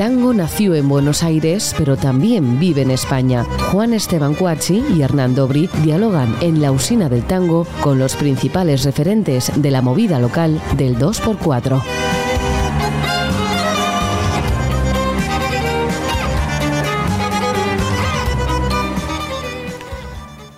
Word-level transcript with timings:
tango 0.00 0.32
nació 0.32 0.74
en 0.76 0.88
Buenos 0.88 1.22
Aires, 1.22 1.74
pero 1.76 1.94
también 1.94 2.58
vive 2.58 2.80
en 2.80 2.90
España. 2.90 3.44
Juan 3.70 3.92
Esteban 3.92 4.32
Cuachi 4.32 4.82
y 4.96 5.02
Hernando 5.02 5.46
Bri 5.46 5.68
dialogan 5.82 6.34
en 6.40 6.62
la 6.62 6.72
usina 6.72 7.10
del 7.10 7.22
tango 7.24 7.66
con 7.82 7.98
los 7.98 8.16
principales 8.16 8.84
referentes 8.84 9.52
de 9.54 9.70
la 9.70 9.82
movida 9.82 10.18
local 10.18 10.58
del 10.78 10.96
2x4. 10.96 11.82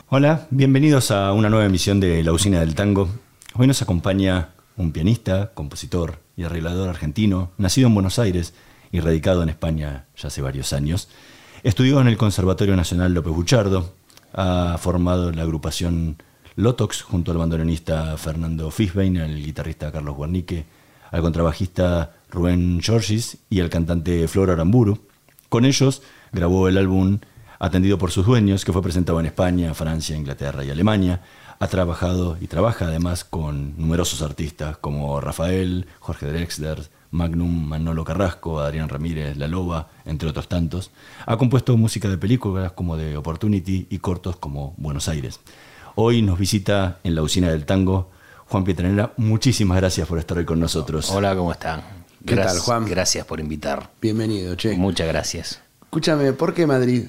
Hola, 0.08 0.46
bienvenidos 0.50 1.10
a 1.10 1.32
una 1.32 1.50
nueva 1.50 1.66
emisión 1.66 1.98
de 1.98 2.22
La 2.22 2.30
Usina 2.30 2.60
del 2.60 2.76
Tango. 2.76 3.08
Hoy 3.54 3.66
nos 3.66 3.82
acompaña 3.82 4.50
un 4.76 4.92
pianista, 4.92 5.50
compositor 5.52 6.20
y 6.36 6.44
arreglador 6.44 6.88
argentino, 6.88 7.50
nacido 7.58 7.88
en 7.88 7.94
Buenos 7.94 8.20
Aires 8.20 8.54
y 8.92 9.00
radicado 9.00 9.42
en 9.42 9.48
España 9.48 10.04
ya 10.16 10.28
hace 10.28 10.42
varios 10.42 10.72
años. 10.72 11.08
Estudió 11.64 12.00
en 12.00 12.06
el 12.06 12.16
Conservatorio 12.16 12.76
Nacional 12.76 13.14
López 13.14 13.32
Buchardo, 13.32 13.94
ha 14.32 14.76
formado 14.78 15.32
la 15.32 15.42
agrupación 15.42 16.22
Lotox 16.54 17.02
junto 17.02 17.32
al 17.32 17.38
bandoneonista 17.38 18.16
Fernando 18.18 18.70
Fisbein, 18.70 19.18
al 19.18 19.34
guitarrista 19.36 19.90
Carlos 19.90 20.14
Guarnique, 20.14 20.66
al 21.10 21.22
contrabajista 21.22 22.12
Rubén 22.30 22.80
Giorgis 22.80 23.38
y 23.50 23.60
al 23.60 23.70
cantante 23.70 24.28
Flor 24.28 24.50
Aramburu. 24.50 25.06
Con 25.48 25.64
ellos 25.64 26.02
grabó 26.32 26.68
el 26.68 26.78
álbum 26.78 27.18
Atendido 27.62 27.96
por 27.96 28.10
sus 28.10 28.26
dueños, 28.26 28.64
que 28.64 28.72
fue 28.72 28.82
presentado 28.82 29.20
en 29.20 29.26
España, 29.26 29.72
Francia, 29.72 30.16
Inglaterra 30.16 30.64
y 30.64 30.70
Alemania. 30.70 31.20
Ha 31.60 31.68
trabajado 31.68 32.36
y 32.40 32.48
trabaja 32.48 32.86
además 32.86 33.22
con 33.22 33.76
numerosos 33.76 34.20
artistas 34.20 34.78
como 34.78 35.20
Rafael, 35.20 35.86
Jorge 36.00 36.26
Drexler, 36.26 36.90
Magnum, 37.12 37.68
Manolo 37.68 38.04
Carrasco, 38.04 38.58
Adrián 38.58 38.88
Ramírez, 38.88 39.36
La 39.36 39.46
Loba, 39.46 39.90
entre 40.04 40.28
otros 40.28 40.48
tantos. 40.48 40.90
Ha 41.26 41.36
compuesto 41.36 41.76
música 41.76 42.08
de 42.08 42.18
películas 42.18 42.72
como 42.72 42.96
The 42.96 43.16
Opportunity 43.16 43.86
y 43.88 43.98
cortos 43.98 44.36
como 44.36 44.74
Buenos 44.78 45.08
Aires. 45.08 45.38
Hoy 45.94 46.22
nos 46.22 46.38
visita 46.38 46.98
en 47.04 47.14
la 47.14 47.22
usina 47.22 47.50
del 47.50 47.66
tango 47.66 48.10
Juan 48.46 48.64
Pietranera. 48.64 49.12
Muchísimas 49.18 49.76
gracias 49.76 50.08
por 50.08 50.18
estar 50.18 50.38
hoy 50.38 50.46
con 50.46 50.58
nosotros. 50.58 51.10
Hola, 51.10 51.36
¿cómo 51.36 51.52
están? 51.52 51.82
¿Qué 52.26 52.34
tal, 52.34 52.58
Juan? 52.58 52.86
Gracias 52.86 53.26
por 53.26 53.40
invitar. 53.40 53.90
Bienvenido, 54.00 54.54
che. 54.56 54.76
Muchas 54.76 55.06
gracias. 55.06 55.60
Escúchame, 55.82 56.32
¿por 56.32 56.54
qué 56.54 56.66
Madrid? 56.66 57.08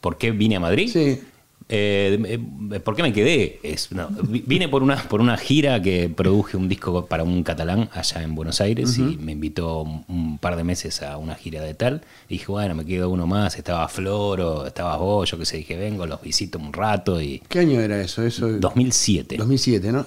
¿Por 0.00 0.18
qué 0.18 0.32
vine 0.32 0.56
a 0.56 0.60
Madrid? 0.60 0.90
Sí. 0.92 1.22
Eh, 1.70 2.38
eh, 2.72 2.80
¿Por 2.80 2.96
qué 2.96 3.02
me 3.02 3.12
quedé? 3.12 3.60
Es, 3.62 3.92
no, 3.92 4.08
vine 4.08 4.68
por 4.68 4.82
una, 4.82 4.96
por 4.96 5.20
una 5.20 5.36
gira 5.36 5.82
que 5.82 6.08
produje 6.08 6.56
un 6.56 6.66
disco 6.66 7.04
para 7.04 7.24
un 7.24 7.42
catalán 7.42 7.90
allá 7.92 8.22
en 8.22 8.34
Buenos 8.34 8.62
Aires 8.62 8.96
y 8.98 9.02
me 9.18 9.32
invitó 9.32 9.82
un 9.82 10.38
par 10.38 10.56
de 10.56 10.64
meses 10.64 11.02
a 11.02 11.18
una 11.18 11.34
gira 11.34 11.60
de 11.62 11.74
tal. 11.74 12.00
Y 12.28 12.34
dije, 12.34 12.46
bueno, 12.46 12.74
me 12.74 12.86
quedo 12.86 13.10
uno 13.10 13.26
más. 13.26 13.56
Estaba 13.56 13.86
Floro, 13.88 14.66
estaba 14.66 14.96
vos, 14.96 15.30
yo 15.30 15.38
qué 15.38 15.44
sé, 15.44 15.58
dije, 15.58 15.76
vengo, 15.76 16.06
los 16.06 16.22
visito 16.22 16.58
un 16.58 16.72
rato. 16.72 17.20
y 17.20 17.42
¿Qué 17.48 17.58
año 17.58 17.80
era 17.80 18.00
eso? 18.00 18.22
eso 18.24 18.48
2007. 18.48 19.36
2007, 19.36 19.92
¿no? 19.92 20.06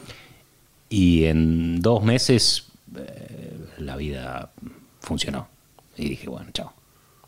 Y 0.90 1.26
en 1.26 1.80
dos 1.80 2.04
meses 2.04 2.66
eh, 2.98 3.58
la 3.78 3.96
vida 3.98 4.52
funcionó. 5.02 5.48
Y 5.96 6.10
dije, 6.10 6.28
bueno, 6.28 6.50
chao, 6.54 6.74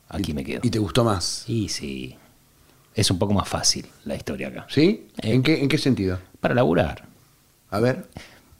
aquí 0.10 0.32
Y- 0.32 0.34
me 0.34 0.44
quedo. 0.44 0.62
¿Y 0.64 0.72
te 0.72 0.80
gustó 0.80 1.04
más? 1.04 1.46
Y 1.48 1.70
sí, 1.70 2.16
es 2.96 3.10
un 3.12 3.20
poco 3.20 3.34
más 3.34 3.48
fácil 3.48 3.86
la 4.06 4.16
historia 4.16 4.50
acá. 4.50 4.68
¿Sí? 4.70 5.08
Eh. 5.22 5.34
¿En, 5.34 5.44
qué, 5.44 5.62
¿En 5.62 5.68
qué 5.70 5.78
sentido? 5.78 6.20
Para 6.40 6.54
laburar. 6.54 7.06
A 7.70 7.80
ver. 7.80 8.06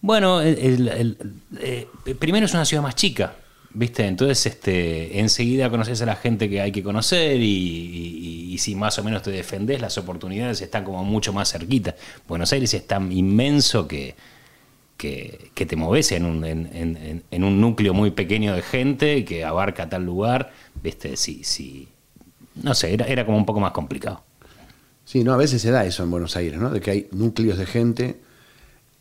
Bueno, 0.02 0.42
el- 0.42 0.58
el- 0.58 0.88
el- 0.90 1.18
eh, 1.60 1.88
primero 2.20 2.46
es 2.46 2.54
una 2.54 2.66
ciudad 2.66 2.84
más 2.84 2.96
chica, 2.96 3.36
¿viste? 3.74 4.06
Entonces, 4.06 4.46
este, 4.46 5.20
enseguida 5.20 5.70
conoces 5.70 6.02
a 6.02 6.06
la 6.06 6.16
gente 6.16 6.50
que 6.50 6.60
hay 6.62 6.72
que 6.72 6.84
conocer 6.84 7.40
y, 7.40 7.46
y- 7.46 8.54
y 8.54 8.58
si 8.58 8.76
más 8.76 8.98
o 9.00 9.04
menos 9.04 9.22
te 9.22 9.32
defendés, 9.32 9.80
las 9.82 9.98
oportunidades 9.98 10.62
están 10.62 10.84
como 10.84 11.04
mucho 11.04 11.32
más 11.32 11.52
cerquita. 11.52 11.96
Buenos 12.28 12.52
Aires 12.54 12.74
es 12.74 12.86
tan 12.86 13.12
inmenso 13.12 13.88
que, 13.88 14.16
que, 14.98 15.50
que 15.54 15.66
te 15.66 15.76
moves 15.76 16.12
en 16.12 16.26
un, 16.26 16.44
en, 16.46 16.70
en- 16.74 16.98
en- 16.98 17.24
en 17.32 17.44
un 17.44 17.60
núcleo 17.62 17.94
muy 17.94 18.12
pequeño 18.12 18.54
de 18.56 18.62
gente 18.62 19.24
que 19.26 19.44
abarca 19.46 19.90
tal 19.90 20.04
lugar, 20.06 20.52
¿viste? 20.82 21.16
Sí, 21.18 21.42
sí. 21.44 21.88
No 22.62 22.74
sé, 22.74 22.94
era, 22.94 23.06
era 23.08 23.26
como 23.26 23.38
un 23.38 23.46
poco 23.46 23.60
más 23.60 23.72
complicado. 23.72 24.22
Sí, 25.06 25.24
no, 25.24 25.34
a 25.34 25.38
veces 25.38 25.62
se 25.62 25.72
da 25.72 25.86
eso 25.86 26.04
en 26.04 26.12
Buenos 26.12 26.36
Aires, 26.38 26.60
¿no? 26.60 26.70
De 26.70 26.80
que 26.80 26.92
hay 26.92 27.08
núcleos 27.12 27.58
de 27.58 27.66
gente 27.66 28.20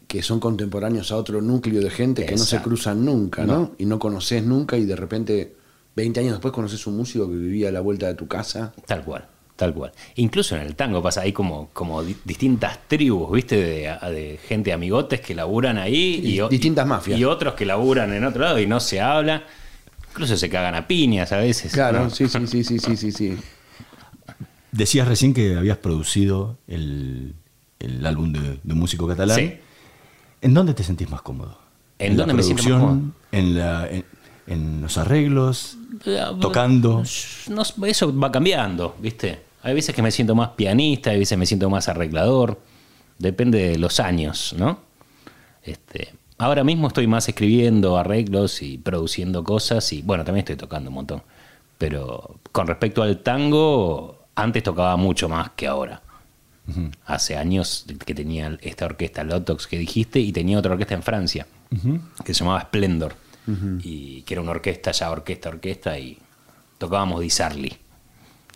que 0.08 0.22
son 0.22 0.40
contemporáneos 0.40 1.10
a 1.12 1.16
otro 1.16 1.40
núcleo 1.40 1.80
de 1.80 1.90
gente 1.90 2.26
que 2.26 2.32
no 2.32 2.38
se 2.44 2.60
cruzan 2.60 3.04
nunca, 3.04 3.44
¿no? 3.44 3.72
Y 3.78 3.86
no 3.86 3.98
conoces 3.98 4.42
nunca 4.44 4.76
y 4.76 4.84
de 4.84 4.96
repente, 4.96 5.54
20 5.96 6.20
años 6.20 6.32
después, 6.32 6.52
conoces 6.52 6.86
un 6.86 6.96
músico 6.96 7.28
que 7.28 7.34
vivía 7.36 7.68
a 7.68 7.72
la 7.72 7.80
vuelta 7.80 8.08
de 8.08 8.14
tu 8.14 8.26
casa. 8.26 8.74
Tal 8.86 9.04
cual, 9.04 9.24
tal 9.56 9.72
cual. 9.72 9.92
Incluso 10.16 10.56
en 10.56 10.62
el 10.62 10.74
tango 10.74 11.00
pasa, 11.02 11.22
hay 11.22 11.32
como, 11.32 11.70
como 11.72 12.02
di- 12.02 12.16
distintas 12.24 12.78
tribus, 12.88 13.30
¿viste? 13.32 13.56
De, 13.56 13.96
de 14.12 14.38
gente 14.46 14.72
amigotes 14.72 15.20
que 15.20 15.34
laburan 15.34 15.78
ahí. 15.78 16.20
Sí, 16.22 16.40
o- 16.40 16.48
distintas 16.48 16.86
mafias. 16.86 17.18
Y 17.18 17.24
otros 17.24 17.54
que 17.54 17.64
laburan 17.64 18.12
en 18.12 18.24
otro 18.24 18.42
lado 18.42 18.58
y 18.58 18.66
no 18.66 18.80
se 18.80 19.00
habla. 19.00 19.44
Incluso 20.12 20.36
se 20.36 20.48
cagan 20.48 20.74
a 20.74 20.86
piñas 20.86 21.32
a 21.32 21.38
veces. 21.38 21.72
Claro, 21.72 22.04
¿no? 22.04 22.10
sí, 22.10 22.28
sí, 22.28 22.46
sí, 22.46 22.64
sí, 22.64 22.78
sí, 22.78 22.96
sí, 22.96 23.12
sí. 23.12 23.36
Decías 24.70 25.08
recién 25.08 25.34
que 25.34 25.56
habías 25.56 25.78
producido 25.78 26.58
el, 26.66 27.34
el 27.78 28.06
álbum 28.06 28.32
de, 28.32 28.58
de 28.62 28.72
un 28.72 28.78
músico 28.78 29.06
catalán. 29.06 29.36
Sí. 29.36 29.54
¿En 30.40 30.54
dónde 30.54 30.74
te 30.74 30.82
sentís 30.82 31.10
más 31.10 31.22
cómodo? 31.22 31.58
¿En 31.98 32.16
la 32.16 32.26
dónde 32.26 32.34
me 32.34 32.42
siento 32.42 32.62
más 32.64 32.72
producción? 32.78 33.14
¿En, 33.32 33.58
la, 33.58 33.88
en, 33.90 34.04
en 34.46 34.82
los 34.82 34.98
arreglos? 34.98 35.76
¿Tocando? 36.40 37.02
No, 37.48 37.86
eso 37.86 38.18
va 38.18 38.32
cambiando, 38.32 38.96
¿viste? 39.00 39.42
Hay 39.62 39.74
veces 39.74 39.94
que 39.94 40.02
me 40.02 40.10
siento 40.10 40.34
más 40.34 40.50
pianista, 40.50 41.10
hay 41.10 41.18
veces 41.18 41.38
me 41.38 41.46
siento 41.46 41.70
más 41.70 41.88
arreglador. 41.88 42.60
Depende 43.18 43.68
de 43.68 43.78
los 43.78 44.00
años, 44.00 44.54
¿no? 44.58 44.80
Este, 45.62 46.12
ahora 46.42 46.64
mismo 46.64 46.88
estoy 46.88 47.06
más 47.06 47.28
escribiendo 47.28 47.96
arreglos 47.96 48.62
y 48.62 48.78
produciendo 48.78 49.44
cosas 49.44 49.92
y 49.92 50.02
bueno, 50.02 50.24
también 50.24 50.42
estoy 50.42 50.56
tocando 50.56 50.90
un 50.90 50.94
montón. 50.94 51.22
Pero 51.78 52.36
con 52.50 52.66
respecto 52.66 53.02
al 53.02 53.18
tango, 53.18 54.26
antes 54.34 54.62
tocaba 54.62 54.96
mucho 54.96 55.28
más 55.28 55.50
que 55.50 55.66
ahora. 55.66 56.02
Hace 57.06 57.36
años 57.36 57.84
que 58.06 58.14
tenía 58.14 58.56
esta 58.62 58.86
orquesta 58.86 59.24
Lotox 59.24 59.66
que 59.66 59.78
dijiste 59.78 60.20
y 60.20 60.32
tenía 60.32 60.58
otra 60.58 60.72
orquesta 60.72 60.94
en 60.94 61.02
Francia 61.02 61.46
que 62.24 62.34
se 62.34 62.40
llamaba 62.40 62.62
Splendor 62.62 63.14
y 63.82 64.22
que 64.22 64.34
era 64.34 64.40
una 64.40 64.52
orquesta 64.52 64.92
ya 64.92 65.10
orquesta 65.10 65.48
orquesta 65.48 65.98
y 65.98 66.18
tocábamos 66.78 67.20
Disarli. 67.20 67.76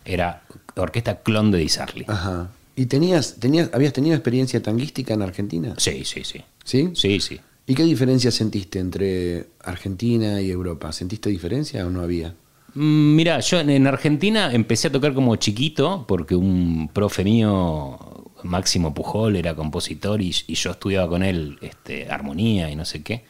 Era 0.04 0.42
orquesta 0.76 1.20
clon 1.20 1.50
de 1.50 1.58
Disarli. 1.58 2.04
Ajá. 2.06 2.48
¿Y 2.76 2.86
tenías, 2.86 3.36
tenías, 3.41 3.70
habías 3.72 3.92
tenido 3.92 4.14
experiencia 4.14 4.62
tanguística 4.62 5.14
en 5.14 5.22
Argentina? 5.22 5.75
Sí, 5.78 6.04
sí, 6.04 6.22
sí. 6.25 6.44
¿Sí? 6.62 6.91
Sí, 6.94 7.20
sí. 7.20 7.41
¿Y 7.66 7.75
qué 7.75 7.82
diferencia 7.82 8.31
sentiste 8.31 8.78
entre 8.78 9.47
Argentina 9.65 10.41
y 10.41 10.50
Europa? 10.50 10.93
¿Sentiste 10.93 11.31
diferencia 11.31 11.84
o 11.84 11.91
no 11.91 12.00
había? 12.00 12.34
Mm, 12.75 13.16
Mira, 13.16 13.41
yo 13.41 13.59
en, 13.59 13.71
en 13.71 13.87
Argentina 13.87 14.53
empecé 14.53 14.88
a 14.88 14.93
tocar 14.93 15.15
como 15.15 15.34
chiquito 15.37 16.05
porque 16.06 16.37
un 16.37 16.88
profe 16.93 17.25
mío, 17.25 17.99
Máximo 18.44 18.94
Pujol, 18.94 19.37
era 19.37 19.55
compositor 19.55 20.22
y, 20.22 20.34
y 20.47 20.55
yo 20.55 20.71
estudiaba 20.71 21.09
con 21.09 21.22
él 21.22 21.59
este, 21.60 22.09
armonía 22.10 22.71
y 22.71 22.76
no 22.76 22.84
sé 22.84 23.03
qué. 23.03 23.25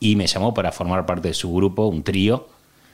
Y 0.00 0.14
me 0.14 0.28
llamó 0.28 0.54
para 0.54 0.70
formar 0.70 1.06
parte 1.06 1.28
de 1.28 1.34
su 1.34 1.52
grupo, 1.52 1.86
un 1.86 2.04
trío 2.04 2.48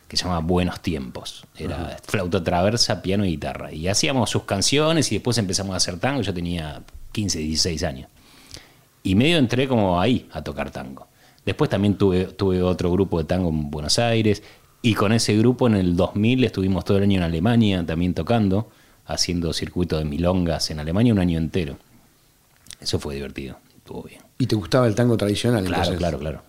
que 0.08 0.16
se 0.16 0.24
llamaba 0.24 0.40
Buenos 0.40 0.80
Tiempos. 0.80 1.44
Era 1.56 1.98
flauta 2.06 2.42
traversa, 2.42 3.02
piano 3.02 3.26
y 3.26 3.30
guitarra. 3.30 3.72
Y 3.72 3.88
hacíamos 3.88 4.30
sus 4.30 4.44
canciones 4.44 5.10
y 5.12 5.16
después 5.16 5.36
empezamos 5.36 5.74
a 5.74 5.76
hacer 5.76 5.98
tango. 5.98 6.22
Yo 6.22 6.32
tenía 6.32 6.82
15, 7.12 7.38
16 7.38 7.82
años. 7.82 8.08
Y 9.04 9.14
medio 9.14 9.36
entré 9.36 9.68
como 9.68 10.00
ahí 10.00 10.26
a 10.32 10.42
tocar 10.42 10.70
tango. 10.70 11.06
Después 11.44 11.68
también 11.68 11.96
tuve, 11.96 12.24
tuve 12.24 12.62
otro 12.62 12.90
grupo 12.90 13.18
de 13.18 13.24
tango 13.24 13.50
en 13.50 13.70
Buenos 13.70 13.98
Aires. 13.98 14.42
Y 14.80 14.94
con 14.94 15.12
ese 15.12 15.36
grupo 15.36 15.66
en 15.66 15.74
el 15.74 15.94
2000 15.94 16.42
estuvimos 16.42 16.84
todo 16.84 16.96
el 16.96 17.04
año 17.04 17.18
en 17.18 17.22
Alemania 17.22 17.84
también 17.86 18.14
tocando, 18.14 18.70
haciendo 19.06 19.52
circuito 19.52 19.98
de 19.98 20.06
milongas 20.06 20.70
en 20.70 20.80
Alemania 20.80 21.12
un 21.12 21.18
año 21.18 21.38
entero. 21.38 21.76
Eso 22.80 22.98
fue 22.98 23.14
divertido, 23.14 23.58
estuvo 23.76 24.02
bien. 24.02 24.22
¿Y 24.38 24.46
te 24.46 24.56
gustaba 24.56 24.86
el 24.86 24.94
tango 24.94 25.16
tradicional? 25.16 25.64
Claro, 25.64 25.92
entonces? 25.92 25.98
claro, 25.98 26.18
claro. 26.18 26.42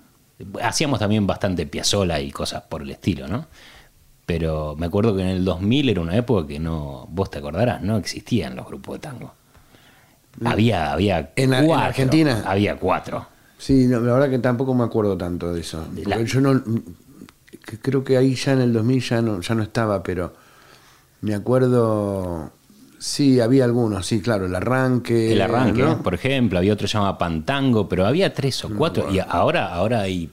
Hacíamos 0.61 0.99
también 0.99 1.27
bastante 1.27 1.65
piazola 1.65 2.19
y 2.21 2.31
cosas 2.31 2.63
por 2.63 2.81
el 2.81 2.89
estilo, 2.89 3.27
¿no? 3.27 3.47
Pero 4.25 4.75
me 4.77 4.85
acuerdo 4.85 5.15
que 5.15 5.21
en 5.21 5.29
el 5.29 5.45
2000 5.45 5.89
era 5.89 6.01
una 6.01 6.15
época 6.15 6.47
que 6.47 6.59
no, 6.59 7.07
vos 7.11 7.29
te 7.29 7.39
acordarás, 7.39 7.81
no 7.81 7.97
existían 7.97 8.55
los 8.55 8.65
grupos 8.65 8.95
de 8.95 8.99
tango. 8.99 9.33
Había, 10.43 10.91
había 10.91 11.31
¿En 11.35 11.53
Ar- 11.53 11.61
en 11.61 11.67
cuatro. 11.67 11.85
Argentina? 11.87 12.43
Había 12.45 12.75
cuatro. 12.77 13.27
Sí, 13.57 13.87
no, 13.87 13.99
la 14.01 14.13
verdad 14.13 14.29
que 14.29 14.39
tampoco 14.39 14.73
me 14.73 14.83
acuerdo 14.83 15.17
tanto 15.17 15.53
de 15.53 15.61
eso. 15.61 15.87
La- 16.05 16.21
Yo 16.21 16.41
no. 16.41 16.61
Creo 17.81 18.03
que 18.03 18.17
ahí 18.17 18.35
ya 18.35 18.51
en 18.53 18.61
el 18.61 18.73
2000 18.73 19.01
ya 19.01 19.21
no, 19.21 19.41
ya 19.41 19.55
no 19.55 19.63
estaba, 19.63 20.03
pero 20.03 20.33
me 21.21 21.33
acuerdo. 21.35 22.51
Sí, 22.99 23.39
había 23.39 23.65
algunos, 23.65 24.05
sí, 24.05 24.21
claro, 24.21 24.45
el 24.45 24.55
arranque. 24.55 25.31
El 25.31 25.41
arranque, 25.41 25.81
¿no? 25.81 26.01
por 26.01 26.13
ejemplo, 26.15 26.57
había 26.59 26.73
otro 26.73 26.85
que 26.85 26.89
se 26.89 26.93
llamaba 26.97 27.17
Pantango, 27.17 27.87
pero 27.87 28.05
había 28.05 28.33
tres 28.33 28.63
o 28.65 28.69
cuatro, 28.75 29.11
y 29.13 29.19
ahora, 29.19 29.73
ahora 29.73 30.01
hay, 30.01 30.29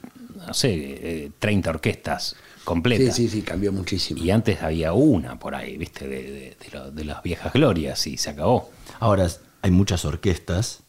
no 0.47 0.55
sé, 0.55 0.73
eh, 0.75 1.31
30 1.39 1.71
orquestas 1.71 2.35
completa. 2.65 3.13
Sí, 3.13 3.29
sí, 3.29 3.37
sí, 3.41 3.43
cambió 3.43 3.73
muchísimo. 3.73 4.23
Y 4.23 4.31
antes 4.31 4.63
había 4.63 4.93
una 4.95 5.39
por 5.39 5.55
ahí, 5.55 5.77
¿viste? 5.77 6.07
De, 6.09 6.23
de- 6.23 6.57
de 6.65 6.71
lo- 6.79 6.91
de 6.91 7.05
las 7.05 7.23
viejas 7.23 7.53
glorias 7.53 8.07
y 8.07 8.17
se 8.17 8.31
acabó. 8.31 8.71
Ahora 9.01 9.27
hay 9.63 9.71
muchas 9.71 10.05
orquestas, 10.05 10.83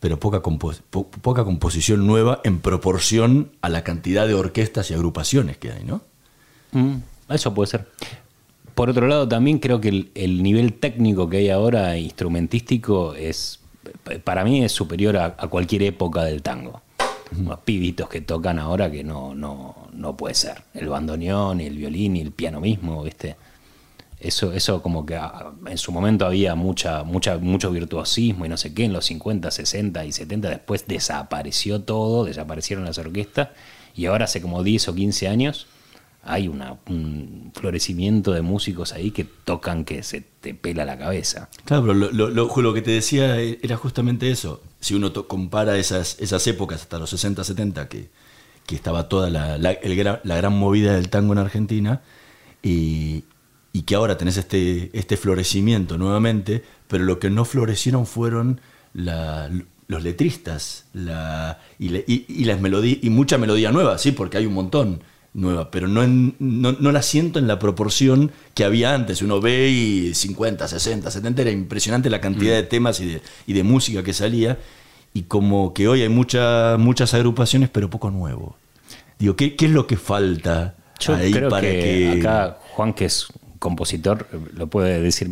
pero 0.00 0.18
poca, 0.18 0.42
compo- 0.42 0.74
po- 0.90 1.08
poca 1.08 1.44
composición 1.44 2.06
nueva 2.06 2.40
en 2.44 2.60
proporción 2.60 3.52
a 3.62 3.68
la 3.68 3.84
cantidad 3.84 4.26
de 4.26 4.34
orquestas 4.34 4.90
y 4.90 4.94
agrupaciones 4.94 5.56
que 5.56 5.72
hay, 5.72 5.84
¿no? 5.84 6.02
Mm, 6.72 6.96
eso 7.30 7.54
puede 7.54 7.70
ser. 7.70 7.88
Por 8.74 8.90
otro 8.90 9.06
lado, 9.06 9.28
también 9.28 9.58
creo 9.60 9.80
que 9.80 9.88
el, 9.88 10.10
el 10.14 10.42
nivel 10.42 10.74
técnico 10.74 11.28
que 11.28 11.36
hay 11.38 11.50
ahora, 11.50 11.96
instrumentístico, 11.96 13.14
es 13.14 13.60
para 14.24 14.44
mí 14.44 14.64
es 14.64 14.72
superior 14.72 15.16
a, 15.16 15.26
a 15.38 15.46
cualquier 15.48 15.82
época 15.82 16.24
del 16.24 16.42
tango. 16.42 16.82
Los 17.38 17.58
pibitos 17.60 18.08
que 18.08 18.20
tocan 18.20 18.58
ahora 18.58 18.90
que 18.90 19.04
no, 19.04 19.34
no, 19.34 19.88
no 19.92 20.16
puede 20.16 20.34
ser. 20.34 20.62
El 20.74 20.88
bandoneón, 20.88 21.60
el 21.60 21.76
violín 21.76 22.16
y 22.16 22.20
el 22.20 22.30
piano 22.32 22.60
mismo, 22.60 23.02
¿viste? 23.02 23.36
Eso, 24.24 24.52
eso 24.52 24.80
como 24.82 25.04
que 25.04 25.16
ah, 25.16 25.52
en 25.66 25.76
su 25.78 25.92
momento 25.92 26.24
había 26.24 26.54
mucha, 26.54 27.04
mucha, 27.04 27.36
mucho 27.38 27.70
virtuosismo 27.70 28.46
y 28.46 28.48
no 28.48 28.56
sé 28.56 28.72
qué, 28.72 28.84
en 28.86 28.92
los 28.94 29.04
50, 29.04 29.50
60 29.50 30.04
y 30.04 30.12
70, 30.12 30.48
después 30.48 30.86
desapareció 30.88 31.82
todo, 31.82 32.24
desaparecieron 32.24 32.84
las 32.86 32.96
orquestas, 32.98 33.50
y 33.94 34.06
ahora 34.06 34.24
hace 34.24 34.40
como 34.40 34.62
10 34.62 34.88
o 34.88 34.94
15 34.94 35.28
años 35.28 35.66
hay 36.26 36.48
un 36.48 37.50
florecimiento 37.54 38.32
de 38.32 38.40
músicos 38.40 38.94
ahí 38.94 39.10
que 39.10 39.24
tocan 39.24 39.84
que 39.84 40.02
se 40.02 40.22
te 40.40 40.54
pela 40.54 40.86
la 40.86 40.96
cabeza. 40.96 41.50
Claro, 41.66 41.82
pero 41.82 41.94
lo, 41.94 42.10
lo- 42.10 42.30
lo- 42.30 42.48
que 42.72 42.80
te 42.80 42.92
decía 42.92 43.38
era 43.38 43.76
justamente 43.76 44.30
eso. 44.30 44.62
Si 44.80 44.94
uno 44.94 45.12
compara 45.28 45.76
esas, 45.76 46.16
esas 46.20 46.46
épocas 46.46 46.80
hasta 46.80 46.98
los 46.98 47.10
60, 47.10 47.44
70, 47.44 47.88
que, 47.90 48.08
que 48.66 48.74
estaba 48.74 49.06
toda 49.10 49.28
la, 49.28 49.58
la- 49.58 49.72
el 49.72 49.96
la 50.24 50.36
gran 50.36 50.56
movida 50.58 50.94
del 50.94 51.10
tango 51.10 51.34
en 51.34 51.40
Argentina, 51.40 52.00
y, 52.62 53.24
y 53.74 53.82
que 53.82 53.96
ahora 53.96 54.16
tenés 54.16 54.36
este, 54.38 54.88
este 54.96 55.16
florecimiento 55.18 55.98
nuevamente, 55.98 56.62
pero 56.88 57.04
lo 57.04 57.18
que 57.18 57.28
no 57.28 57.44
florecieron 57.44 58.06
fueron 58.06 58.60
la- 58.94 59.50
los 59.88 60.02
letristas 60.02 60.86
la, 60.94 61.58
y, 61.78 61.88
le- 61.90 62.04
y- 62.06 62.24
y 62.28 62.44
las 62.44 62.60
melodías, 62.60 62.98
y 63.02 63.10
mucha 63.10 63.36
melodía 63.36 63.72
nueva, 63.72 63.98
sí, 63.98 64.12
porque 64.12 64.38
hay 64.38 64.46
un 64.46 64.54
montón 64.54 65.02
nueva, 65.34 65.72
pero 65.72 65.88
no, 65.88 66.04
en- 66.04 66.36
no, 66.38 66.72
no 66.78 66.92
la 66.92 67.02
siento 67.02 67.40
en 67.40 67.48
la 67.48 67.58
proporción 67.58 68.30
que 68.54 68.62
había 68.64 68.94
antes. 68.94 69.20
Uno 69.20 69.40
ve 69.40 69.68
y 69.70 70.14
50, 70.14 70.68
60, 70.68 71.10
70, 71.10 71.42
era 71.42 71.50
impresionante 71.50 72.08
la 72.08 72.20
cantidad 72.20 72.54
de 72.54 72.62
temas 72.62 73.00
y 73.00 73.06
de, 73.06 73.22
y 73.48 73.52
de 73.54 73.62
música 73.64 74.04
que 74.04 74.12
salía, 74.12 74.56
y 75.12 75.22
como 75.22 75.74
que 75.74 75.88
hoy 75.88 76.02
hay 76.02 76.08
mucha, 76.08 76.76
muchas 76.78 77.12
agrupaciones, 77.12 77.68
pero 77.70 77.90
poco 77.90 78.10
nuevo. 78.12 78.56
Digo, 79.18 79.34
¿qué, 79.34 79.56
qué 79.56 79.66
es 79.66 79.72
lo 79.72 79.86
que 79.88 79.96
falta 79.96 80.76
Yo 81.00 81.14
ahí 81.16 81.32
creo 81.32 81.48
para 81.50 81.62
que, 81.62 82.10
que... 82.12 82.18
acá 82.20 82.58
Juan, 82.70 82.94
que 82.94 83.04
es 83.06 83.26
compositor, 83.64 84.28
lo 84.54 84.66
puede 84.68 85.00
decir, 85.00 85.28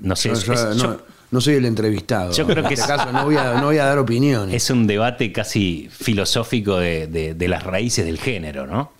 no 0.00 0.14
sé, 0.14 0.28
Yo- 0.28 0.34
es- 0.34 0.44
yo 0.44 0.52
es- 0.52 0.64
no, 0.64 0.74
yo- 0.76 1.02
no 1.30 1.40
soy 1.40 1.54
el 1.54 1.64
entrevistado. 1.64 2.32
Yo 2.32 2.44
creo 2.46 2.58
en 2.62 2.68
que 2.68 2.74
este 2.74 2.84
es- 2.92 2.96
caso 2.98 3.10
no 3.12 3.24
voy 3.24 3.36
a, 3.36 3.54
no 3.54 3.64
voy 3.66 3.78
a 3.78 3.86
dar 3.86 3.98
opiniones. 3.98 4.54
Es 4.54 4.68
un 4.70 4.86
debate 4.86 5.32
casi 5.32 5.88
filosófico 5.90 6.76
de, 6.78 7.06
de- 7.06 7.34
de 7.34 7.48
las 7.48 7.62
raíces 7.64 8.04
del 8.04 8.18
género, 8.18 8.66
¿no? 8.66 8.92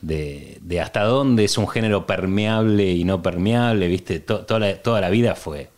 De, 0.00 0.58
de 0.62 0.80
hasta 0.80 1.04
dónde 1.04 1.44
es 1.44 1.58
un 1.58 1.68
género 1.68 2.06
permeable 2.06 2.90
y 2.90 3.04
no 3.04 3.20
permeable, 3.22 3.86
¿viste? 3.88 4.20
To- 4.20 4.40
toda, 4.46 4.60
la, 4.60 4.76
toda 4.82 5.00
la 5.00 5.10
vida 5.10 5.34
fue, 5.34 5.68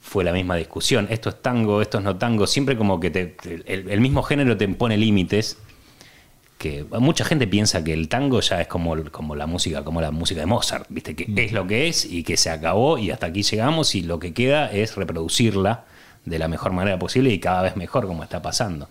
fue 0.00 0.22
la 0.22 0.32
misma 0.32 0.54
discusión. 0.56 1.08
Esto 1.10 1.30
es 1.30 1.42
tango, 1.42 1.82
esto 1.82 1.98
es 1.98 2.04
no 2.04 2.16
tango. 2.16 2.46
Siempre 2.46 2.76
como 2.76 3.00
que 3.00 3.10
te- 3.10 3.26
te- 3.26 3.62
el, 3.66 3.90
el 3.90 4.00
mismo 4.00 4.22
género 4.22 4.56
te 4.56 4.64
impone 4.64 4.96
límites. 4.96 5.58
Que 6.66 6.84
mucha 6.98 7.24
gente 7.24 7.46
piensa 7.46 7.84
que 7.84 7.92
el 7.92 8.08
tango 8.08 8.40
ya 8.40 8.60
es 8.60 8.66
como, 8.66 8.96
como 9.12 9.36
la 9.36 9.46
música, 9.46 9.84
como 9.84 10.00
la 10.00 10.10
música 10.10 10.40
de 10.40 10.46
Mozart, 10.46 10.86
¿viste? 10.88 11.14
Que 11.14 11.44
es 11.44 11.52
lo 11.52 11.66
que 11.66 11.86
es 11.86 12.04
y 12.04 12.24
que 12.24 12.36
se 12.36 12.50
acabó 12.50 12.98
y 12.98 13.12
hasta 13.12 13.26
aquí 13.26 13.42
llegamos 13.42 13.94
y 13.94 14.02
lo 14.02 14.18
que 14.18 14.34
queda 14.34 14.72
es 14.72 14.96
reproducirla 14.96 15.84
de 16.24 16.40
la 16.40 16.48
mejor 16.48 16.72
manera 16.72 16.98
posible 16.98 17.30
y 17.30 17.38
cada 17.38 17.62
vez 17.62 17.76
mejor 17.76 18.08
como 18.08 18.24
está 18.24 18.42
pasando. 18.42 18.88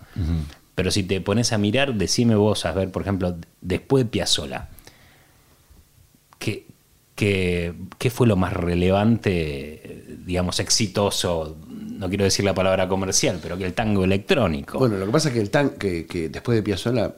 Pero 0.74 0.90
si 0.90 1.04
te 1.04 1.20
pones 1.20 1.52
a 1.52 1.58
mirar, 1.58 1.96
decime 1.96 2.36
vos 2.36 2.66
a 2.66 2.72
ver, 2.72 2.92
por 2.92 3.02
ejemplo, 3.02 3.36
después 3.60 4.06
de 4.06 4.10
Piazzolla, 4.10 4.70
¿qué, 6.40 6.66
qué, 7.16 7.74
qué 7.98 8.10
fue 8.10 8.26
lo 8.26 8.38
más 8.38 8.54
relevante, 8.54 10.06
digamos, 10.26 10.62
exitoso? 10.62 11.58
No 11.68 12.08
quiero 12.08 12.24
decir 12.24 12.46
la 12.46 12.54
palabra 12.54 12.88
comercial, 12.88 13.40
pero 13.42 13.58
que 13.58 13.66
el 13.66 13.74
tango 13.74 14.06
electrónico. 14.06 14.80
Bueno, 14.80 14.98
lo 14.98 15.06
que 15.06 15.12
pasa 15.12 15.28
es 15.28 15.34
que 15.34 15.42
el 15.42 15.50
tan 15.50 15.72
que, 15.72 16.06
que 16.06 16.30
después 16.30 16.56
de 16.56 16.64
Piazzolla, 16.64 17.14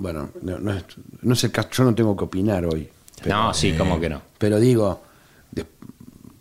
bueno, 0.00 0.30
no, 0.42 0.58
no 0.58 0.72
es, 0.72 0.84
no 1.22 1.34
es 1.34 1.44
el 1.44 1.52
caso, 1.52 1.68
yo 1.72 1.84
no 1.84 1.94
tengo 1.94 2.16
que 2.16 2.24
opinar 2.24 2.64
hoy. 2.66 2.88
Pero, 3.22 3.36
no, 3.36 3.54
sí, 3.54 3.74
como 3.74 4.00
que 4.00 4.08
no. 4.08 4.22
pero 4.38 4.58
digo, 4.58 5.02
de- 5.52 5.66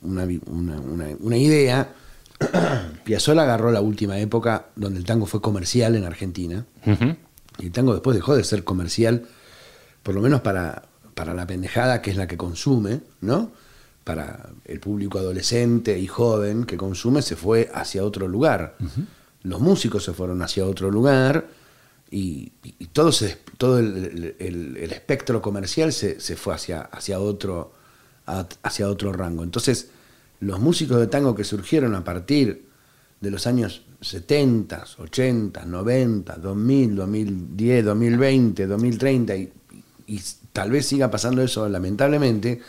una, 0.01 0.25
vi- 0.25 0.41
una- 0.47 0.79
una- 0.79 1.15
una 1.19 1.37
idea, 1.37 1.93
Piazzolla 3.03 3.43
agarró 3.43 3.71
la 3.71 3.81
última 3.81 4.17
época 4.19 4.67
donde 4.75 4.99
el 4.99 5.05
tango 5.05 5.25
fue 5.25 5.41
comercial 5.41 5.95
en 5.95 6.05
Argentina. 6.05 6.65
Y 7.57 7.65
el 7.65 7.71
tango 7.71 7.93
después 7.93 8.15
dejó 8.15 8.35
de 8.35 8.43
ser 8.43 8.63
comercial, 8.63 9.25
por 10.03 10.15
lo 10.15 10.21
menos 10.21 10.41
para, 10.41 10.83
para 11.13 11.33
la 11.33 11.45
pendejada 11.45 12.01
que 12.01 12.11
es 12.11 12.17
la 12.17 12.27
que 12.27 12.37
consume, 12.37 13.01
¿no? 13.21 13.51
Para 14.05 14.49
el 14.65 14.79
público 14.79 15.19
adolescente 15.19 15.99
y 15.99 16.07
joven 16.07 16.63
que 16.63 16.77
consume, 16.77 17.21
se 17.21 17.35
fue 17.35 17.69
hacia 17.73 18.03
otro 18.05 18.27
lugar. 18.27 18.75
Los 19.43 19.59
músicos 19.59 20.03
se 20.05 20.13
fueron 20.13 20.41
hacia 20.41 20.65
otro 20.65 20.89
lugar 20.89 21.47
y, 22.11 22.51
y 22.63 22.87
todo, 22.87 23.11
se, 23.11 23.37
todo 23.57 23.79
el, 23.79 24.35
el- 24.39 24.77
el 24.77 24.91
espectro 24.91 25.41
comercial 25.41 25.93
se, 25.93 26.15
fue 26.35 26.53
hacia, 26.55 26.81
hacia, 26.81 27.19
otro, 27.19 27.73
hacia 28.25 28.89
otro 28.89 29.13
rango. 29.13 29.43
Entonces, 29.43 29.89
los 30.39 30.59
músicos 30.59 30.99
de 30.99 31.07
tango 31.07 31.35
que 31.35 31.43
surgieron 31.43 31.95
a 31.95 32.03
partir 32.03 32.67
de 33.21 33.31
los 33.31 33.45
años 33.47 33.83
70, 34.01 34.85
80, 34.97 35.65
90, 35.65 36.35
2000, 36.37 36.95
2010, 36.95 37.85
2020, 37.85 38.65
2030 38.67 39.35
y, 39.35 39.51
y 40.07 40.21
tal 40.53 40.71
vez 40.71 40.85
siga 40.87 41.11
pasando 41.11 41.41
eso 41.41 41.67
lamentablemente, 41.67 42.61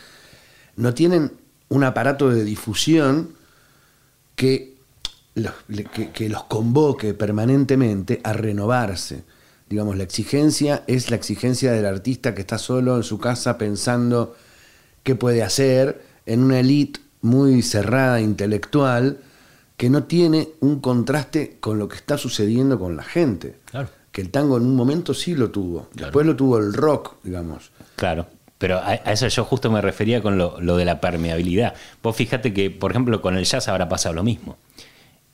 no 0.75 0.93
tienen 0.93 1.31
un 1.69 1.83
aparato 1.83 2.29
de 2.29 2.43
difusión 2.43 3.33
que 4.35 4.75
los, 5.35 5.53
que, 5.93 6.11
que 6.11 6.29
los 6.29 6.43
convoque 6.45 7.13
permanentemente 7.13 8.19
a 8.23 8.33
renovarse. 8.33 9.23
Digamos, 9.71 9.95
la 9.95 10.03
exigencia 10.03 10.83
es 10.85 11.09
la 11.09 11.15
exigencia 11.15 11.71
del 11.71 11.85
artista 11.85 12.35
que 12.35 12.41
está 12.41 12.57
solo 12.57 12.97
en 12.97 13.03
su 13.03 13.19
casa 13.19 13.57
pensando 13.57 14.35
qué 15.01 15.15
puede 15.15 15.43
hacer 15.43 16.01
en 16.25 16.43
una 16.43 16.59
elite 16.59 16.99
muy 17.21 17.61
cerrada, 17.61 18.19
intelectual, 18.19 19.19
que 19.77 19.89
no 19.89 20.03
tiene 20.03 20.49
un 20.59 20.81
contraste 20.81 21.55
con 21.61 21.79
lo 21.79 21.87
que 21.87 21.95
está 21.95 22.17
sucediendo 22.17 22.77
con 22.77 22.97
la 22.97 23.03
gente. 23.03 23.55
Claro. 23.63 23.87
Que 24.11 24.19
el 24.19 24.29
tango 24.29 24.57
en 24.57 24.63
un 24.63 24.75
momento 24.75 25.13
sí 25.13 25.35
lo 25.35 25.51
tuvo. 25.51 25.87
Después 25.93 26.25
lo 26.25 26.35
tuvo 26.35 26.57
el 26.57 26.73
rock, 26.73 27.15
digamos. 27.23 27.71
Claro. 27.95 28.27
Pero 28.57 28.77
a, 28.77 28.89
a 28.89 29.13
eso 29.13 29.25
yo 29.29 29.45
justo 29.45 29.71
me 29.71 29.79
refería 29.79 30.21
con 30.21 30.37
lo, 30.37 30.59
lo 30.59 30.75
de 30.75 30.83
la 30.83 30.99
permeabilidad. 30.99 31.75
Vos 32.03 32.13
fíjate 32.13 32.53
que, 32.53 32.71
por 32.71 32.91
ejemplo, 32.91 33.21
con 33.21 33.37
el 33.37 33.45
jazz 33.45 33.69
habrá 33.69 33.87
pasado 33.87 34.15
lo 34.15 34.23
mismo. 34.23 34.57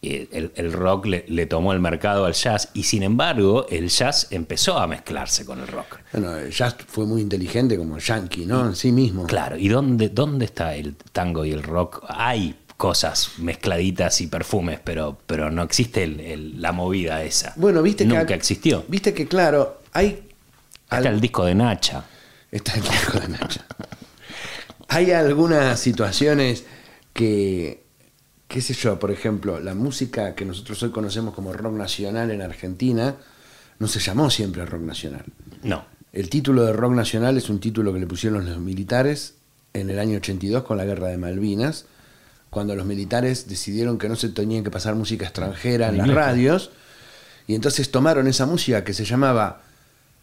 Eh, 0.03 0.27
El, 0.31 0.51
el 0.55 0.73
rock 0.73 1.07
le, 1.07 1.25
le 1.27 1.47
tomó 1.47 1.73
el 1.73 1.79
mercado 1.79 2.25
al 2.25 2.33
jazz 2.33 2.69
y 2.75 2.83
sin 2.83 3.01
embargo 3.01 3.65
el 3.69 3.89
jazz 3.89 4.27
empezó 4.29 4.77
a 4.77 4.85
mezclarse 4.85 5.43
con 5.43 5.59
el 5.59 5.67
rock. 5.67 5.97
Bueno, 6.13 6.35
el 6.37 6.51
jazz 6.51 6.75
fue 6.87 7.05
muy 7.07 7.21
inteligente 7.21 7.77
como 7.77 7.97
yankee, 7.97 8.45
¿no? 8.45 8.67
En 8.67 8.75
sí 8.75 8.91
mismo. 8.91 9.25
Claro, 9.25 9.57
¿y 9.57 9.67
dónde, 9.69 10.09
dónde 10.09 10.45
está 10.45 10.75
el 10.75 10.95
tango 11.11 11.45
y 11.45 11.51
el 11.51 11.63
rock? 11.63 12.05
Hay 12.09 12.55
cosas 12.77 13.31
mezcladitas 13.39 14.21
y 14.21 14.27
perfumes, 14.27 14.79
pero, 14.83 15.17
pero 15.25 15.49
no 15.49 15.63
existe 15.63 16.03
el- 16.03 16.19
el- 16.19 16.61
la 16.61 16.71
movida 16.73 17.23
esa. 17.23 17.53
Bueno, 17.55 17.81
viste 17.81 18.03
que. 18.07 18.13
Nunca 18.13 18.35
existió. 18.35 18.85
Viste 18.87 19.15
que, 19.15 19.27
claro, 19.27 19.81
hay. 19.93 20.23
Está 20.91 21.09
el 21.09 21.19
disco 21.19 21.43
de 21.43 21.55
Nacha. 21.55 22.03
Está 22.51 22.75
el 22.75 22.81
disco 22.83 23.19
de 23.19 23.29
Nacha. 23.29 23.65
Hay 24.89 25.11
algunas 25.11 25.79
situaciones 25.79 26.65
que, 27.13 27.83
qué 28.47 28.61
sé 28.61 28.73
yo, 28.73 28.99
por 28.99 29.11
ejemplo, 29.11 29.59
la 29.59 29.73
música 29.73 30.35
que 30.35 30.45
nosotros 30.45 30.81
hoy 30.83 30.91
conocemos 30.91 31.33
como 31.33 31.53
rock 31.53 31.73
nacional 31.73 32.31
en 32.31 32.41
Argentina, 32.41 33.15
no 33.79 33.87
se 33.87 33.99
llamó 33.99 34.29
siempre 34.29 34.65
rock 34.65 34.81
nacional. 34.81 35.25
No. 35.63 35.85
El 36.13 36.29
título 36.29 36.63
de 36.65 36.73
rock 36.73 36.93
nacional 36.93 37.37
es 37.37 37.49
un 37.49 37.59
título 37.59 37.93
que 37.93 37.99
le 37.99 38.07
pusieron 38.07 38.49
los 38.49 38.59
militares 38.59 39.35
en 39.73 39.89
el 39.89 39.99
año 39.99 40.17
82 40.17 40.63
con 40.63 40.77
la 40.77 40.85
guerra 40.85 41.07
de 41.09 41.17
Malvinas, 41.17 41.85
cuando 42.49 42.75
los 42.75 42.85
militares 42.85 43.47
decidieron 43.47 43.97
que 43.97 44.07
no 44.07 44.15
se 44.15 44.29
tenían 44.29 44.63
que 44.63 44.71
pasar 44.71 44.95
música 44.95 45.25
extranjera 45.25 45.89
en 45.89 45.97
las 45.97 46.07
radios, 46.07 46.71
y 47.45 47.55
entonces 47.55 47.91
tomaron 47.91 48.27
esa 48.27 48.45
música 48.45 48.83
que 48.83 48.93
se 48.93 49.05
llamaba 49.05 49.61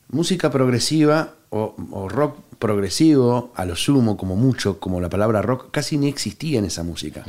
música 0.08 0.50
progresiva 0.50 1.34
o, 1.50 1.74
o 1.92 2.08
rock 2.08 2.38
progresivo, 2.58 3.52
a 3.54 3.64
lo 3.64 3.76
sumo, 3.76 4.16
como 4.16 4.36
mucho, 4.36 4.80
como 4.80 5.00
la 5.00 5.10
palabra 5.10 5.42
rock, 5.42 5.70
casi 5.70 5.98
ni 5.98 6.08
existía 6.08 6.58
en 6.58 6.64
esa 6.64 6.82
música. 6.82 7.24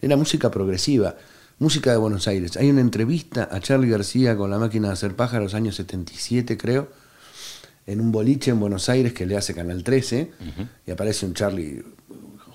Era 0.00 0.16
música 0.16 0.50
progresiva, 0.50 1.16
música 1.58 1.90
de 1.90 1.96
Buenos 1.96 2.28
Aires. 2.28 2.56
Hay 2.56 2.70
una 2.70 2.80
entrevista 2.80 3.48
a 3.50 3.60
Charlie 3.60 3.90
García 3.90 4.36
con 4.36 4.50
la 4.50 4.58
máquina 4.58 4.88
de 4.88 4.94
hacer 4.94 5.16
pájaros, 5.16 5.54
años 5.54 5.76
77 5.76 6.56
creo, 6.56 6.88
en 7.86 8.00
un 8.00 8.12
boliche 8.12 8.50
en 8.50 8.60
Buenos 8.60 8.88
Aires 8.88 9.12
que 9.12 9.26
le 9.26 9.36
hace 9.36 9.54
Canal 9.54 9.82
13 9.82 10.30
y 10.86 10.90
aparece 10.90 11.26
un 11.26 11.34
Charlie 11.34 11.82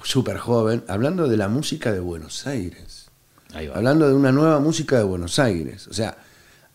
súper 0.03 0.37
joven 0.37 0.83
hablando 0.87 1.27
de 1.27 1.37
la 1.37 1.47
música 1.47 1.91
de 1.91 1.99
Buenos 1.99 2.47
Aires. 2.47 3.07
Ahí 3.53 3.67
va. 3.67 3.75
Hablando 3.75 4.07
de 4.07 4.13
una 4.13 4.31
nueva 4.31 4.59
música 4.59 4.97
de 4.97 5.03
Buenos 5.03 5.37
Aires. 5.39 5.87
O 5.87 5.93
sea, 5.93 6.17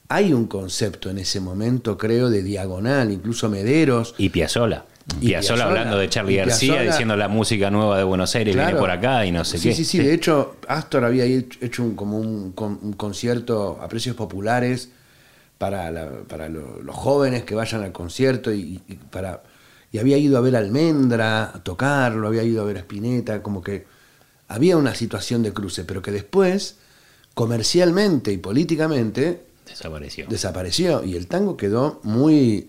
hay 0.09 0.33
un 0.33 0.47
concepto 0.47 1.11
en 1.11 1.19
ese 1.19 1.41
momento, 1.41 1.99
creo, 1.99 2.31
de 2.31 2.43
diagonal, 2.43 3.11
incluso 3.11 3.49
Mederos. 3.49 4.15
Y 4.19 4.31
Piazzola. 4.31 4.85
Y 5.21 5.29
Piazzolla. 5.29 5.65
hablando 5.65 5.99
de 5.99 6.09
Charlie 6.09 6.37
García, 6.37 6.75
Piazzolla- 6.75 6.91
diciendo 6.91 7.17
la 7.17 7.29
música 7.29 7.71
nueva 7.71 7.97
de 7.99 8.05
Buenos 8.05 8.35
Aires 8.35 8.55
viene 8.55 8.75
por 8.75 8.91
acá 8.91 9.25
y 9.27 9.33
no 9.33 9.45
sé 9.45 9.59
sí, 9.59 9.69
qué. 9.71 9.75
Sí, 9.75 9.85
sí, 9.85 9.99
De 9.99 10.13
hecho, 10.15 10.57
Astor 10.69 11.05
había 11.05 11.25
hecho 11.25 11.83
un, 11.83 11.95
como 11.97 12.19
un, 12.19 12.53
con- 12.53 12.79
un 12.83 12.93
concierto 12.93 13.79
a 13.81 13.89
precios 13.89 14.15
populares 14.17 14.91
para, 15.57 15.91
la- 15.91 16.11
para 16.29 16.49
lo- 16.49 16.83
los 16.83 16.95
jóvenes 16.95 17.43
que 17.45 17.55
vayan 17.55 17.83
al 17.83 17.93
concierto 17.93 18.53
y, 18.53 18.81
y 18.87 18.95
para 18.95 19.43
y 19.91 19.99
había 19.99 20.19
ido 20.19 20.37
a 20.37 20.43
ver 20.43 20.55
a 20.55 20.59
Almendra 20.59 21.45
a 21.45 21.63
tocarlo, 21.65 22.29
había 22.29 22.43
ido 22.43 22.61
a 22.61 22.65
ver 22.67 22.77
a 22.77 22.81
Spinetta, 22.81 23.43
como 23.43 23.63
que 23.63 23.87
había 24.47 24.77
una 24.77 24.95
situación 24.95 25.43
de 25.43 25.53
cruce, 25.55 25.85
pero 25.85 26.03
que 26.03 26.11
después, 26.13 26.77
comercialmente 27.33 28.31
y 28.33 28.37
políticamente, 28.37 29.45
Desapareció. 29.67 30.27
desapareció 30.29 31.05
y 31.05 31.17
el 31.17 31.27
tango 31.27 31.57
quedó 31.57 32.01
muy 32.03 32.69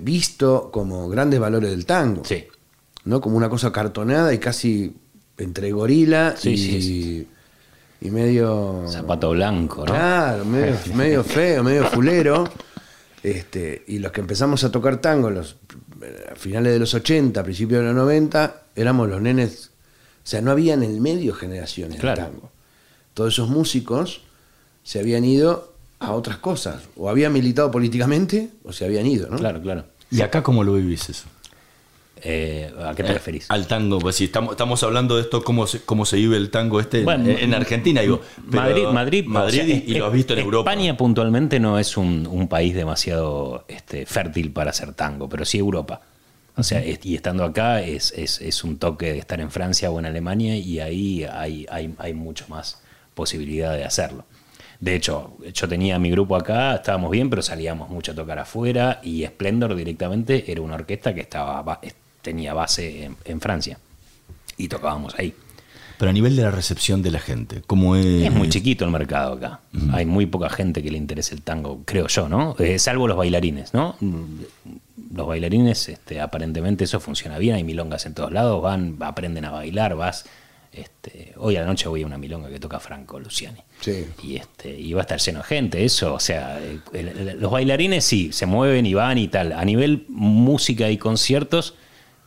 visto 0.00 0.70
como 0.72 1.08
grandes 1.08 1.40
valores 1.40 1.70
del 1.70 1.86
tango. 1.86 2.24
Sí. 2.24 2.44
¿no? 3.04 3.20
Como 3.20 3.36
una 3.36 3.48
cosa 3.48 3.72
cartonada 3.72 4.32
y 4.32 4.38
casi 4.38 4.94
entre 5.38 5.72
gorila 5.72 6.34
Sí, 6.36 6.50
y, 6.50 6.56
sí, 6.82 7.28
y 8.02 8.10
medio. 8.10 8.84
Zapato 8.88 9.30
blanco, 9.30 9.78
¿no? 9.80 9.86
Claro, 9.92 10.44
medio, 10.44 10.76
medio 10.94 11.24
feo, 11.24 11.64
medio 11.64 11.84
fulero. 11.86 12.48
Este, 13.22 13.84
y 13.88 13.98
los 13.98 14.10
que 14.12 14.20
empezamos 14.20 14.64
a 14.64 14.70
tocar 14.72 15.00
tango 15.00 15.30
los, 15.30 15.56
eh, 16.02 16.26
a 16.32 16.34
finales 16.34 16.72
de 16.72 16.78
los 16.80 16.92
80, 16.94 17.42
principios 17.44 17.80
de 17.80 17.86
los 17.86 17.94
90, 17.96 18.62
éramos 18.74 19.08
los 19.08 19.20
nenes. 19.20 19.70
O 20.24 20.26
sea, 20.26 20.40
no 20.40 20.50
había 20.52 20.74
en 20.74 20.82
el 20.82 21.00
medio 21.00 21.32
generaciones 21.34 22.00
Claro. 22.00 22.22
de 22.22 22.28
tango. 22.28 22.50
Todos 23.14 23.34
esos 23.34 23.48
músicos 23.48 24.22
se 24.84 24.98
habían 25.00 25.24
ido 25.24 25.71
a 26.04 26.12
otras 26.12 26.36
cosas. 26.38 26.82
O 26.96 27.08
habían 27.08 27.32
militado 27.32 27.70
políticamente 27.70 28.50
o 28.64 28.72
se 28.72 28.84
habían 28.84 29.06
ido, 29.06 29.28
¿no? 29.28 29.36
Claro, 29.38 29.60
claro. 29.62 29.84
¿Y 30.10 30.20
acá 30.20 30.42
cómo 30.42 30.62
lo 30.64 30.74
vivís 30.74 31.08
eso? 31.08 31.24
Eh, 32.24 32.72
¿A 32.84 32.94
qué 32.94 33.02
te 33.02 33.12
referís? 33.14 33.46
Al 33.50 33.66
tango, 33.66 33.98
pues 33.98 34.14
si 34.14 34.24
estamos, 34.24 34.52
estamos 34.52 34.80
hablando 34.84 35.16
de 35.16 35.22
esto, 35.22 35.42
cómo 35.42 35.66
se, 35.66 35.80
cómo 35.80 36.04
se 36.04 36.16
vive 36.16 36.36
el 36.36 36.50
tango 36.50 36.78
este 36.78 36.98
en- 37.00 37.04
Bueno, 37.04 37.28
en, 37.30 37.52
Argentina, 37.52 38.00
digo. 38.00 38.20
pero 38.48 38.62
Madrid, 38.62 38.84
Madrid, 38.92 39.24
Madrid 39.26 39.60
o 39.60 39.64
sea, 39.66 39.74
y, 39.74 39.84
y 39.88 39.94
lo 39.94 40.06
has 40.06 40.12
visto 40.12 40.32
en 40.34 40.38
Europa. 40.40 40.70
España 40.70 40.96
puntualmente 40.96 41.58
no 41.58 41.80
es 41.80 41.96
un, 41.96 42.28
un 42.30 42.46
país 42.46 42.74
demasiado 42.76 43.64
este, 43.66 44.06
fértil 44.06 44.52
para 44.52 44.70
hacer 44.70 44.94
tango, 44.94 45.28
pero 45.28 45.44
sí 45.44 45.58
Europa. 45.58 46.02
O 46.56 46.62
sea, 46.62 46.80
es- 46.84 47.00
y 47.04 47.16
estando 47.16 47.42
acá 47.44 47.82
es, 47.82 48.12
es- 48.16 48.40
es 48.40 48.62
un 48.62 48.78
toque 48.78 49.12
de 49.12 49.18
estar 49.18 49.40
en 49.40 49.50
Francia 49.50 49.90
o 49.90 49.98
en 49.98 50.06
Alemania 50.06 50.56
y 50.56 50.78
ahí 50.78 51.24
hay, 51.24 51.66
hay, 51.70 51.92
hay 51.98 52.14
mucho 52.14 52.44
más 52.48 52.78
posibilidad 53.14 53.72
de 53.74 53.84
hacerlo. 53.84 54.24
De 54.82 54.96
hecho, 54.96 55.36
yo 55.54 55.68
tenía 55.68 55.96
mi 56.00 56.10
grupo 56.10 56.34
acá, 56.34 56.74
estábamos 56.74 57.12
bien, 57.12 57.30
pero 57.30 57.40
salíamos 57.40 57.88
mucho 57.88 58.10
a 58.10 58.14
tocar 58.16 58.40
afuera 58.40 58.98
y 59.04 59.24
Splendor 59.24 59.76
directamente 59.76 60.50
era 60.50 60.60
una 60.60 60.74
orquesta 60.74 61.14
que 61.14 61.20
estaba 61.20 61.62
ba- 61.62 61.80
tenía 62.20 62.52
base 62.52 63.04
en, 63.04 63.16
en 63.24 63.40
Francia 63.40 63.78
y 64.56 64.66
tocábamos 64.66 65.14
ahí. 65.18 65.32
Pero 65.98 66.10
a 66.10 66.12
nivel 66.12 66.34
de 66.34 66.42
la 66.42 66.50
recepción 66.50 67.00
de 67.00 67.12
la 67.12 67.20
gente, 67.20 67.62
¿cómo 67.64 67.94
es? 67.94 68.04
Es 68.24 68.32
muy 68.32 68.48
chiquito 68.48 68.84
el 68.84 68.90
mercado 68.90 69.34
acá. 69.34 69.60
Hay 69.92 70.04
muy 70.04 70.26
poca 70.26 70.50
gente 70.50 70.82
que 70.82 70.90
le 70.90 70.98
interese 70.98 71.32
el 71.36 71.42
tango, 71.42 71.82
creo 71.84 72.08
yo, 72.08 72.28
¿no? 72.28 72.56
Eh, 72.58 72.80
salvo 72.80 73.06
los 73.06 73.16
bailarines, 73.16 73.72
¿no? 73.72 73.94
Los 75.14 75.26
bailarines, 75.28 75.88
este, 75.90 76.20
aparentemente 76.20 76.82
eso 76.84 76.98
funciona 76.98 77.38
bien. 77.38 77.54
Hay 77.54 77.62
milongas 77.62 78.04
en 78.06 78.14
todos 78.14 78.32
lados, 78.32 78.60
van, 78.60 78.96
aprenden 79.00 79.44
a 79.44 79.50
bailar, 79.52 79.94
vas. 79.94 80.24
Este, 80.72 81.34
hoy 81.36 81.56
a 81.56 81.60
la 81.60 81.66
noche 81.66 81.86
voy 81.88 82.02
a 82.02 82.06
una 82.06 82.16
milonga 82.16 82.48
que 82.48 82.58
toca 82.58 82.80
Franco 82.80 83.20
Luciani. 83.20 83.60
Sí. 83.80 84.06
Y, 84.22 84.36
este, 84.36 84.70
y 84.78 84.92
va 84.94 85.00
a 85.00 85.02
estar 85.02 85.18
lleno 85.20 85.40
de 85.40 85.44
gente, 85.44 85.84
eso. 85.84 86.14
O 86.14 86.20
sea, 86.20 86.58
el- 86.58 86.80
el- 86.94 87.38
los 87.40 87.50
bailarines 87.52 88.04
sí, 88.04 88.32
se 88.32 88.46
mueven 88.46 88.86
y 88.86 88.94
van 88.94 89.18
y 89.18 89.28
tal. 89.28 89.52
A 89.52 89.64
nivel 89.64 90.06
música 90.08 90.88
y 90.90 90.96
conciertos, 90.96 91.74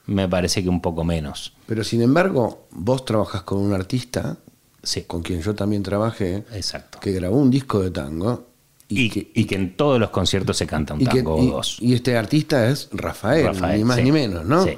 me 0.05 0.27
parece 0.29 0.61
que 0.61 0.69
un 0.69 0.81
poco 0.81 1.03
menos. 1.03 1.53
Pero 1.65 1.83
sin 1.83 2.03
embargo, 2.03 2.67
vos 2.71 3.03
trabajás 3.05 3.41
con 3.41 3.57
un 3.59 3.73
artista, 3.73 4.37
Sí, 4.83 5.01
con 5.01 5.23
quien 5.23 5.41
yo 5.41 5.55
también 5.55 5.81
trabajé, 5.81 6.43
exacto. 6.53 6.99
que 6.99 7.11
grabó 7.13 7.37
un 7.37 7.49
disco 7.49 7.81
de 7.81 7.89
tango. 7.89 8.45
Y, 8.87 9.09
que, 9.09 9.31
y 9.33 9.45
que 9.45 9.55
en 9.55 9.75
todos 9.75 9.99
los 9.99 10.11
conciertos 10.11 10.57
se 10.57 10.67
canta 10.67 10.93
un 10.93 10.99
que- 10.99 11.05
tango 11.07 11.33
o 11.37 11.43
dos. 11.43 11.77
y 11.81 11.95
este 11.95 12.15
artista 12.15 12.69
es 12.69 12.89
Rafael, 12.91 13.47
Rafael, 13.47 13.79
ni 13.79 13.83
más 13.83 13.97
sí. 13.97 14.03
ni 14.03 14.11
menos, 14.11 14.45
¿no? 14.45 14.63
Sí. 14.63 14.77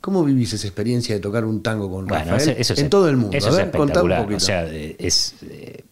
¿Cómo 0.00 0.24
vivís 0.24 0.52
esa 0.52 0.66
experiencia 0.66 1.14
de 1.14 1.20
tocar 1.20 1.44
un 1.44 1.62
tango 1.62 1.90
con 1.90 2.06
Bueno, 2.06 2.24
Rafael 2.32 2.50
eso, 2.58 2.72
es 2.74 2.78
en 2.78 2.88
todo 2.90 3.08
el 3.08 3.16
mundo? 3.16 3.36
Eso 3.36 3.48
A 3.48 3.50
es 3.50 3.56
ver, 3.56 3.66
espectacular. 3.66 4.32
O 4.32 4.40
sea, 4.40 4.64
es 4.66 5.34
eh, 5.42 5.84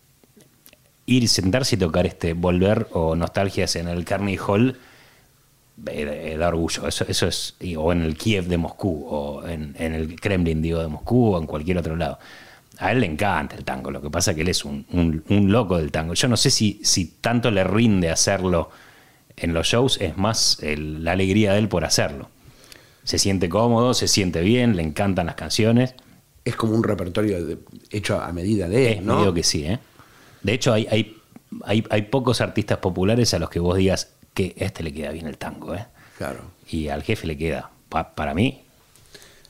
ir, 1.07 1.29
sentarse 1.29 1.75
y 1.77 1.79
tocar 1.79 2.07
este 2.07 2.33
Volver 2.35 2.87
o 2.93 3.17
Nostalgias 3.17 3.75
en 3.77 3.89
el 3.89 4.05
Carnegie 4.05 4.39
Hall 4.47 4.79
eh, 5.89 6.33
eh, 6.35 6.37
da 6.39 6.49
orgullo. 6.49 6.87
Eso, 6.87 7.05
eso 7.09 7.27
es, 7.27 7.57
o 7.77 7.93
en 7.93 8.03
el 8.03 8.17
Kiev 8.17 8.47
de 8.47 8.57
Moscú, 8.57 9.07
o 9.09 9.47
en, 9.47 9.75
en 9.79 9.93
el 9.95 10.19
Kremlin, 10.21 10.63
digo, 10.63 10.81
de 10.81 10.89
Moscú, 10.89 11.35
o 11.35 11.39
en 11.41 11.47
cualquier 11.47 11.79
otro 11.79 11.97
lado. 11.97 12.19
A 12.79 12.93
él 12.93 13.01
le 13.01 13.07
encanta 13.07 13.57
el 13.57 13.65
tango, 13.65 13.91
lo 13.91 14.01
que 14.03 14.11
pasa 14.11 14.31
es 14.31 14.35
que 14.37 14.43
él 14.43 14.49
es 14.49 14.65
un, 14.65 14.87
un- 14.93 15.25
un 15.31 15.51
loco 15.51 15.79
del 15.79 15.91
tango. 15.91 16.15
Yo 16.15 16.29
no 16.29 16.37
sé 16.37 16.51
si, 16.51 16.81
si 16.85 17.07
tanto 17.21 17.51
le 17.51 17.65
rinde 17.65 18.11
hacerlo 18.11 18.71
en 19.37 19.53
los 19.53 19.67
shows, 19.67 20.01
es 20.01 20.17
más 20.17 20.59
el- 20.63 21.03
la 21.03 21.13
alegría 21.13 21.53
de 21.55 21.59
él 21.59 21.69
por 21.69 21.85
hacerlo. 21.85 22.29
Se 23.07 23.19
siente 23.19 23.49
cómodo, 23.49 23.95
se 23.95 24.07
siente 24.09 24.41
bien, 24.43 24.77
le 24.77 24.83
encantan 24.83 25.25
las 25.27 25.37
canciones. 25.37 25.95
Es 26.45 26.57
como 26.57 26.75
un 26.75 26.83
repertorio 26.85 27.45
de- 27.47 27.59
hecho 27.91 28.21
a 28.21 28.31
medida 28.33 28.69
de 28.69 28.93
él, 28.93 28.99
Es 28.99 29.03
¿no? 29.05 29.17
medio 29.19 29.33
que 29.33 29.43
sí, 29.43 29.65
¿eh? 29.65 29.79
De 30.43 30.53
hecho, 30.53 30.73
hay, 30.73 30.87
hay, 30.91 31.17
hay, 31.65 31.85
hay 31.89 32.03
pocos 32.03 32.41
artistas 32.41 32.79
populares 32.79 33.33
a 33.33 33.39
los 33.39 33.49
que 33.49 33.61
vos 33.61 33.77
digas 33.79 34.11
que 34.35 34.55
este 34.59 34.83
le 34.83 34.93
queda 34.93 35.11
bien 35.13 35.27
el 35.27 35.39
tango, 35.39 35.75
¿eh? 35.75 35.87
Claro. 36.19 36.41
Y 36.71 36.89
al 36.89 37.03
jefe 37.03 37.27
le 37.27 37.39
queda. 37.39 37.71
Pa- 37.89 38.15
para 38.15 38.35
mí, 38.35 38.63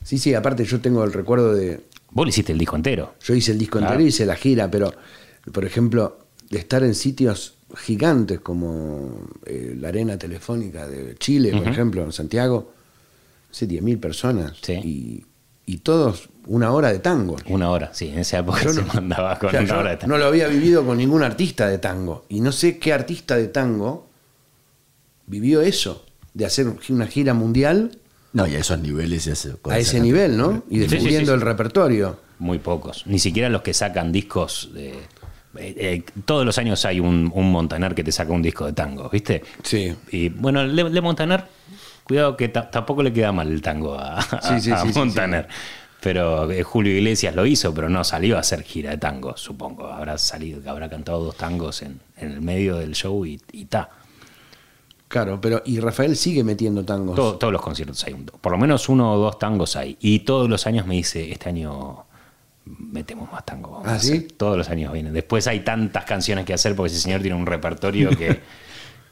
Sí, 0.03 0.17
sí, 0.19 0.33
aparte 0.33 0.63
yo 0.63 0.79
tengo 0.79 1.03
el 1.03 1.11
recuerdo 1.11 1.53
de... 1.53 1.81
vos 2.11 2.25
le 2.25 2.29
hiciste 2.29 2.53
el 2.53 2.57
disco 2.57 2.77
entero. 2.77 3.15
Yo 3.21 3.33
hice 3.35 3.51
el 3.51 3.57
disco 3.57 3.79
Claro. 3.79 3.93
entero 3.95 4.05
y 4.05 4.09
hice 4.09 4.25
la 4.25 4.35
gira, 4.37 4.71
pero, 4.71 4.93
por 5.51 5.65
ejemplo, 5.65 6.19
de 6.49 6.59
estar 6.59 6.81
en 6.83 6.95
sitios 6.95 7.55
gigantes 7.75 8.39
como 8.39 9.27
eh, 9.45 9.75
la 9.77 9.89
arena 9.89 10.17
telefónica 10.17 10.87
de 10.87 11.15
Chile, 11.17 11.51
por 11.57 11.67
ejemplo, 11.67 12.03
en 12.05 12.13
Santiago, 12.13 12.71
no 13.49 13.53
sé, 13.53 13.67
10.000 13.67 13.99
personas. 13.99 14.53
Sí. 14.61 14.73
Y, 14.73 15.25
y 15.65 15.77
todos 15.79 16.29
una 16.45 16.71
hora 16.71 16.91
de 16.91 16.99
tango. 16.99 17.35
Una 17.47 17.69
hora, 17.69 17.89
sí. 17.93 18.07
En 18.07 18.19
esa 18.19 18.39
época 18.39 18.63
Yo 18.63 18.71
se 18.73 18.81
no- 18.81 18.93
mandaba 18.93 19.37
con 19.37 19.49
o 19.49 19.51
sea, 19.51 19.61
una 19.61 19.77
hora 19.79 19.89
de 19.91 19.97
tango. 19.97 20.13
no 20.13 20.17
lo 20.19 20.25
había 20.27 20.47
vivido 20.47 20.85
con 20.85 20.97
ningún 20.97 21.23
artista 21.23 21.67
de 21.67 21.77
tango. 21.77 22.25
Y 22.29 22.39
no 22.41 22.51
sé 22.51 22.77
qué 22.77 22.93
artista 22.93 23.35
de 23.35 23.47
tango 23.47 24.07
vivió 25.25 25.61
eso, 25.61 26.05
de 26.33 26.45
hacer 26.45 26.67
una 26.89 27.07
gira 27.07 27.33
mundial 27.33 27.97
No, 28.33 28.47
y 28.47 28.55
a 28.55 28.59
esos 28.59 28.79
niveles 28.79 29.25
y 29.27 29.31
a 29.31 29.77
ese, 29.77 29.99
nivel, 29.99 30.37
¿no? 30.37 30.63
Y 30.69 30.75
Sí, 30.77 30.83
sí, 30.83 30.87
descubriendo 30.89 31.31
sí, 31.31 31.35
el 31.35 31.41
repertorio. 31.41 32.19
Muy 32.39 32.59
pocos. 32.59 33.05
Ni 33.07 33.19
siquiera 33.19 33.49
los 33.49 33.61
que 33.63 33.73
sacan 33.73 34.11
discos 34.11 34.69
de. 34.73 34.89
eh, 34.91 34.99
eh, 35.55 36.03
todos 36.23 36.45
los 36.45 36.57
años 36.59 36.85
hay 36.85 36.99
un, 36.99 37.31
un 37.33 37.51
Montaner 37.51 37.95
que 37.95 38.03
te 38.03 38.11
saca 38.11 38.31
un 38.31 38.41
disco 38.43 38.65
de 38.67 38.73
tango, 38.73 39.09
¿viste? 39.09 39.41
Sí. 39.63 39.93
Y 40.11 40.29
bueno, 40.29 40.63
Le, 40.63 40.89
Le 40.89 41.01
Montaner, 41.01 41.43
cuidado 42.07 42.37
que 42.37 42.47
ta- 42.49 42.71
tampoco 42.71 43.03
le 43.03 43.11
queda 43.13 43.31
mal 43.31 43.51
el 43.51 43.61
tango 43.61 43.95
a, 43.95 44.19
a- 44.19 44.41
Sí, 44.41 44.61
sí, 44.61 44.71
a 44.71 44.79
sí, 44.81 44.93
sí, 44.93 44.97
Montaner. 44.99 45.47
Pero 45.99 46.49
eh, 46.51 46.63
Julio 46.63 46.93
Iglesias 46.95 47.35
lo 47.35 47.45
hizo, 47.45 47.73
pero 47.73 47.89
no 47.89 48.03
salió 48.03 48.37
a 48.37 48.41
hacer 48.41 48.61
gira 48.63 48.91
de 48.91 48.97
tango, 48.97 49.35
supongo. 49.35 49.87
Habrá 49.87 50.17
salido, 50.17 50.61
habrá 50.69 50.87
cantado 50.89 51.23
dos 51.23 51.35
tangos 51.35 51.81
en, 51.81 51.99
en 52.17 52.31
el 52.31 52.41
medio 52.41 52.77
del 52.77 52.93
show 52.93 53.25
y 53.25 53.37
ta. 53.65 53.89
Claro, 55.07 55.39
pero 55.39 55.61
y 55.65 55.79
Rafael 55.79 56.17
sigue 56.17 56.43
metiendo 56.43 56.83
tangos. 56.83 57.15
Todo- 57.15 57.37
todos 57.37 57.53
los 57.53 57.61
conciertos 57.61 58.03
hay 58.03 58.13
un, 58.13 58.25
por 58.25 58.51
lo 58.51 58.57
menos 58.57 58.89
uno 58.89 59.13
o 59.13 59.17
dos 59.17 59.39
tangos 59.39 59.75
hay. 59.75 59.97
Y 60.01 60.19
todos 60.19 60.49
los 60.49 60.67
años 60.67 60.85
me 60.85 60.95
dice, 60.95 61.31
este 61.31 61.49
año 61.49 62.05
metemos 62.65 63.31
más 63.31 63.45
tango. 63.45 63.71
vamos 63.71 63.87
¿Ah, 63.87 63.91
a 63.93 63.95
hacer". 63.95 64.17
sí? 64.21 64.27
Todos 64.35 64.57
los 64.57 64.69
años 64.69 64.91
vienen. 64.91 65.13
Después 65.13 65.47
hay 65.47 65.61
tantas 65.61 66.03
canciones 66.05 66.45
que 66.45 66.53
hacer 66.53 66.75
porque 66.75 66.91
ese 66.91 67.01
señor 67.01 67.21
tiene 67.21 67.37
un 67.37 67.45
repertorio 67.45 68.09
que, 68.09 68.41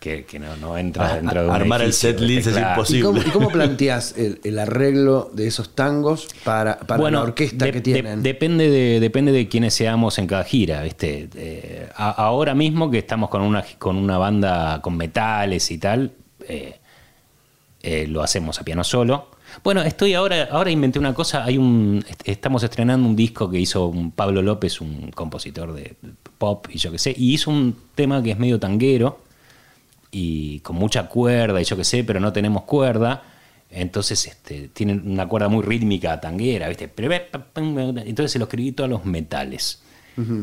que, 0.06 0.24
que 0.24 0.38
no, 0.38 0.56
no 0.58 0.78
entra 0.78 1.10
A- 1.10 1.16
dentro 1.16 1.42
de 1.42 1.50
un 1.50 1.56
armar 1.56 1.82
el 1.82 1.88
edificio, 1.88 2.10
set 2.12 2.20
list 2.20 2.48
es 2.48 2.58
imposible. 2.58 3.00
¿Y 3.00 3.02
cómo, 3.02 3.20
y 3.22 3.32
cómo 3.32 3.50
planteas 3.50 4.14
el, 4.18 4.40
el 4.44 4.60
arreglo 4.60 5.32
de 5.34 5.48
esos 5.48 5.74
tangos 5.74 6.28
para, 6.44 6.78
para 6.78 7.10
la 7.10 7.22
orquesta 7.24 7.66
de- 7.66 7.72
que 7.72 7.78
de- 7.80 7.82
tienen? 7.82 8.22
depende, 8.22 8.70
de, 8.70 9.00
depende 9.00 9.32
de 9.32 9.48
quiénes 9.48 9.74
seamos 9.74 10.20
en 10.20 10.28
cada 10.28 10.44
gira. 10.44 10.84
¿viste? 10.84 11.28
Eh, 11.36 11.90
a- 11.96 12.12
ahora 12.12 12.54
mismo 12.54 12.92
que 12.92 13.00
estamos 13.00 13.32
con 13.32 13.42
una, 13.42 13.66
con 13.80 13.96
una 13.98 14.20
banda 14.20 14.80
con 14.84 14.96
metales 14.96 15.72
y 15.72 15.80
tal, 15.80 16.12
eh, 16.48 16.80
eh, 17.82 18.06
lo 18.08 18.22
hacemos 18.22 18.60
a 18.60 18.64
piano 18.64 18.84
solo. 18.84 19.30
Bueno, 19.64 19.82
estoy 19.82 20.14
ahora, 20.14 20.50
ahora 20.52 20.70
inventé 20.70 21.00
una 21.00 21.14
cosa, 21.16 21.44
hay 21.46 21.58
un, 21.58 22.04
est- 22.08 22.28
estamos 22.28 22.62
estrenando 22.64 23.08
un 23.08 23.16
disco 23.16 23.50
que 23.50 23.60
hizo 23.60 23.88
un 23.88 24.12
Pablo 24.12 24.42
López, 24.44 24.82
un 24.82 25.12
compositor 25.16 25.74
de 25.74 25.96
pop 26.38 26.68
y 26.72 26.78
yo 26.78 26.92
qué 26.92 27.00
sé, 27.00 27.14
y 27.18 27.34
hizo 27.34 27.50
un 27.50 27.76
tema 27.96 28.22
que 28.22 28.32
es 28.32 28.38
medio 28.38 28.60
tanguero, 28.60 29.20
y 30.18 30.62
con 30.62 30.78
mucha 30.78 31.10
cuerda 31.10 31.60
y 31.60 31.66
yo 31.66 31.76
qué 31.76 31.84
sé, 31.84 32.06
pero 32.06 32.22
no 32.22 32.32
tenemos 32.32 32.64
cuerda. 32.64 33.22
Entonces 33.70 34.26
este, 34.26 34.70
tienen 34.70 35.12
una 35.12 35.28
cuerda 35.28 35.50
muy 35.50 35.62
rítmica 35.62 36.22
tanguera, 36.22 36.70
¿viste? 36.70 36.90
Entonces 37.56 38.32
se 38.32 38.40
lo 38.40 38.46
escribí 38.46 38.72
todos 38.72 38.90
los 38.90 39.04
metales. 39.04 39.82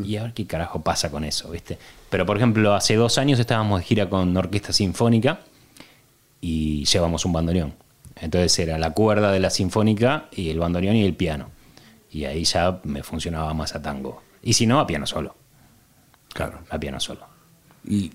Y 0.04 0.16
a 0.16 0.24
ver 0.24 0.34
qué 0.34 0.46
carajo 0.46 0.82
pasa 0.82 1.10
con 1.10 1.24
eso, 1.24 1.50
¿viste? 1.50 1.78
Pero 2.10 2.26
por 2.26 2.36
ejemplo, 2.36 2.74
hace 2.74 2.96
dos 2.96 3.16
años 3.16 3.40
estábamos 3.40 3.80
de 3.80 3.86
gira 3.86 4.10
con 4.10 4.36
Orquesta 4.36 4.74
Sinfónica 4.74 5.40
y 6.42 6.84
llevamos 6.84 7.24
un 7.24 7.32
bandoneón. 7.32 7.72
Entonces 8.20 8.58
era 8.58 8.78
la 8.78 8.90
cuerda 8.90 9.32
de 9.32 9.40
la 9.40 9.48
sinfónica 9.48 10.28
y 10.32 10.50
el 10.50 10.58
bandoneón 10.58 10.96
y 10.96 11.04
el 11.06 11.14
piano. 11.14 11.48
Y 12.10 12.26
ahí 12.26 12.44
ya 12.44 12.78
me 12.84 13.02
funcionaba 13.02 13.54
más 13.54 13.74
a 13.74 13.80
tango. 13.80 14.22
Y 14.42 14.52
si 14.52 14.66
no, 14.66 14.80
a 14.80 14.86
piano 14.86 15.06
solo. 15.06 15.34
Claro. 16.34 16.58
A 16.68 16.78
piano 16.78 17.00
solo. 17.00 17.26
Y, 17.88 18.12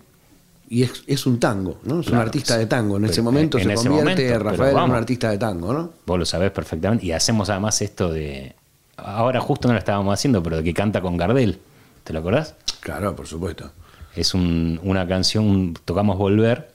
y 0.70 0.84
es, 0.84 1.04
es 1.08 1.26
un 1.26 1.40
tango, 1.40 1.80
¿no? 1.84 2.02
Es 2.02 2.08
un 2.08 2.18
artista 2.18 2.58
de 2.58 2.66
tango. 2.66 2.98
En 2.98 3.06
ese 3.06 3.22
momento 3.22 3.58
en 3.58 3.64
se 3.66 3.74
ese 3.74 3.88
convierte 3.90 4.24
momento, 4.30 4.44
Rafael 4.44 4.70
en 4.70 4.76
un 4.76 4.82
vamos. 4.82 4.98
artista 4.98 5.30
de 5.30 5.38
tango, 5.38 5.74
¿no? 5.74 5.92
Vos 6.06 6.20
lo 6.20 6.26
sabés 6.26 6.52
perfectamente. 6.52 7.06
Y 7.06 7.12
hacemos 7.12 7.50
además 7.50 7.82
esto 7.82 8.12
de. 8.12 8.54
Ahora 8.98 9.40
justo 9.42 9.68
no 9.68 9.74
lo 9.76 9.80
estábamos 9.80 10.14
haciendo, 10.14 10.42
pero 10.44 10.58
de 10.58 10.64
que 10.64 10.74
canta 10.74 11.02
con 11.02 11.18
Gardel. 11.18 11.60
¿Te 12.04 12.14
lo 12.14 12.20
acordás? 12.20 12.56
Claro, 12.80 13.16
por 13.16 13.28
supuesto. 13.28 13.72
Es 14.16 14.34
un- 14.34 14.80
una 14.84 15.08
canción, 15.08 15.74
tocamos 15.86 16.18
Volver. 16.18 16.72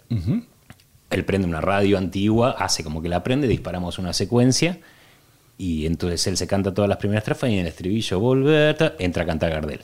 Él 1.10 1.24
prende 1.24 1.46
una 1.48 1.60
radio 1.60 1.98
antigua, 1.98 2.52
hace 2.58 2.82
como 2.84 3.02
que 3.02 3.08
la 3.08 3.22
prende, 3.22 3.46
disparamos 3.48 3.98
una 3.98 4.12
secuencia. 4.12 4.78
Y 5.58 5.86
entonces 5.86 6.26
él 6.26 6.36
se 6.36 6.46
canta 6.46 6.72
todas 6.72 6.88
las 6.88 6.98
primeras 6.98 7.22
estrofas 7.22 7.50
y 7.50 7.54
en 7.54 7.60
el 7.60 7.66
estribillo 7.66 8.18
Volver, 8.20 8.96
entra 8.98 9.24
a 9.24 9.26
cantar 9.26 9.50
Gardel. 9.50 9.80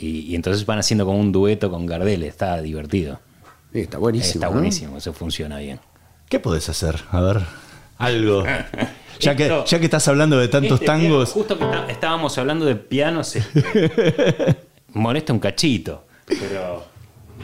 Y, 0.00 0.20
y 0.20 0.34
entonces 0.36 0.64
van 0.64 0.78
haciendo 0.78 1.04
como 1.04 1.18
un 1.18 1.32
dueto 1.32 1.70
con 1.70 1.84
Gardel, 1.86 2.22
está 2.22 2.60
divertido. 2.62 3.20
Sí, 3.72 3.80
está 3.80 3.98
buenísimo. 3.98 4.34
está 4.34 4.46
¿no? 4.46 4.52
buenísimo, 4.52 4.96
eso 4.98 5.12
funciona 5.12 5.58
bien. 5.58 5.80
¿Qué 6.28 6.38
podés 6.40 6.68
hacer? 6.68 6.96
A 7.10 7.20
ver, 7.20 7.40
algo. 7.98 8.44
Ya 9.20 9.34
que, 9.34 9.42
Esto- 9.44 9.64
ya 9.64 9.78
que 9.80 9.86
estás 9.86 10.06
hablando 10.06 10.38
de 10.38 10.46
tantos 10.46 10.74
Este 10.74 10.84
piano, 10.84 11.02
tangos, 11.02 11.32
justo 11.32 11.58
que 11.58 11.64
está- 11.64 11.86
estábamos 11.90 12.38
hablando 12.38 12.64
de 12.66 12.76
pianos. 12.76 13.34
este, 13.34 14.56
molesta 14.92 15.32
un 15.32 15.40
cachito. 15.40 16.04
Pero 16.24 16.84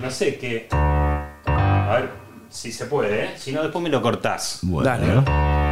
no 0.00 0.08
sé 0.08 0.36
qué. 0.38 0.68
A 0.70 1.96
ver 1.98 2.10
si 2.48 2.70
se 2.70 2.86
puede, 2.86 3.24
¿eh? 3.24 3.30
Si 3.36 3.50
no, 3.50 3.60
después 3.62 3.82
me 3.82 3.88
lo 3.90 4.00
cortás. 4.00 4.60
bueno, 4.62 4.88
Dale. 4.88 5.63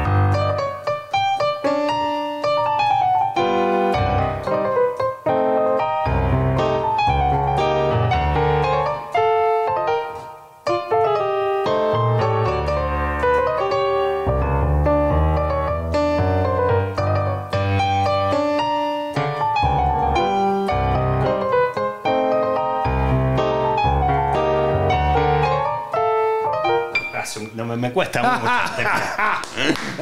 Piano. 28.13 28.41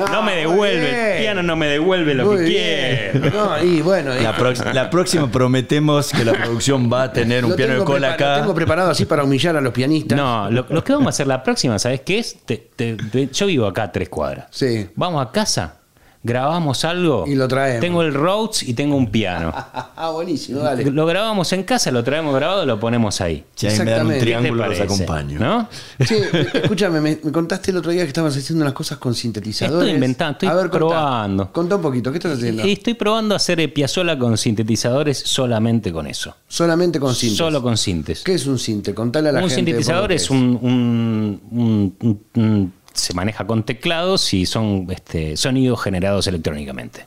No 0.11 0.23
me 0.23 0.37
devuelve, 0.37 0.81
muy 0.81 0.91
bien. 0.91 1.07
el 1.07 1.21
piano 1.23 1.43
no 1.43 1.57
me 1.57 1.67
devuelve 1.67 2.15
lo 2.15 2.25
Muy 2.27 2.37
que 2.39 2.43
bien. 2.45 3.11
quiero. 3.23 3.31
No, 3.47 3.63
y 3.63 3.81
bueno, 3.83 4.17
y- 4.19 4.23
La, 4.23 4.37
prox- 4.37 4.73
la 4.73 4.89
próxima 4.91 5.31
prometemos 5.31 6.11
que 6.11 6.25
la 6.25 6.33
producción 6.33 6.91
va 6.93 7.05
a 7.05 7.13
tener 7.13 7.45
un 7.45 7.51
lo 7.51 7.57
piano 7.57 7.73
de 7.75 7.79
tengo 7.81 7.93
cola 7.93 8.09
prepa- 8.17 8.19
lo 8.21 8.27
acá. 8.33 8.41
tengo 8.41 8.55
preparado 8.55 8.91
así 8.91 9.05
para 9.05 9.25
humillar 9.25 9.57
a 9.57 9.61
los 9.61 9.73
pianistas. 9.73 10.17
No, 10.17 10.51
lo, 10.51 10.67
lo 10.69 10.85
que 10.85 10.93
vamos 10.93 11.07
a 11.07 11.11
hacer 11.11 11.27
la 11.27 11.43
próxima, 11.43 11.79
¿sabes 11.79 12.01
qué 12.03 12.19
es? 12.21 12.37
Te- 12.45 12.69
te- 12.77 12.97
te- 12.97 13.29
yo 13.29 13.47
vivo 13.47 13.67
acá 13.67 13.85
a 13.85 13.93
tres 13.93 14.09
cuadras. 14.09 14.47
Sí. 14.51 14.89
Vamos 14.95 15.27
a 15.27 15.31
casa, 15.31 15.80
grabamos 16.23 16.85
algo. 16.85 17.25
Y 17.27 17.35
lo 17.35 17.49
traemos. 17.49 17.81
Tengo 17.81 18.03
el 18.03 18.13
Rhodes 18.15 18.63
y 18.63 18.75
tengo 18.75 18.97
un 18.97 19.11
piano. 19.11 19.53
Ah, 20.03 20.13
buenísimo, 20.13 20.61
dale. 20.61 20.91
Lo 20.91 21.05
grabamos 21.05 21.53
en 21.53 21.63
casa, 21.63 21.91
lo 21.91 22.03
traemos 22.03 22.35
grabado, 22.35 22.65
lo 22.65 22.81
ponemos 22.81 23.21
ahí. 23.21 23.45
Si 23.55 23.67
ahí 23.67 23.79
me 23.81 23.85
dan 23.91 24.07
un 24.07 24.13
Exactamente. 24.15 24.21
triángulo, 24.25 24.63
¿Qué 24.63 24.69
los 24.71 24.81
acompaño. 24.81 25.39
¿No? 25.39 25.69
Sí, 26.01 26.17
escúchame, 26.55 27.03
me, 27.03 27.19
me 27.23 27.31
contaste 27.31 27.71
el 27.71 27.77
otro 27.77 27.91
día 27.93 28.01
que 28.05 28.09
estabas 28.09 28.35
haciendo 28.35 28.65
unas 28.65 28.73
cosas 28.73 28.97
con 28.97 29.15
sintetizadores. 29.15 29.81
Estoy 29.81 29.95
inventando, 29.95 30.33
estoy 30.33 30.49
A 30.49 30.55
ver, 30.55 30.71
contá. 30.71 30.79
probando. 30.79 31.53
Contá 31.53 31.77
un 31.77 31.83
poquito, 31.83 32.11
¿qué 32.13 32.17
estás 32.17 32.39
haciendo? 32.39 32.67
Y 32.67 32.73
estoy 32.73 32.95
probando 32.95 33.35
hacer 33.35 33.71
Piazzolla 33.75 34.19
con 34.19 34.39
sintetizadores 34.39 35.19
solamente 35.19 35.93
con 35.93 36.07
eso. 36.07 36.35
Solamente 36.49 36.99
con 36.99 37.15
sintes. 37.15 37.37
Solo 37.37 37.61
con 37.63 37.77
sintes. 37.77 38.23
¿Qué 38.23 38.33
es 38.35 38.47
un 38.47 38.59
sinte? 38.59 38.95
Contale 38.95 39.29
a 39.29 39.33
la 39.33 39.39
un 39.43 39.51
gente. 39.51 39.57
sintetizador 39.57 40.03
por 40.05 40.11
lo 40.13 40.17
es 40.17 40.31
un, 40.31 40.59
un- 40.63 41.41
un- 41.51 41.97
un- 42.01 42.23
un- 42.43 42.73
se 42.93 43.15
maneja 43.15 43.47
con 43.47 43.63
teclados 43.65 44.33
y 44.35 44.47
son 44.47 44.87
este, 44.91 45.37
sonidos 45.37 45.83
generados 45.83 46.27
electrónicamente. 46.27 47.07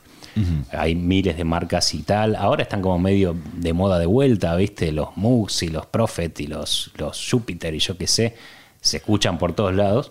Hay 0.72 0.96
miles 0.96 1.36
de 1.36 1.44
marcas 1.44 1.94
y 1.94 2.02
tal. 2.02 2.34
Ahora 2.34 2.64
están 2.64 2.82
como 2.82 2.98
medio 2.98 3.36
de 3.54 3.72
moda 3.72 4.00
de 4.00 4.06
vuelta, 4.06 4.56
¿viste? 4.56 4.90
Los 4.90 5.16
Moogs 5.16 5.62
y 5.62 5.68
los 5.68 5.86
Prophet 5.86 6.40
y 6.40 6.48
los, 6.48 6.90
los 6.96 7.24
Jupiter 7.30 7.72
y 7.72 7.78
yo 7.78 7.96
qué 7.96 8.08
sé. 8.08 8.34
Se 8.80 8.96
escuchan 8.96 9.38
por 9.38 9.52
todos 9.52 9.72
lados. 9.74 10.10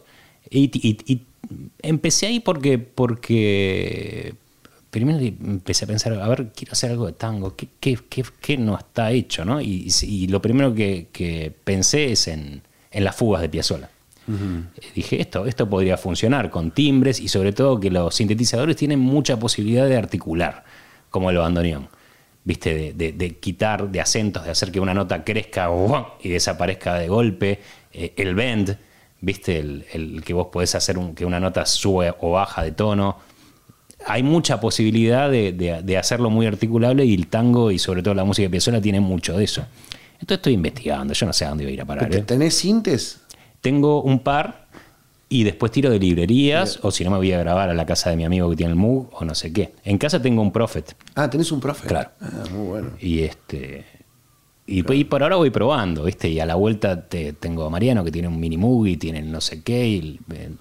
Y, 0.50 0.72
y- 0.88 0.98
y 1.12 1.22
empecé 1.82 2.28
ahí 2.28 2.40
porque, 2.40 2.78
porque 2.78 4.36
primero 4.92 5.20
empecé 5.20 5.86
a 5.86 5.88
pensar, 5.88 6.14
a 6.14 6.28
ver, 6.30 6.52
quiero 6.56 6.72
hacer 6.74 6.92
algo 6.92 7.08
de 7.08 7.14
tango, 7.14 7.56
¿qué, 7.56 7.68
qué- 7.80 8.00
qué- 8.10 8.24
qué 8.42 8.58
no 8.58 8.78
está 8.78 9.12
hecho? 9.12 9.44
¿no? 9.44 9.60
Y, 9.62 9.92
y 10.04 10.28
lo 10.28 10.42
primero 10.42 10.74
que, 10.74 11.08
que 11.12 11.54
pensé 11.64 12.12
es 12.12 12.28
en, 12.28 12.62
en 12.92 13.04
las 13.04 13.16
fugas 13.16 13.42
de 13.42 13.50
Piazzolla. 13.50 13.90
Eh, 14.28 14.82
Dije, 14.96 15.22
esto, 15.22 15.46
esto 15.46 15.70
podría 15.70 15.98
funcionar 15.98 16.50
con 16.50 16.72
timbres 16.72 17.20
y 17.20 17.28
sobre 17.28 17.52
todo 17.54 17.80
que 17.80 17.90
los 17.92 18.16
sintetizadores 18.16 18.76
tienen 18.76 19.00
mucha 19.00 19.38
posibilidad 19.38 19.86
de 19.88 19.98
articular, 19.98 20.64
como 21.10 21.30
el 21.30 21.38
bandoneón. 21.38 21.88
¿Viste? 22.46 22.74
De, 22.74 22.94
de- 22.94 23.12
de 23.14 23.38
quitar 23.38 23.90
de 23.90 24.02
acentos, 24.02 24.44
de 24.44 24.52
hacer 24.52 24.70
que 24.72 24.80
una 24.82 24.94
nota 24.94 25.24
crezca 25.24 25.70
y 26.22 26.28
desaparezca 26.30 26.96
de 26.96 27.08
golpe. 27.08 27.60
Eh, 27.94 28.14
el 28.18 28.36
bend, 28.36 28.76
¿viste? 29.22 29.60
El, 29.60 29.86
el 29.94 30.24
que 30.26 30.34
vos 30.34 30.48
podés 30.52 30.76
hacer 30.76 30.98
un- 30.98 31.16
que 31.16 31.26
una 31.26 31.40
nota 31.40 31.66
sube 31.66 32.14
o 32.20 32.32
baja 32.32 32.62
de 32.64 32.74
tono. 32.74 33.18
Hay 34.06 34.24
mucha 34.24 34.60
posibilidad 34.60 35.32
de, 35.32 35.54
de- 35.54 35.82
de 35.84 35.98
hacerlo 35.98 36.30
muy 36.30 36.46
articulable 36.46 37.06
y 37.06 37.14
el 37.14 37.28
tango 37.28 37.72
y 37.72 37.80
sobre 37.80 38.04
todo 38.04 38.14
la 38.14 38.26
música 38.26 38.46
de 38.48 38.50
Piazzolla 38.50 38.82
tiene 38.82 39.00
mucho 39.00 39.38
de 39.38 39.46
eso. 39.46 39.66
Entonces 40.16 40.38
estoy 40.40 40.54
investigando, 40.54 41.14
yo 41.14 41.26
no 41.26 41.32
sé 41.34 41.46
a 41.46 41.50
dónde 41.50 41.64
voy 41.64 41.72
a 41.72 41.74
ir 41.76 41.82
a 41.82 41.86
parar. 41.86 42.10
¿Te- 42.10 42.18
¿eh? 42.18 42.24
¿Tenés 42.24 42.56
sintes? 42.56 43.22
Tengo 43.64 44.02
un 44.04 44.20
par 44.20 44.68
y 45.30 45.44
después 45.46 45.72
tiro 45.72 45.90
de 45.90 45.98
librerías 45.98 46.80
o 46.84 46.92
si 46.92 47.04
no 47.06 47.10
me 47.12 47.18
voy 47.18 47.32
a 47.32 47.40
grabar 47.40 47.70
a 47.70 47.74
la 47.74 47.86
casa 47.86 48.10
de 48.10 48.18
mi 48.18 48.26
amigo 48.26 48.50
que 48.50 48.58
tiene 48.58 48.72
el 48.74 48.78
Moog 48.78 49.08
o 49.14 49.24
no 49.26 49.34
sé 49.34 49.52
qué. 49.54 49.74
En 49.86 49.98
casa 49.98 50.22
tengo 50.22 50.42
un 50.42 50.52
Prophet 50.52 50.96
Ah, 51.16 51.30
tenés 51.30 51.50
un 51.52 51.62
profe. 51.62 51.88
Claro. 51.88 52.10
Ah, 52.22 52.44
muy 52.54 52.68
bueno. 52.68 52.90
y 53.00 53.22
este 53.22 53.86
y, 54.68 54.94
y 54.94 55.04
por 55.06 55.24
ahora 55.24 55.38
voy 55.38 55.50
probando, 55.50 56.04
¿viste? 56.04 56.28
Y 56.30 56.40
a 56.42 56.46
la 56.46 56.56
vuelta 56.56 57.08
te, 57.08 57.32
tengo 57.34 57.64
a 57.66 57.70
Mariano 57.70 58.04
que 58.04 58.12
tiene 58.12 58.28
un 58.28 58.38
mini 58.38 58.58
Moog 58.58 58.86
y 58.88 58.98
tiene 58.98 59.22
no 59.22 59.40
sé 59.40 59.64
qué 59.64 59.88
y, 59.88 60.20
eh, 60.34 60.52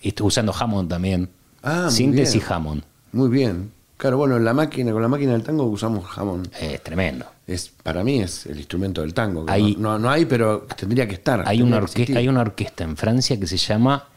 y 0.00 0.08
estoy 0.08 0.26
usando 0.26 0.54
Hammond 0.58 0.88
también. 0.88 1.28
Ah, 1.62 1.90
muy 1.92 2.06
bien. 2.08 2.42
Hammond. 2.48 2.82
Muy 3.12 3.28
bien. 3.28 3.72
Claro, 3.98 4.16
bueno, 4.16 4.36
en 4.38 4.44
la 4.46 4.54
máquina, 4.54 4.90
con 4.92 5.02
la 5.02 5.08
máquina 5.08 5.32
del 5.32 5.42
tango 5.42 5.64
usamos 5.64 6.06
jamón. 6.06 6.48
Eh, 6.60 6.72
Es 6.74 6.82
tremendo. 6.82 7.26
Es, 7.48 7.70
para 7.82 8.04
mí 8.04 8.20
es 8.20 8.46
el 8.46 8.58
instrumento 8.58 9.00
del 9.00 9.14
tango. 9.14 9.46
Hay- 9.48 9.74
no, 9.76 9.92
no, 9.92 9.98
no 9.98 10.10
hay, 10.10 10.26
pero 10.26 10.66
tendría 10.76 11.08
que 11.08 11.14
estar. 11.14 11.42
Hay 11.48 11.62
una, 11.62 11.78
que 11.78 11.82
orquesta, 11.84 12.18
hay 12.18 12.28
una 12.28 12.40
orquesta 12.42 12.84
en 12.84 12.96
Francia 12.96 13.40
que 13.40 13.46
se 13.46 13.56
llama 13.56 14.08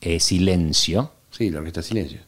eh, 0.00 0.18
Silencio, 0.20 1.10
Sí, 1.30 1.50
la 1.50 1.58
orquesta 1.58 1.82
Silencio. 1.82 2.20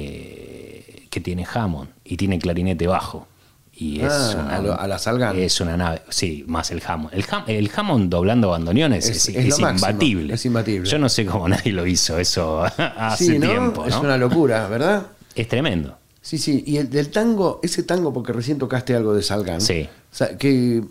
que, 0.00 1.06
que 1.10 1.20
tiene 1.20 1.46
Hammond 1.52 1.90
y 2.04 2.16
tiene 2.16 2.38
clarinete 2.38 2.86
bajo. 2.86 3.26
Y 3.72 4.00
es 4.02 4.12
Ah, 4.12 4.34
una, 4.44 4.56
a 4.56 4.60
lo- 4.62 4.80
a 4.80 4.86
la 4.88 4.98
Salgan. 4.98 5.38
Es 5.38 5.60
una 5.60 5.76
nave, 5.76 6.02
sí, 6.10 6.44
más 6.46 6.70
el 6.70 6.82
Hammond. 6.86 7.14
El, 7.14 7.24
Ham- 7.24 7.44
el 7.46 7.70
Hammond 7.74 8.10
doblando 8.10 8.50
bandoneones 8.50 9.08
Es- 9.08 9.28
es, 9.28 9.36
es 9.36 9.46
es 9.54 9.58
imbatible. 9.58 10.34
es 10.34 10.44
imbatible. 10.44 10.88
Yo 10.88 10.98
no 10.98 11.08
sé 11.08 11.24
cómo 11.24 11.48
nadie 11.48 11.72
lo 11.72 11.86
hizo 11.86 12.18
eso 12.18 12.62
hace 12.78 13.24
sí, 13.24 13.38
¿no? 13.38 13.48
tiempo. 13.48 13.86
Es 13.86 13.96
una 13.96 14.16
locura, 14.18 14.68
¿verdad? 14.68 15.06
Es 15.34 15.48
tremendo. 15.48 15.96
Sí, 16.22 16.38
sí. 16.38 16.62
Y 16.66 16.76
el 16.76 16.90
del 16.90 17.10
tango, 17.10 17.60
ese 17.62 17.82
tango, 17.82 18.12
porque 18.12 18.32
recién 18.32 18.58
tocaste 18.58 18.94
algo 18.94 19.14
de 19.14 19.22
Salgan. 19.22 19.60
Sí. 19.60 19.88
O 20.12 20.14
sea, 20.14 20.36
¿qué, 20.36 20.82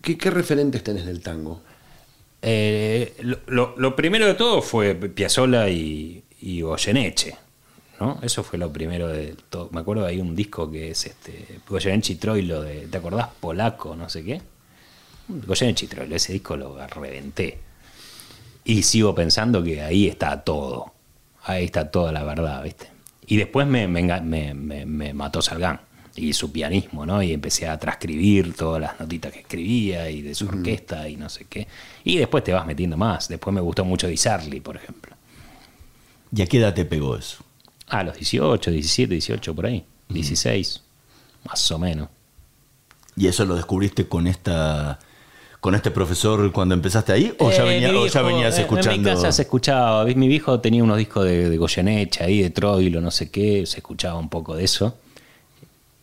qué, 0.00 0.16
qué 0.16 0.30
referentes 0.30 0.82
tenés 0.82 1.04
del 1.06 1.20
tango? 1.20 1.60
Eh, 2.40 3.14
lo, 3.20 3.38
lo- 3.46 3.74
lo 3.76 3.96
primero 3.96 4.26
de 4.26 4.34
todo 4.34 4.62
fue 4.62 4.94
Piazzolla 4.94 5.68
y, 5.68 6.22
y 6.40 6.60
Goyeneche. 6.62 7.36
¿no? 8.00 8.18
Eso 8.22 8.44
fue 8.44 8.58
lo 8.58 8.72
primero 8.72 9.08
de 9.08 9.34
todo. 9.50 9.68
Me 9.72 9.80
acuerdo 9.80 10.06
hay 10.06 10.20
un 10.20 10.36
disco 10.36 10.70
que 10.70 10.92
es 10.92 11.04
este 11.06 11.60
Goyeneche 11.68 12.12
y 12.12 12.16
Troilo 12.16 12.62
de, 12.62 12.86
¿te 12.86 12.96
acordás? 12.98 13.28
Polaco, 13.40 13.96
no 13.96 14.08
sé 14.08 14.22
qué. 14.24 14.40
Goyeneche 15.28 15.86
y 15.86 15.88
Troilo, 15.88 16.14
ese 16.16 16.32
disco 16.32 16.56
lo 16.56 16.78
reventé. 16.86 17.58
Y 18.64 18.82
sigo 18.84 19.14
pensando 19.14 19.62
que 19.62 19.82
ahí 19.82 20.06
está 20.06 20.42
todo. 20.44 20.92
Ahí 21.42 21.64
está 21.64 21.90
toda 21.90 22.12
la 22.12 22.22
verdad, 22.22 22.62
¿viste? 22.62 22.86
Y 23.28 23.36
después 23.36 23.66
me, 23.66 23.86
me 23.86 24.54
me- 24.54 25.12
mató 25.14 25.40
Salgán. 25.42 25.80
y 26.16 26.32
su 26.32 26.50
pianismo, 26.50 27.06
¿no? 27.06 27.22
Y 27.22 27.32
empecé 27.32 27.68
a 27.68 27.78
transcribir 27.78 28.54
todas 28.54 28.80
las 28.80 28.98
notitas 28.98 29.32
que 29.32 29.40
escribía 29.40 30.10
y 30.10 30.22
de 30.22 30.34
su 30.34 30.48
orquesta 30.48 31.08
y 31.08 31.16
no 31.16 31.28
sé 31.28 31.44
qué. 31.48 31.68
Y 32.04 32.16
después 32.16 32.42
te 32.42 32.52
vas 32.52 32.66
metiendo 32.66 32.96
más. 32.96 33.28
Después 33.28 33.54
me 33.54 33.60
gustó 33.60 33.84
mucho 33.84 34.08
Di 34.08 34.16
Sarli, 34.16 34.58
por 34.60 34.74
ejemplo. 34.76 35.14
¿Y 36.34 36.42
a 36.42 36.46
qué 36.46 36.58
edad 36.58 36.74
te 36.74 36.84
pegó 36.84 37.16
eso? 37.16 37.44
A 37.86 38.02
los 38.02 38.14
18, 38.16 38.70
17, 38.72 39.12
18, 39.14 39.54
por 39.54 39.66
ahí. 39.66 39.84
16, 40.08 40.82
más 41.46 41.70
o 41.70 41.78
menos. 41.78 42.08
¿Y 43.16 43.26
eso 43.28 43.44
lo 43.44 43.54
descubriste 43.54 44.08
con 44.08 44.26
esta 44.26 44.98
con 45.60 45.74
este 45.74 45.90
profesor 45.90 46.52
cuando 46.52 46.74
empezaste 46.74 47.12
ahí? 47.12 47.34
¿O 47.38 47.50
ya, 47.50 47.64
Eh, 47.72 47.86
o 47.96 48.06
ya 48.06 48.22
venías 48.22 48.58
escuchando? 48.58 48.90
En 48.92 49.00
mi 49.02 49.04
casa 49.04 49.32
se 49.32 49.42
escuchaba. 49.42 50.04
Mi 50.04 50.28
viejo 50.28 50.60
tenía 50.60 50.82
unos 50.84 50.98
discos 50.98 51.24
de, 51.24 51.50
de 51.50 51.56
Goyeneche 51.56 52.22
ahí, 52.24 52.42
de 52.42 52.50
Troilo, 52.50 53.00
no 53.00 53.10
sé 53.10 53.30
qué. 53.30 53.66
Se 53.66 53.78
escuchaba 53.78 54.18
un 54.18 54.28
poco 54.28 54.54
de 54.54 54.64
eso. 54.64 54.96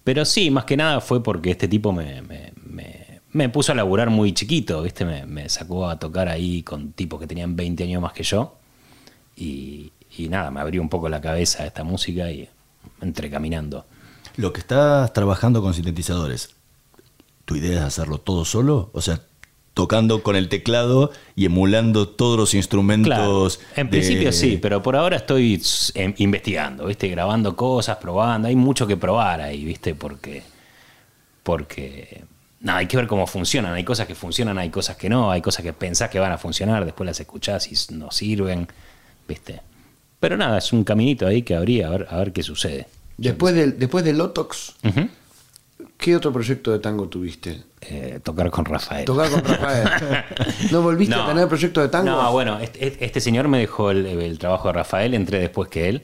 Pero 0.03 0.23
sí, 0.25 0.51
más 0.51 0.65
que 0.65 0.77
nada 0.77 1.01
fue 1.01 1.23
porque 1.23 1.51
este 1.51 1.67
tipo 1.67 1.91
me, 1.91 2.21
me- 2.21 2.51
me- 2.65 3.05
me 3.31 3.49
puso 3.49 3.71
a 3.71 3.75
laburar 3.75 4.09
muy 4.09 4.33
chiquito, 4.33 4.81
¿viste? 4.81 5.03
Me, 5.05 5.49
sacó 5.49 5.89
a 5.89 5.97
tocar 5.99 6.29
ahí 6.29 6.61
con 6.63 6.91
tipos 6.93 7.19
que 7.19 7.27
tenían 7.27 7.55
20 7.55 7.83
años 7.83 8.01
más 8.01 8.13
que 8.13 8.23
yo. 8.23 8.55
Y, 9.35 9.91
y 10.17 10.29
nada, 10.29 10.51
me 10.51 10.61
abrió 10.61 10.81
un 10.81 10.89
poco 10.89 11.09
la 11.09 11.19
cabeza 11.19 11.63
a 11.63 11.65
esta 11.65 11.83
música 11.83 12.31
y 12.31 12.47
entré 13.01 13.29
caminando. 13.29 13.85
Lo 14.37 14.53
que 14.53 14.59
estás 14.61 15.11
trabajando 15.11 15.61
con 15.61 15.73
sintetizadores, 15.73 16.51
¿tu 17.45 17.55
idea 17.55 17.79
es 17.79 17.83
hacerlo 17.85 18.19
todo 18.19 18.45
solo? 18.45 18.89
O 18.93 19.01
sea, 19.01 19.21
tocando 19.75 20.23
con 20.23 20.35
el 20.35 20.49
teclado 20.49 21.11
y 21.35 21.45
emulando 21.45 22.07
todos 22.07 22.39
los 22.39 22.53
instrumentos. 22.55 23.07
Claro, 23.07 23.47
en 23.75 23.85
de- 23.87 23.91
principio 23.91 24.31
sí, 24.31 24.57
pero 24.59 24.81
por 24.81 24.95
ahora 24.95 25.17
estoy 25.17 25.61
em, 25.93 26.15
investigando, 26.17 26.85
¿viste? 26.87 27.07
Grabando 27.09 27.55
cosas, 27.55 27.97
probando. 27.97 28.47
Hay 28.47 28.55
mucho 28.55 28.87
que 28.87 28.97
probar 28.97 29.41
ahí, 29.41 29.63
¿viste? 29.63 29.93
Porque. 29.93 30.41
Porque. 31.43 32.23
Nada, 32.61 32.79
hay 32.79 32.87
que 32.87 32.97
ver 32.97 33.05
cómo 33.05 33.27
funcionan. 33.27 33.73
Hay 33.73 33.83
cosas 33.83 34.07
que 34.07 34.15
funcionan, 34.15 34.57
hay 34.57 34.69
cosas 34.69 34.95
que 34.97 35.09
no. 35.09 35.29
Hay 35.29 35.41
cosas 35.41 35.61
que 35.63 35.73
pensás 35.73 36.09
que 36.09 36.19
van 36.19 36.31
a 36.31 36.37
funcionar, 36.37 36.83
después 36.85 37.05
las 37.05 37.19
escuchás 37.19 37.67
y 37.71 37.93
no 37.93 38.09
sirven, 38.11 38.67
¿viste? 39.27 39.61
Pero 40.19 40.37
nada, 40.37 40.57
es 40.57 40.73
un 40.73 40.83
caminito 40.83 41.27
ahí 41.27 41.43
que 41.43 41.53
habría, 41.55 41.87
a 41.87 41.89
ver, 41.91 42.07
a 42.09 42.17
ver 42.17 42.31
qué 42.33 42.41
sucede. 42.41 42.87
Después 43.17 43.53
del, 43.53 43.77
después 43.77 44.03
del 44.03 44.17
Lotox, 44.17 44.73
Ujú. 44.83 45.07
¿Qué 45.97 46.15
otro 46.15 46.31
proyecto 46.31 46.71
de 46.71 46.79
tango 46.79 47.07
tuviste? 47.07 47.63
Eh, 47.81 48.19
tocar 48.23 48.49
con 48.49 48.65
Rafael. 48.65 49.05
Tocar 49.05 49.29
con 49.29 49.43
Rafael. 49.43 49.87
¿No 50.71 50.81
volviste 50.81 51.15
No. 51.15 51.23
a 51.23 51.27
tener 51.27 51.47
proyecto 51.47 51.81
de 51.81 51.89
tango? 51.89 52.09
No, 52.11 52.31
bueno, 52.31 52.59
este, 52.59 53.03
este 53.05 53.19
señor 53.21 53.47
me 53.47 53.59
dejó 53.59 53.91
el, 53.91 54.05
el 54.05 54.39
trabajo 54.39 54.67
de 54.69 54.73
Rafael, 54.73 55.13
entré 55.13 55.39
después 55.39 55.69
que 55.69 55.89
él. 55.89 56.03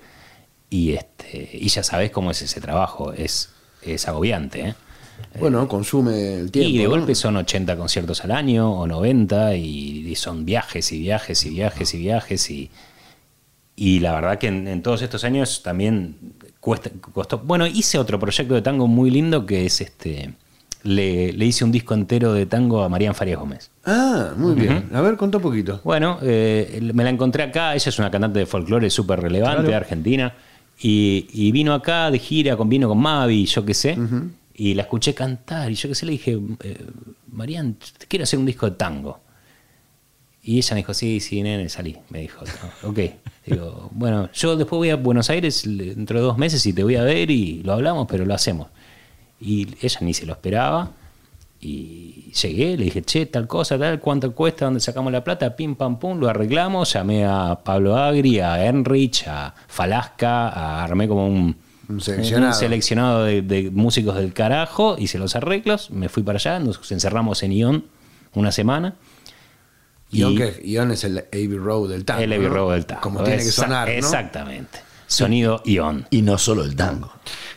Y 0.69 0.93
este 0.93 1.49
y 1.53 1.67
ya 1.69 1.83
sabes 1.83 2.11
cómo 2.11 2.31
es 2.31 2.41
ese 2.41 2.61
trabajo, 2.61 3.11
es, 3.13 3.49
es 3.81 4.07
agobiante. 4.07 4.61
¿eh? 4.69 4.75
Bueno, 5.39 5.67
consume 5.67 6.35
el 6.35 6.51
tiempo. 6.51 6.69
y 6.69 6.77
de 6.77 6.83
¿no? 6.85 6.89
golpe 6.91 7.13
son 7.15 7.35
80 7.37 7.75
conciertos 7.77 8.23
al 8.23 8.31
año 8.31 8.71
o 8.71 8.87
90 8.87 9.55
y, 9.55 10.07
y 10.07 10.15
son 10.15 10.45
viajes 10.45 10.91
y 10.93 10.99
viajes 10.99 11.45
y 11.45 11.49
viajes 11.49 11.93
y 11.93 11.97
viajes 11.97 12.49
y, 12.51 12.71
y 13.75 13.99
la 13.99 14.13
verdad 14.13 14.37
que 14.39 14.47
en, 14.47 14.67
en 14.67 14.81
todos 14.81 15.01
estos 15.01 15.23
años 15.23 15.61
también 15.63 16.35
cuesta, 16.61 16.89
costó. 17.13 17.39
Bueno, 17.39 17.67
hice 17.67 17.97
otro 17.97 18.17
proyecto 18.17 18.53
de 18.53 18.61
tango 18.61 18.87
muy 18.87 19.09
lindo 19.11 19.45
que 19.45 19.65
es 19.65 19.81
este. 19.81 20.33
Le, 20.83 21.31
le 21.33 21.45
hice 21.45 21.63
un 21.63 21.71
disco 21.71 21.93
entero 21.93 22.33
de 22.33 22.45
tango 22.47 22.81
a 22.81 22.89
Marían 22.89 23.13
Farias 23.13 23.37
Gómez. 23.39 23.69
Ah, 23.85 24.31
muy 24.35 24.55
bien. 24.55 24.89
A 24.93 25.01
ver, 25.01 25.15
contá 25.17 25.37
un 25.37 25.43
poquito. 25.43 25.79
Bueno, 25.83 26.17
eh, 26.23 26.79
me 26.93 27.03
la 27.03 27.09
encontré 27.11 27.43
acá. 27.43 27.75
Ella 27.75 27.89
es 27.89 27.99
una 27.99 28.09
cantante 28.09 28.39
de 28.39 28.45
folclore 28.47 28.89
súper 28.89 29.19
relevante 29.19 29.67
de 29.67 29.75
Argentina. 29.75 30.33
Y, 30.79 31.27
y 31.33 31.51
vino 31.51 31.73
acá 31.75 32.09
de 32.09 32.17
gira, 32.17 32.57
con, 32.57 32.67
vino 32.69 32.87
con 32.87 32.97
Mavi, 32.97 33.45
yo 33.45 33.63
qué 33.63 33.75
sé. 33.75 33.95
Y 34.55 34.73
la 34.73 34.83
escuché 34.83 35.13
cantar. 35.13 35.69
Y 35.69 35.75
yo 35.75 35.87
qué 35.89 35.93
sé, 35.93 36.05
le 36.07 36.13
dije, 36.13 36.39
eh, 36.63 36.85
Marian, 37.31 37.75
te 37.99 38.07
quiero 38.07 38.23
hacer 38.23 38.39
un 38.39 38.45
disco 38.47 38.67
de 38.67 38.75
tango. 38.75 39.19
Y 40.43 40.57
ella 40.57 40.73
me 40.73 40.77
dijo, 40.77 40.95
sí, 40.95 41.19
sí, 41.19 41.43
nene, 41.43 41.69
salí. 41.69 41.95
Me 42.09 42.21
dijo, 42.21 42.43
"No, 42.83 42.89
ok. 42.89 42.99
Digo, 43.45 43.89
bueno, 43.93 44.29
yo 44.33 44.55
después 44.55 44.77
voy 44.77 44.89
a 44.91 44.95
Buenos 44.97 45.29
Aires 45.29 45.63
dentro 45.65 46.19
de 46.19 46.25
dos 46.25 46.37
meses 46.37 46.65
y 46.65 46.73
te 46.73 46.83
voy 46.83 46.95
a 46.95 47.03
ver 47.03 47.31
y 47.31 47.63
lo 47.63 47.73
hablamos, 47.73 48.07
pero 48.09 48.25
lo 48.25 48.33
hacemos. 48.33 48.67
Y 49.39 49.67
ella 49.81 49.97
ni 50.01 50.13
se 50.13 50.25
lo 50.25 50.33
esperaba. 50.33 50.91
Y 51.63 52.31
llegué, 52.41 52.75
le 52.75 52.85
dije, 52.85 53.03
che, 53.03 53.27
tal 53.27 53.47
cosa, 53.47 53.77
tal, 53.77 53.99
cuánto 53.99 54.33
cuesta, 54.33 54.65
dónde 54.65 54.79
sacamos 54.79 55.11
la 55.11 55.23
plata, 55.23 55.55
pim, 55.55 55.75
pam, 55.75 55.99
pum, 55.99 56.19
lo 56.19 56.27
arreglamos. 56.27 56.93
Llamé 56.93 57.25
a 57.25 57.59
Pablo 57.63 57.95
Agri, 57.97 58.39
a 58.39 58.65
Enrich, 58.65 59.25
a 59.27 59.53
Falasca, 59.67 60.49
a- 60.49 60.83
armé 60.83 61.07
como 61.07 61.27
un, 61.27 61.55
Un 61.87 62.01
seleccionado. 62.01 62.47
un 62.47 62.53
seleccionado 62.59 63.23
de, 63.25 63.41
de 63.43 63.69
músicos 63.69 64.15
del 64.15 64.33
carajo, 64.33 64.95
hice 64.97 65.19
los 65.19 65.35
arreglos, 65.35 65.91
me 65.91 66.09
fui 66.09 66.23
para 66.23 66.37
allá, 66.37 66.57
nos 66.59 66.91
encerramos 66.91 67.43
en 67.43 67.51
Ion 67.51 67.85
una 68.33 68.51
semana. 68.51 68.95
Ion, 70.11 70.33
Y- 70.33 70.37
que, 70.37 70.61
Ion 70.65 70.91
es 70.91 71.03
el 71.03 71.19
Abbey 71.19 71.57
Road 71.57 71.89
del 71.89 72.05
tango. 72.05 72.21
el 72.21 72.33
Abbey 72.33 72.47
¿no? 72.47 72.53
Road 72.53 72.73
del 72.73 72.85
tango. 72.85 73.01
Como 73.01 73.23
tiene 73.23 73.43
que 73.43 73.51
sonar, 73.51 73.87
¿no? 73.87 73.93
Exactamente. 73.93 74.79
Sonido 75.07 75.61
Ion. 75.65 76.07
Y 76.09 76.21
no 76.21 76.37
solo 76.37 76.63
el 76.63 76.75
tango. 76.75 77.11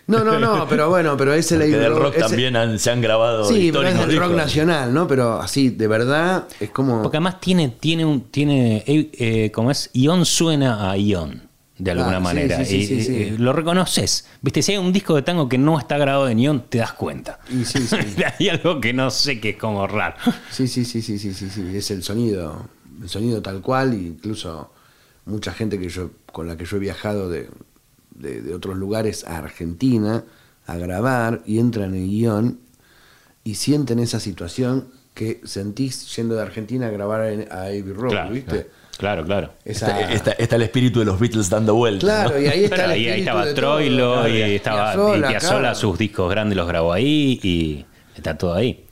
No, 0.07 0.23
no, 0.25 0.39
no, 0.39 0.67
pero 0.69 0.91
bueno, 0.91 1.17
pero 1.17 1.33
es 1.33 1.51
el 1.53 1.59
Porque 1.61 1.75
Abbey 1.75 1.83
del 1.85 1.93
Road. 1.95 2.03
rock 2.03 2.17
también 2.19 2.57
han- 2.57 2.79
se 2.79 2.91
han 2.91 3.01
grabado 3.01 3.45
Sí, 3.45 3.71
pero 3.73 3.85
es 3.89 3.95
históricos 3.95 4.15
el 4.15 4.21
rock 4.21 4.37
nacional, 4.37 4.93
¿no? 4.93 5.07
Pero 5.09 5.41
así, 5.41 5.71
de 5.71 5.87
verdad, 5.87 6.45
es 6.61 6.71
como. 6.71 7.01
Porque 7.03 7.17
además 7.17 7.41
tiene, 7.41 7.69
tiene 7.81 8.05
un, 8.05 8.23
tiene, 8.31 8.85
eh, 8.87 9.11
eh, 9.19 9.51
como 9.53 9.71
es, 9.71 9.91
Ion 9.95 10.27
suena 10.27 10.91
a 10.91 10.97
Ion, 10.99 11.49
de 11.79 11.91
alguna 11.91 12.19
Ah, 12.19 12.21
manera. 12.21 12.65
sí, 12.65 12.87
sí, 12.87 12.95
y, 12.95 13.05
sí, 13.05 13.31
lo 13.39 13.53
reconoces. 13.53 14.27
Viste, 14.43 14.63
si 14.63 14.73
hay 14.73 14.79
un 14.79 14.93
disco 14.93 15.15
de 15.17 15.23
tango 15.23 15.49
que 15.49 15.59
no 15.59 15.79
está 15.79 15.99
grabado 15.99 16.29
en 16.29 16.39
Ion, 16.39 16.65
te 16.69 16.79
das 16.79 16.93
cuenta. 16.93 17.41
Y 17.49 17.65
hay 18.39 18.49
algo 18.49 18.81
que 18.81 18.93
no 18.93 19.11
sé 19.11 19.41
que 19.41 19.51
es 19.51 19.57
como 19.57 19.87
raro. 19.87 20.17
Sí, 20.51 20.69
sí, 20.69 20.85
sí, 20.85 21.03
sí, 21.03 21.19
sí, 21.19 21.35
sí, 21.35 21.51
sí. 21.51 21.77
Es 21.77 21.91
el 21.91 22.03
sonido, 22.03 22.69
el 23.03 23.09
sonido 23.09 23.43
tal 23.43 23.61
cual, 23.61 23.95
incluso 23.95 24.73
mucha 25.27 25.53
gente 25.53 25.79
que 25.79 25.89
yo, 25.89 26.11
con 26.33 26.47
la 26.47 26.57
que 26.57 26.65
yo 26.65 26.77
he 26.77 26.81
viajado 26.81 27.29
de, 27.29 27.49
de- 28.15 28.41
de 28.43 28.55
otros 28.55 28.77
lugares 28.77 29.25
a 29.25 29.39
Argentina 29.39 30.25
a 30.67 30.77
grabar 30.77 31.43
y 31.45 31.59
entran 31.59 31.95
en 31.95 32.03
el 32.05 32.09
guion 32.09 32.61
y 33.43 33.57
sienten 33.57 33.99
esa 33.99 34.21
situación 34.21 34.89
que 35.13 35.41
sentís 35.45 36.15
yendo 36.17 36.35
de 36.35 36.43
Argentina 36.43 36.87
a 36.87 36.91
grabar 36.91 37.27
en, 37.31 37.53
a 37.53 37.63
Abbey 37.65 37.83
Road, 37.83 38.11
Claro, 38.13 38.31
¿viste? 38.33 38.51
claro, 38.51 38.69
claro. 38.97 39.51
Esa- 39.65 40.01
Está, 40.01 40.13
está- 40.13 40.33
está 40.33 40.57
el 40.57 40.63
espíritu 40.63 40.99
de 41.01 41.05
los 41.07 41.19
Beatles 41.19 41.49
dando 41.51 41.75
vueltas. 41.75 42.05
Claro, 42.05 42.31
¿no? 42.35 42.41
y 42.41 42.47
ahí 42.47 42.65
está 42.65 42.85
el 42.85 42.91
ahí, 42.91 43.07
estaba 43.07 43.45
de 43.47 43.55
Troilo 43.55 44.13
claro, 44.15 44.29
y 44.29 44.41
estaba 44.43 44.93
Piazzolla, 44.93 45.27
y 45.27 45.31
Piazzolla, 45.31 45.59
claro. 45.61 45.75
sus 45.75 45.99
discos 45.99 46.31
grandes 46.31 46.57
los 46.57 46.67
grabó 46.69 46.93
ahí 46.93 47.41
y 47.43 47.85
está 48.17 48.37
todo 48.39 48.55
ahí. 48.55 48.85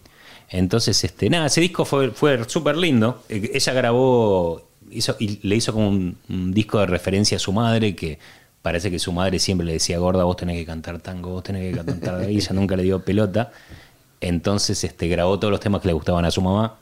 Entonces, 0.51 1.03
este, 1.05 1.31
nada, 1.31 1.47
ese 1.47 1.61
disco 1.63 1.85
fue, 1.85 2.11
fue 2.11 2.45
súper 2.49 2.77
lindo. 2.77 3.23
Eh, 3.29 3.51
Ella 3.55 3.73
grabó 3.73 4.69
hizo, 4.91 5.17
y 5.19 5.39
le 5.47 5.57
hizo 5.57 5.73
como 5.73 5.89
un, 5.89 6.19
un 6.29 6.53
disco 6.53 6.79
de 6.81 6.87
referencia 6.87 7.37
a 7.37 7.41
su 7.41 7.53
madre 7.53 7.97
que 7.97 8.19
parece 8.61 8.91
que 8.91 8.99
su 8.99 9.13
madre 9.13 9.39
siempre 9.39 9.67
le 9.67 9.73
decía, 9.75 9.99
gorda, 9.99 10.25
vos 10.25 10.37
tenés 10.37 10.57
que 10.59 10.67
cantar 10.67 10.99
tango, 11.01 11.31
vos 11.31 11.43
tenés 11.43 11.75
que 11.75 11.85
cantar 11.85 12.31
y 12.31 12.37
ella 12.37 12.53
nunca 12.53 12.77
le 12.77 12.83
dio 12.83 13.03
pelota. 13.03 13.51
Entonces 14.21 14.85
este, 14.85 15.09
grabó 15.09 15.39
todos 15.39 15.51
los 15.51 15.61
temas 15.61 15.81
que 15.81 15.89
le 15.89 15.95
gustaban 15.95 16.25
a 16.25 16.31
su 16.31 16.43
mamá 16.43 16.77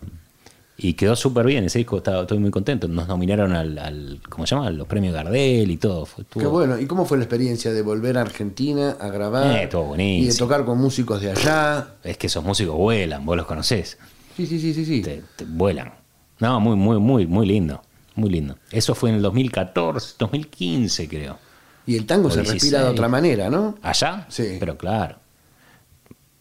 y 0.83 0.95
quedó 0.95 1.15
súper 1.17 1.47
bien. 1.47 1.65
Ese 1.65 1.79
disco 1.79 1.99
estaba, 1.99 2.23
estoy 2.23 2.39
muy 2.39 2.51
contento. 2.51 2.89
Nos 2.89 3.07
nominaron 3.09 3.53
al, 3.53 3.79
al 3.79 4.21
¿cómo 4.29 4.47
se 4.47 4.55
llama? 4.55 4.69
A 4.69 4.71
los 4.71 4.87
premios 4.87 5.13
Gardel 5.15 5.71
y 5.71 5.77
todo. 5.77 6.07
Fue- 6.07 6.23
estuvo- 6.25 6.41
Qué 6.43 6.47
bueno. 6.49 6.79
¿Y 6.79 6.87
cómo 6.87 7.05
fue 7.05 7.19
la 7.19 7.25
experiencia 7.25 7.73
de 7.73 7.83
volver 7.83 8.19
a 8.19 8.23
Argentina 8.23 8.97
a 9.01 9.09
grabar? 9.09 9.57
Eh, 9.57 9.69
buenísimo. 9.75 10.25
Y 10.25 10.27
de 10.27 10.35
tocar 10.37 10.65
con 10.65 10.79
músicos 10.79 11.21
de 11.21 11.31
allá. 11.33 11.95
Es 12.03 12.17
que 12.19 12.27
esos 12.29 12.43
músicos 12.45 12.77
vuelan, 12.77 13.25
vos 13.27 13.37
los 13.37 13.47
conocés. 13.47 13.99
Sí, 14.37 14.47
sí, 14.47 14.59
sí, 14.61 14.73
sí, 14.75 14.85
sí. 14.85 15.03
Te, 15.03 15.23
te 15.37 15.45
vuelan. 15.45 15.93
No, 16.39 16.59
muy, 16.61 16.77
muy, 16.77 16.99
muy, 16.99 17.27
muy 17.27 17.47
lindo. 17.47 17.83
Muy 18.15 18.31
lindo. 18.31 18.57
Eso 18.71 18.95
fue 18.95 19.11
en 19.11 19.17
el 19.17 19.23
2014, 19.23 20.15
2015 20.19 21.09
creo. 21.09 21.39
Y 21.87 21.97
el 21.97 22.07
tango 22.07 22.29
O 22.29 22.31
se 22.31 22.41
16. 22.41 22.63
respira 22.63 22.85
de 22.85 22.91
otra 22.91 23.09
manera, 23.09 23.51
¿no? 23.51 23.77
¿Allá? 23.83 24.27
Sí. 24.29 24.57
Pero 24.59 24.77
claro. 24.79 25.17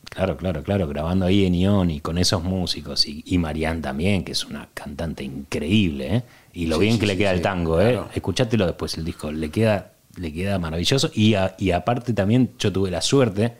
Claro, 0.10 0.36
claro, 0.38 0.63
claro. 0.63 0.88
Grabando 0.88 1.26
ahí 1.26 1.45
en 1.45 1.54
Ion 1.56 1.91
y 1.91 2.00
con 2.02 2.17
esos 2.17 2.43
músicos. 2.43 3.06
Y, 3.08 3.24
y 3.28 3.38
Marianne 3.38 3.82
también, 3.82 4.24
que 4.24 4.32
es 4.32 4.43
una 4.45 4.67
cantante 4.74 5.24
increíble, 5.24 6.15
¿eh? 6.15 6.24
Y 6.54 6.65
lo 6.65 6.76
Sí, 6.78 6.82
bien 6.82 6.93
sí, 6.95 7.00
que 7.00 7.06
le 7.06 7.17
queda 7.17 7.32
el 7.32 7.41
tango, 7.41 7.80
¿eh? 7.80 7.91
claro. 7.93 8.10
Escuchátelo 8.13 8.65
después 8.65 8.98
el 8.98 9.06
disco. 9.06 9.32
Le 9.32 9.50
queda, 9.52 9.93
le 10.17 10.34
queda 10.34 10.58
maravilloso. 10.58 11.12
Y, 11.13 11.36
a- 11.36 11.56
y 11.60 11.72
aparte 11.72 12.13
también 12.13 12.52
yo 12.58 12.72
tuve 12.74 12.89
la 12.89 13.02
suerte 13.02 13.54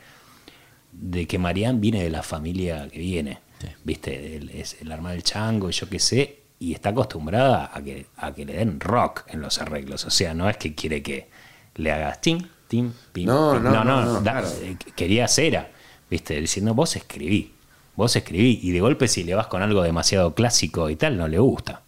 de 0.92 1.28
que 1.28 1.38
Marianne 1.38 1.80
viene 1.80 2.04
de 2.04 2.10
la 2.10 2.24
familia 2.24 2.88
que 2.90 3.00
viene. 3.00 3.40
¿Viste? 3.84 4.38
Él 4.38 4.50
es 4.54 4.78
el 4.82 4.92
arma 4.92 5.12
del 5.12 5.22
chango 5.24 5.70
y 5.70 5.74
yo 5.74 5.88
qué 5.90 6.00
sé. 6.00 6.40
Y 6.60 6.74
está 6.74 6.90
acostumbrada 6.90 7.72
a 7.74 7.82
que, 7.82 8.08
a 8.18 8.34
que 8.34 8.46
le 8.46 8.54
den 8.54 8.80
rock 8.80 9.24
en 9.28 9.40
los 9.42 9.60
arreglos. 9.62 10.06
O 10.06 10.10
sea, 10.10 10.34
no 10.34 10.50
es 10.50 10.58
que 10.58 10.74
quiere 10.76 11.02
que 11.04 11.28
le 11.76 11.92
hagas 11.92 12.20
tim, 12.22 12.40
tim, 12.68 12.92
pim. 13.14 13.26
No, 13.28 13.52
pim. 13.54 13.64
no, 13.64 13.84
no, 13.84 14.04
no, 14.06 14.14
da- 14.22 14.42
claro. 14.42 14.48
eh, 14.62 14.76
quería 14.96 15.28
cera. 15.28 15.70
¿Viste? 16.10 16.40
Diciendo, 16.40 16.74
vos 16.74 16.96
escribí. 16.96 17.54
Vos 17.96 18.16
escribí. 18.16 18.60
Y 18.64 18.72
de 18.72 18.82
golpe, 18.82 19.08
si 19.08 19.24
le 19.24 19.36
vas 19.36 19.48
con 19.48 19.62
algo 19.62 19.82
demasiado 19.84 20.34
clásico 20.34 20.90
y 20.90 20.96
tal, 20.96 21.18
no 21.18 21.28
le 21.28 21.40
gusta. 21.40 21.82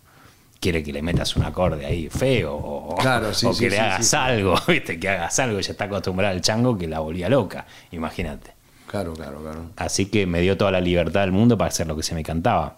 Quiere 0.60 0.84
que 0.84 0.94
le 0.94 1.02
metas 1.02 1.36
un 1.36 1.44
acorde 1.44 1.86
ahí 1.86 2.08
feo 2.10 2.54
o, 2.56 2.96
Claro, 2.98 3.34
sí, 3.34 3.48
o 3.48 3.54
sí, 3.54 3.64
que 3.66 3.70
le 3.72 3.76
sí, 3.78 3.82
hagas 3.82 4.08
sí. 4.08 4.16
algo, 4.16 4.56
¿viste? 4.68 5.00
Que 5.00 5.10
hagas 5.10 5.40
algo. 5.40 5.60
Ya 5.60 5.72
está 5.72 5.86
acostumbrada 5.86 6.34
al 6.34 6.42
chango 6.42 6.78
que 6.78 6.88
la 6.88 7.00
volvía 7.00 7.30
loca. 7.30 7.66
Imagínate. 7.92 8.52
Claro, 8.88 9.14
claro, 9.14 9.42
claro. 9.42 9.70
Así 9.78 10.08
que 10.08 10.26
me 10.26 10.42
dio 10.42 10.58
toda 10.58 10.72
la 10.72 10.82
libertad 10.82 11.22
del 11.22 11.32
mundo 11.32 11.58
para 11.58 11.70
hacer 11.70 11.88
lo 11.88 11.96
que 11.96 12.04
se 12.04 12.14
me 12.14 12.24
cantaba. 12.24 12.78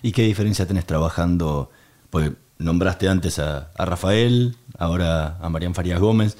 ¿Y 0.00 0.12
qué 0.12 0.22
diferencia 0.22 0.66
tenés 0.66 0.86
trabajando? 0.86 1.70
Pues 2.10 2.30
nombraste 2.58 3.08
antes 3.08 3.38
a, 3.40 3.70
a 3.76 3.84
Rafael, 3.84 4.56
ahora 4.78 5.36
a 5.40 5.48
Marián 5.48 5.74
Farías 5.74 5.98
Gómez, 6.00 6.36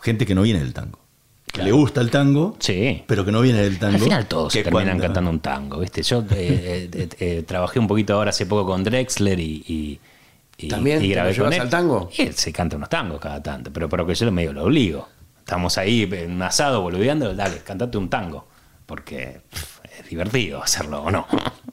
gente 0.00 0.24
que 0.24 0.34
no 0.34 0.42
viene 0.42 0.60
del 0.60 0.72
tango. 0.72 1.00
Que 1.52 1.62
le 1.62 1.72
gusta 1.72 2.00
el 2.00 2.10
tango, 2.10 2.56
Sí. 2.60 3.02
pero 3.06 3.24
que 3.24 3.32
no 3.32 3.40
viene 3.40 3.62
del 3.62 3.78
tango. 3.78 3.94
Al 3.96 4.00
final 4.02 4.26
todos 4.26 4.52
que 4.52 4.62
terminan 4.62 4.86
cuando- 4.86 5.02
cantando 5.04 5.30
un 5.30 5.40
tango, 5.40 5.78
¿viste? 5.80 6.02
Yo 6.02 6.20
eh, 6.30 6.88
eh, 6.92 7.08
eh, 7.18 7.42
trabajé 7.46 7.78
un 7.78 7.86
poquito 7.88 8.14
ahora 8.14 8.30
hace 8.30 8.46
poco 8.46 8.66
con 8.66 8.84
Drexler 8.84 9.38
y, 9.40 9.64
y, 9.66 10.00
y- 10.58 10.68
¿También 10.68 10.98
y 11.04 11.08
te 11.08 11.14
grabé 11.14 11.34
lo 11.34 11.44
con 11.44 11.52
él. 11.52 11.60
al 11.60 11.70
tango? 11.70 12.10
Y 12.16 12.22
él 12.22 12.34
se 12.34 12.52
canta 12.52 12.76
unos 12.76 12.88
tangos 12.88 13.18
cada 13.20 13.42
tanto, 13.42 13.72
pero 13.72 13.88
pero 13.88 14.06
que 14.06 14.14
yo 14.14 14.30
medio 14.30 14.52
lo 14.52 14.64
obligo. 14.64 15.08
Estamos 15.38 15.78
ahí 15.78 16.06
en 16.12 16.32
un 16.32 16.42
asado 16.42 16.82
boludeando, 16.82 17.34
dale, 17.34 17.58
cantate 17.64 17.96
un 17.96 18.10
tango. 18.10 18.46
Porque 18.84 19.40
pff, 19.50 19.78
es 20.00 20.08
divertido 20.08 20.62
hacerlo, 20.62 21.02
¿o 21.02 21.10
no? 21.10 21.26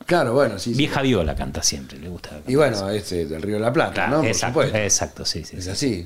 Claro, 0.05 0.33
bueno, 0.33 0.59
sí. 0.59 0.71
sí. 0.71 0.77
Vieja 0.77 1.01
viola 1.01 1.33
canta 1.35 1.63
siempre, 1.63 1.97
le 1.97 2.09
gusta. 2.09 2.41
Y 2.47 2.55
bueno, 2.55 2.89
este 2.89 3.25
del 3.25 3.41
Río 3.41 3.55
de 3.55 3.61
la 3.61 3.71
Plata, 3.73 3.93
Claro, 3.93 4.21
¿no? 4.21 4.23
Exacto, 4.27 4.63
exacto, 4.63 5.25
sí, 5.25 5.43
sí. 5.45 5.57
Es 5.57 5.65
sí. 5.77 6.05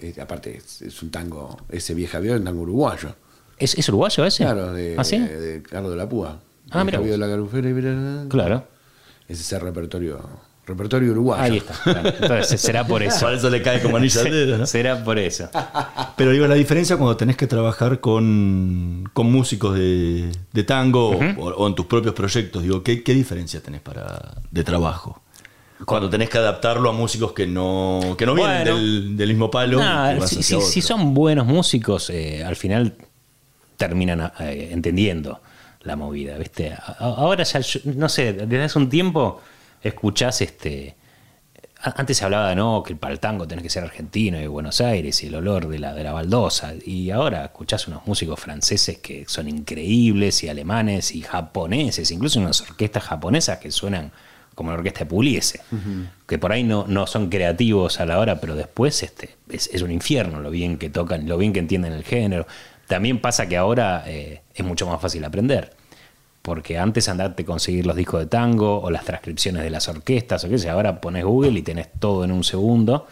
Eh, 0.00 0.14
aparte, 0.20 0.56
es, 0.58 0.82
es 0.82 1.02
un 1.02 1.10
tango, 1.10 1.56
ese 1.70 1.94
vieja 1.94 2.18
viola, 2.18 2.38
un 2.38 2.44
tango 2.44 2.62
uruguayo. 2.62 3.14
¿Es, 3.58 3.74
es 3.78 3.88
uruguayo 3.88 4.24
ese? 4.24 4.44
Claro, 4.44 4.72
de, 4.72 4.94
¿Ah, 4.98 5.04
sí? 5.04 5.18
de 5.18 5.62
Carlos 5.62 5.90
de 5.90 5.96
la 5.96 6.08
Púa. 6.08 6.38
Ah, 6.70 6.84
mira 6.84 6.98
viola, 7.00 7.26
garufera 7.26 7.68
y 7.68 7.72
vera- 7.72 8.26
Claro. 8.28 8.66
Es 9.28 9.40
ese 9.40 9.58
repertorio, 9.58 10.20
repertorio 10.66 11.12
uruguayo. 11.12 11.42
Ahí 11.42 11.56
está. 11.58 11.74
claro. 11.82 12.08
Entonces 12.20 12.60
será 12.60 12.86
por 12.86 13.02
eso. 13.02 13.20
Por 13.26 13.32
eso 13.34 13.48
le 13.50 13.62
cae 13.62 13.80
como 13.80 13.96
anillo 13.96 14.20
al 14.20 14.30
dedo, 14.30 14.58
¿no? 14.58 14.66
Será 14.66 15.02
por 15.02 15.18
eso. 15.18 15.48
Pero 16.16 16.30
digo, 16.32 16.46
la 16.46 16.54
diferencia 16.54 16.96
cuando 16.96 17.16
tenés 17.16 17.36
que 17.36 17.46
trabajar 17.46 18.00
con, 18.00 19.08
con 19.12 19.30
músicos 19.32 19.74
de, 19.76 20.30
de 20.52 20.62
tango 20.64 21.10
o, 21.10 21.44
o 21.48 21.66
en 21.66 21.74
tus 21.74 21.86
propios 21.86 22.14
proyectos, 22.14 22.62
digo, 22.62 22.82
¿qué, 22.82 23.02
qué 23.02 23.14
diferencia 23.14 23.60
tenés 23.60 23.80
para 23.80 24.34
de 24.50 24.64
trabajo? 24.64 25.22
Cuando 25.84 26.08
tenés 26.08 26.30
que 26.30 26.38
adaptarlo 26.38 26.88
a 26.88 26.92
músicos 26.92 27.32
que 27.32 27.46
no, 27.46 28.14
que 28.16 28.24
no 28.24 28.34
vienen 28.34 28.64
del, 28.64 29.16
del 29.16 29.28
mismo 29.28 29.50
palo. 29.50 29.78
Nah, 29.78 30.26
si, 30.26 30.80
son 30.80 31.12
buenos 31.12 31.46
músicos, 31.46 32.08
eh, 32.10 32.42
al 32.42 32.56
final 32.56 32.94
terminan 33.76 34.32
eh, 34.40 34.70
entendiendo 34.72 35.40
la 35.82 35.96
movida, 35.96 36.36
¿viste? 36.38 36.74
Ahora 36.98 37.44
ya, 37.44 37.60
no 37.84 38.08
sé, 38.08 38.32
desde 38.32 38.64
hace 38.64 38.78
un 38.78 38.88
tiempo 38.88 39.40
escuchás 39.82 40.40
este. 40.40 40.96
Antes 41.82 42.16
se 42.16 42.24
hablaba 42.24 42.48
de 42.48 42.56
no, 42.56 42.82
que 42.82 42.96
para 42.96 43.12
el 43.12 43.20
tango 43.20 43.46
tenés 43.46 43.62
que 43.62 43.70
ser 43.70 43.84
argentino 43.84 44.40
y 44.40 44.46
Buenos 44.46 44.80
Aires 44.80 45.22
y 45.22 45.26
el 45.26 45.36
olor 45.36 45.68
de 45.68 45.78
la, 45.78 45.94
de 45.94 46.02
la 46.02 46.12
baldosa. 46.12 46.72
Y 46.84 47.10
ahora 47.10 47.44
escuchás 47.44 47.86
unos 47.86 48.04
músicos 48.06 48.40
franceses 48.40 48.98
que 48.98 49.24
son 49.28 49.46
increíbles 49.46 50.42
y 50.42 50.48
alemanes 50.48 51.14
y 51.14 51.20
japoneses, 51.20 52.10
incluso 52.10 52.40
unas 52.40 52.62
orquestas 52.62 53.04
japonesas 53.04 53.58
que 53.58 53.70
suenan 53.70 54.10
como 54.56 54.70
la 54.70 54.78
orquesta 54.78 55.00
de 55.00 55.06
Puliese, 55.06 55.60
que 56.26 56.38
por 56.38 56.50
ahí 56.50 56.64
no, 56.64 56.86
no 56.88 57.06
son 57.06 57.28
creativos 57.28 58.00
a 58.00 58.06
la 58.06 58.18
hora, 58.18 58.40
pero 58.40 58.56
después 58.56 59.02
este, 59.02 59.36
es, 59.50 59.68
es 59.72 59.82
un 59.82 59.92
infierno 59.92 60.40
lo 60.40 60.50
bien 60.50 60.78
que 60.78 60.88
tocan, 60.88 61.28
lo 61.28 61.36
bien 61.36 61.52
que 61.52 61.60
entienden 61.60 61.92
el 61.92 62.02
género. 62.02 62.46
También 62.86 63.20
pasa 63.20 63.46
que 63.46 63.58
ahora 63.58 64.04
eh, 64.06 64.40
es 64.54 64.64
mucho 64.64 64.86
más 64.86 64.98
fácil 64.98 65.22
aprender, 65.24 65.74
porque 66.40 66.78
antes 66.78 67.08
andarte 67.10 67.42
a 67.42 67.46
conseguir 67.46 67.84
los 67.86 67.94
discos 67.94 68.20
de 68.20 68.26
tango 68.26 68.80
o 68.80 68.90
las 68.90 69.04
transcripciones 69.04 69.62
de 69.62 69.68
las 69.68 69.88
orquestas 69.88 70.42
o 70.44 70.48
qué 70.48 70.56
sé, 70.56 70.70
ahora 70.70 71.02
pones 71.02 71.22
Google 71.22 71.58
y 71.58 71.62
tenés 71.62 71.88
todo 72.00 72.24
en 72.24 72.32
un 72.32 72.42
segundo, 72.42 73.06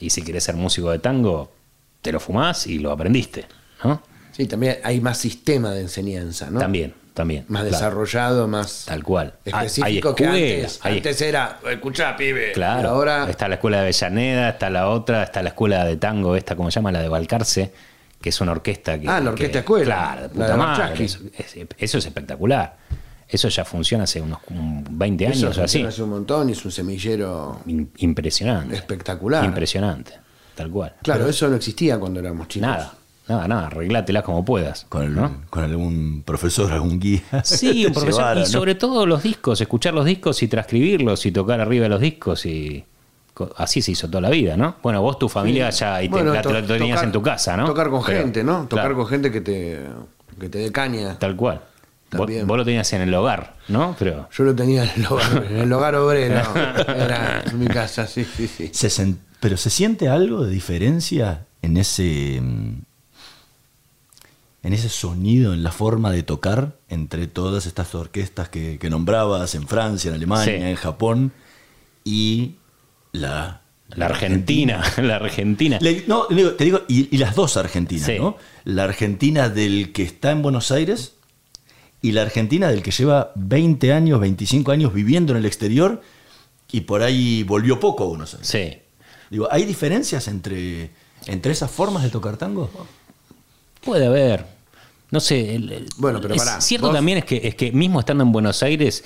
y 0.00 0.08
si 0.08 0.22
querés 0.22 0.44
ser 0.44 0.56
músico 0.56 0.90
de 0.90 1.00
tango, 1.00 1.52
te 2.00 2.12
lo 2.12 2.18
fumás 2.18 2.66
y 2.66 2.78
lo 2.78 2.92
aprendiste, 2.92 3.44
¿no? 3.84 4.00
Sí, 4.32 4.46
también 4.46 4.78
hay 4.84 5.02
más 5.02 5.18
sistema 5.18 5.72
de 5.72 5.82
enseñanza, 5.82 6.48
¿no? 6.50 6.60
También, 6.60 6.94
también. 7.18 7.44
Más 7.48 7.62
claro. 7.64 7.76
desarrollado, 7.76 8.48
más 8.48 8.84
Tal 8.86 9.02
cual. 9.02 9.34
Hay 9.52 9.66
específico 9.66 10.14
que 10.14 10.24
antes. 10.26 10.80
hay- 10.82 10.96
Antes 10.96 11.20
era, 11.20 11.58
escuchá, 11.70 12.16
pibe. 12.16 12.52
Claro. 12.52 12.88
Ahora, 12.88 13.28
Está 13.28 13.48
la 13.48 13.56
escuela 13.56 13.76
de 13.78 13.82
Avellaneda, 13.82 14.48
está 14.50 14.70
la 14.70 14.88
otra, 14.88 15.24
está 15.24 15.42
la 15.42 15.50
escuela 15.50 15.84
de 15.84 15.96
tango, 15.96 16.34
esta, 16.36 16.56
¿cómo 16.56 16.70
se 16.70 16.76
llama? 16.76 16.90
La 16.92 17.02
de 17.02 17.08
Balcarce, 17.08 17.72
que 18.20 18.30
es 18.30 18.40
una 18.40 18.52
orquesta 18.52 18.98
que. 18.98 19.06
Ah, 19.08 19.20
la 19.20 19.30
orquesta 19.30 19.52
que- 19.52 19.58
escuela, 19.58 19.84
Claro, 19.84 20.20
de 20.22 20.28
la 20.28 20.32
puta 20.32 20.46
de 20.48 20.56
madre. 20.56 21.04
Eso, 21.04 21.18
es, 21.36 21.56
eso 21.76 21.98
es 21.98 22.06
espectacular. 22.06 22.76
Eso 23.28 23.48
ya 23.48 23.64
funciona 23.66 24.04
hace 24.04 24.22
unos 24.22 24.38
um, 24.48 24.82
20 24.88 25.26
eso 25.26 25.46
años 25.46 25.58
o 25.58 25.62
así. 25.64 25.82
hace 25.82 26.02
un 26.02 26.08
montón 26.10 26.48
y 26.48 26.52
es 26.52 26.64
un 26.64 26.72
semillero. 26.72 27.60
In- 27.66 27.90
Impresionante. 27.98 28.74
Espectacular. 28.74 29.44
Impresionante. 29.44 30.12
Tal 30.54 30.70
cual. 30.70 30.94
Claro, 31.02 31.28
eso 31.28 31.46
no 31.48 31.56
existía 31.56 31.98
cuando 31.98 32.20
éramos 32.20 32.48
chicos. 32.48 32.66
Nada, 32.68 32.94
nada, 33.28 33.46
nada. 33.48 33.66
Arreglátelas 33.68 34.22
como 34.24 34.44
puedas. 34.44 34.86
con, 34.88 35.02
el- 35.04 35.14
¿no? 35.14 35.42
con 35.50 35.64
algún 35.64 36.22
profesor, 36.24 36.72
algún 36.72 36.98
guía. 36.98 37.22
Sí, 37.44 37.86
un 37.86 37.92
profesor. 37.94 38.20
llevara, 38.20 38.40
y 38.40 38.42
¿no? 38.44 38.48
sobre 38.48 38.74
todo 38.74 39.06
los 39.06 39.22
discos, 39.22 39.60
escuchar 39.60 39.94
los 39.94 40.04
discos 40.04 40.42
y 40.42 40.48
transcribirlos 40.48 41.24
y 41.26 41.32
tocar 41.32 41.60
arriba 41.60 41.84
de 41.84 41.88
los 41.90 42.00
discos 42.00 42.44
y 42.46 42.84
así 43.56 43.82
se 43.82 43.92
hizo 43.92 44.08
toda 44.08 44.20
la 44.22 44.30
vida, 44.30 44.56
¿no? 44.56 44.76
Bueno, 44.82 45.00
vos 45.00 45.18
tu 45.18 45.28
familia 45.28 45.70
ya 45.70 46.02
y 46.02 46.08
te, 46.08 46.10
Bueno, 46.10 46.32
la- 46.34 46.42
tenías 46.42 46.72
tocar- 46.96 47.04
en 47.04 47.12
tu 47.12 47.22
casa, 47.22 47.56
¿no? 47.56 47.66
Tocar 47.66 47.88
con 47.90 48.02
Pero, 48.04 48.18
gente, 48.22 48.42
¿no? 48.42 48.62
Tocar 48.66 48.86
claro, 48.86 48.96
con 48.96 49.06
gente 49.06 49.30
que 49.30 49.40
te, 49.40 49.80
que 50.40 50.48
te 50.48 50.58
dé 50.58 50.72
caña. 50.72 51.18
Tal 51.18 51.36
cual. 51.36 51.60
Vos, 52.10 52.20
También. 52.20 52.46
vos 52.46 52.56
lo 52.56 52.64
tenías 52.64 52.90
en 52.94 53.02
el 53.02 53.12
hogar, 53.14 53.54
¿no? 53.68 53.94
Pero 53.98 54.28
Yo 54.32 54.42
lo 54.44 54.54
tenía 54.56 54.82
en 54.84 54.90
el 55.02 55.06
hogar, 55.06 55.46
en 55.50 55.56
el 55.58 55.72
hogar 55.72 55.94
obrero. 55.94 56.40
Era 56.88 57.42
en 57.46 57.58
mi 57.58 57.66
casa, 57.66 58.06
sí, 58.06 58.24
sí, 58.24 58.48
sí. 58.48 58.70
Se 58.72 59.14
pero 59.40 59.56
se 59.58 59.68
siente 59.70 60.08
algo 60.08 60.42
de 60.44 60.50
diferencia 60.50 61.46
en 61.62 61.76
ese 61.76 62.40
mm, 62.42 62.72
en 64.62 64.72
ese 64.72 64.88
sonido, 64.88 65.54
en 65.54 65.62
la 65.62 65.70
forma 65.72 66.10
de 66.10 66.22
tocar 66.22 66.76
entre 66.88 67.26
todas 67.26 67.66
estas 67.66 67.94
orquestas 67.94 68.48
que, 68.48 68.78
que 68.78 68.90
nombrabas 68.90 69.54
en 69.54 69.66
Francia, 69.68 70.08
en 70.08 70.14
Alemania, 70.16 70.44
Sí. 70.44 70.62
en 70.62 70.74
Japón 70.76 71.32
y 72.04 72.54
la 73.12 73.62
la 73.90 74.04
Argentina, 74.06 74.82
la 75.02 75.16
Argentina. 75.16 75.78
Le- 75.80 76.04
no, 76.06 76.24
te 76.26 76.64
digo, 76.64 76.82
y, 76.88 77.14
y 77.14 77.18
las 77.18 77.34
dos 77.34 77.56
Argentinas, 77.56 78.04
Sí. 78.06 78.18
¿no? 78.18 78.36
La 78.64 78.84
Argentina 78.84 79.48
del 79.48 79.92
que 79.92 80.02
está 80.02 80.30
en 80.30 80.42
Buenos 80.42 80.70
Aires 80.70 81.14
y 82.02 82.12
la 82.12 82.20
Argentina 82.22 82.68
del 82.68 82.82
que 82.82 82.90
lleva 82.90 83.32
20 83.36 83.92
años, 83.94 84.20
25 84.20 84.72
años 84.72 84.92
viviendo 84.92 85.32
en 85.32 85.38
el 85.38 85.46
exterior 85.46 86.02
y 86.70 86.82
por 86.82 87.02
ahí 87.02 87.44
volvió 87.44 87.80
poco 87.80 88.04
a 88.04 88.06
Buenos 88.08 88.34
Aires. 88.34 88.46
Sí. 88.48 88.78
Digo, 89.30 89.48
¿hay 89.50 89.64
diferencias 89.64 90.28
entre, 90.28 90.90
entre 91.26 91.52
esas 91.52 91.70
formas 91.70 92.02
de 92.02 92.10
tocar 92.10 92.36
tango? 92.36 92.70
Puede 93.88 94.06
haber. 94.06 94.44
No 95.10 95.20
sé. 95.20 95.54
el- 95.54 95.72
el- 95.72 95.86
Bueno, 95.96 96.20
pero 96.20 96.34
es 96.34 96.42
pará, 96.44 96.60
Cierto 96.60 96.88
vos- 96.88 96.94
también 96.96 97.18
es 97.18 97.24
que, 97.24 97.40
es 97.42 97.54
que 97.54 97.72
mismo 97.72 97.98
estando 98.00 98.22
en 98.24 98.30
Buenos 98.32 98.62
Aires 98.62 99.04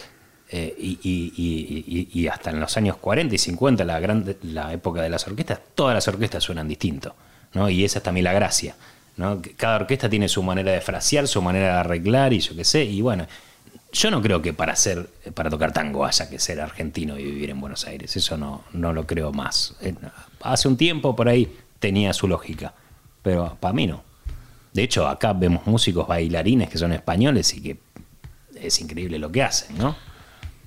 eh, 0.50 0.74
y, 0.78 0.98
y- 1.02 1.32
y- 1.36 2.08
y- 2.12 2.20
y 2.20 2.26
hasta 2.28 2.50
en 2.50 2.60
los 2.60 2.76
años 2.76 2.96
40 2.96 3.34
y 3.34 3.38
50, 3.38 3.84
la, 3.84 3.98
gran, 4.00 4.36
la 4.42 4.72
época 4.72 5.00
de 5.00 5.08
las 5.08 5.26
orquestas, 5.26 5.60
todas 5.74 5.94
las 5.94 6.06
orquestas 6.08 6.42
suenan 6.44 6.68
distinto. 6.68 7.14
¿no? 7.54 7.70
Y 7.70 7.84
esa 7.84 7.98
es 8.00 8.02
también 8.02 8.24
la 8.24 8.32
gracia. 8.32 8.74
¿no? 9.16 9.40
Cada 9.56 9.76
orquesta 9.76 10.08
tiene 10.10 10.28
su 10.28 10.42
manera 10.42 10.72
de 10.72 10.80
frasear, 10.80 11.28
su 11.28 11.40
manera 11.42 11.66
de 11.66 11.72
arreglar 11.80 12.32
y 12.32 12.40
yo 12.40 12.56
qué 12.56 12.64
sé. 12.64 12.84
Y 12.84 13.00
bueno, 13.00 13.26
yo 13.92 14.10
no 14.10 14.20
creo 14.20 14.42
que 14.42 14.52
para 14.54 14.72
hacer, 14.72 15.08
para 15.34 15.48
tocar 15.50 15.72
tango 15.72 16.04
haya 16.04 16.28
que 16.28 16.38
ser 16.38 16.60
argentino 16.60 17.18
y 17.18 17.24
vivir 17.24 17.50
en 17.50 17.60
Buenos 17.60 17.86
Aires. 17.86 18.16
Eso 18.16 18.36
no, 18.36 18.64
no 18.72 18.92
lo 18.92 19.06
creo 19.06 19.32
más. 19.32 19.74
Eh, 19.80 19.94
Hace 20.40 20.66
un 20.68 20.76
tiempo 20.76 21.14
por 21.14 21.28
ahí 21.28 21.54
tenía 21.78 22.12
su 22.12 22.26
lógica, 22.26 22.74
pero 23.22 23.56
para 23.60 23.72
mí 23.74 23.86
no. 23.86 24.02
De 24.72 24.82
hecho, 24.82 25.06
acá 25.06 25.32
vemos 25.32 25.66
músicos 25.66 26.06
bailarines 26.06 26.68
que 26.68 26.78
son 26.78 26.92
españoles 26.92 27.52
y 27.54 27.60
que 27.60 27.78
es 28.54 28.80
increíble 28.80 29.18
lo 29.18 29.30
que 29.30 29.42
hacen, 29.42 29.76
¿no? 29.76 29.96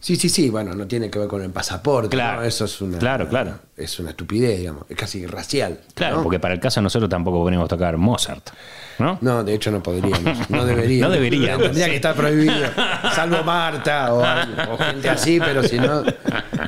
Sí, 0.06 0.16
sí, 0.18 0.30
sí, 0.30 0.52
bueno, 0.52 0.76
no 0.76 0.86
tiene 0.86 1.10
que 1.10 1.18
ver 1.18 1.28
con 1.28 1.42
el 1.42 1.50
pasaporte. 1.50 2.10
Claro, 2.10 2.42
¿no? 2.42 2.48
Eso 2.48 2.66
es 2.66 2.80
una. 2.80 3.00
claro, 3.00 3.28
claro. 3.28 3.58
Es 3.76 4.00
una 4.00 4.12
estupidez, 4.12 4.60
digamos. 4.60 4.84
Es 4.88 4.96
casi 4.96 5.26
racial. 5.26 5.80
Claro, 5.96 6.18
¿no? 6.18 6.22
porque 6.24 6.38
para 6.38 6.54
el 6.54 6.60
caso 6.60 6.80
nosotros 6.80 7.10
tampoco 7.10 7.50
a 7.50 7.68
tocar 7.68 7.98
Mozart, 7.98 8.52
¿no? 9.00 9.18
No, 9.22 9.44
de 9.44 9.56
hecho 9.56 9.72
no 9.72 9.82
podríamos. 9.82 10.48
No 10.52 10.64
deberíamos. 10.68 11.10
No 11.10 11.16
deberíamos. 11.20 11.64
Tendría 11.64 11.88
que 11.88 11.96
estar 11.96 12.14
prohibido. 12.16 12.54
Salvo 13.16 13.42
Marta 13.44 14.14
o, 14.14 14.78
gente 14.78 15.10
así, 15.10 15.40
pero 15.40 15.64
si 15.64 15.80
no, 15.80 16.04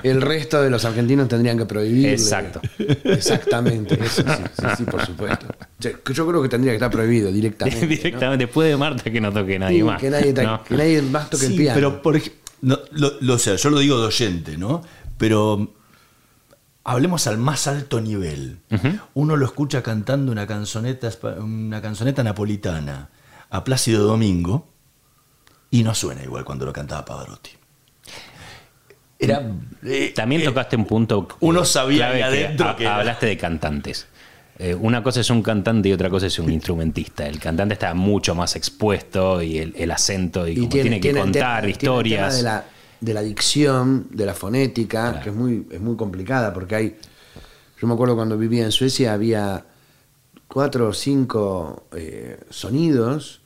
el 0.02 0.20
resto 0.20 0.60
de 0.64 0.72
los 0.72 0.84
argentinos 0.84 1.28
tendrían 1.28 1.60
que 1.60 1.68
prohibir. 1.68 2.10
Exacto. 2.10 2.60
Exactamente. 3.04 4.04
Eso 4.04 4.24
sí, 4.24 4.44
sí, 4.60 4.66
sí, 4.78 4.84
por 4.86 5.06
supuesto. 5.06 5.46
Yo 5.80 6.28
creo 6.28 6.42
que 6.42 6.50
tendría 6.50 6.72
que 6.72 6.78
estar 6.78 6.90
prohibido 6.90 7.32
directamente. 7.32 7.82
¿no? 7.84 7.88
Directamente, 7.96 8.46
después 8.46 8.68
de 8.68 8.78
Marta 8.78 9.04
que 9.12 9.22
no 9.22 9.32
toque 9.32 9.60
nadie 9.60 9.78
Sí, 9.78 9.84
más. 9.84 10.02
Que 10.02 10.10
nadie, 10.10 10.34
¿no? 10.34 10.64
que 10.64 10.76
nadie 10.76 11.02
más 11.04 11.30
toque 11.30 11.46
el 11.46 11.56
piano. 11.56 11.76
pero 11.76 12.02
por 12.02 12.16
ej- 12.16 12.32
no, 12.62 12.80
lo, 12.92 13.14
lo- 13.22 13.34
o 13.36 13.38
sea, 13.40 13.56
yo 13.56 13.70
lo 13.70 13.80
digo 13.80 14.00
de 14.00 14.08
oyente, 14.08 14.58
¿no? 14.58 14.82
Pero 15.18 15.74
hablemos 16.84 17.28
al 17.28 17.38
más 17.38 17.68
alto 17.68 18.00
nivel. 18.02 18.60
Uno 19.14 19.36
lo 19.36 19.46
escucha 19.46 19.84
cantando 19.84 20.32
una 20.32 20.48
canzoneta, 20.48 21.10
una 21.40 21.82
canzoneta 21.82 22.24
napolitana 22.24 23.10
a 23.50 23.64
Plácido 23.64 24.06
Domingo 24.06 24.68
y 25.72 25.84
no 25.84 25.94
suena 25.96 26.24
igual 26.24 26.46
cuando 26.46 26.66
lo 26.66 26.74
cantaba 26.74 27.04
Pavarotti. 27.06 27.52
Era, 29.20 29.42
eh, 29.84 30.14
También 30.16 30.42
eh, 30.42 30.46
tocaste 30.46 30.76
un 30.76 30.86
punto. 30.86 31.28
uno 31.40 31.66
sabía 31.66 32.12
que 32.14 32.24
adentro 32.24 32.76
que 32.76 32.84
era- 32.84 32.98
Hablaste 32.98 33.26
de 33.26 33.38
cantantes. 33.38 34.08
Eh, 34.60 34.74
una 34.76 35.04
cosa 35.04 35.22
es 35.22 35.30
un 35.30 35.42
cantante 35.44 35.90
y 35.90 35.94
otra 35.94 36.10
cosa 36.10 36.26
es 36.28 36.40
un 36.40 36.52
instrumentista. 36.52 37.28
El 37.28 37.40
cantante 37.40 37.74
está 37.74 37.94
mucho 37.94 38.34
más 38.36 38.56
expuesto 38.56 39.42
y 39.42 39.58
el, 39.60 39.74
el 39.78 39.92
acento 39.92 40.48
y, 40.48 40.56
como 40.56 40.70
tiene, 40.70 41.00
que 41.00 41.12
contar 41.14 41.32
tema- 41.32 41.52
tiene 41.56 41.66
el 41.66 41.70
historias. 41.72 42.20
tema 42.20 42.38
de 42.38 42.44
la, 42.44 42.66
de 43.02 43.14
la 43.14 43.22
dicción, 43.22 44.08
de 44.12 44.26
la 44.26 44.34
fonética, 44.34 45.20
que 45.22 45.30
es 45.30 45.36
muy, 45.36 45.68
es 45.72 45.80
muy 45.80 45.96
complicada 45.96 46.54
porque 46.54 46.76
hay. 46.76 46.98
Yo 47.80 47.86
me 47.88 47.94
acuerdo 47.94 48.16
cuando 48.16 48.38
vivía 48.38 48.64
en 48.66 48.72
Suecia 48.72 49.14
había 49.14 49.64
cuatro 50.48 50.88
o 50.88 50.94
cinco 50.94 51.84
eh, 51.96 52.40
sonidos 52.50 53.42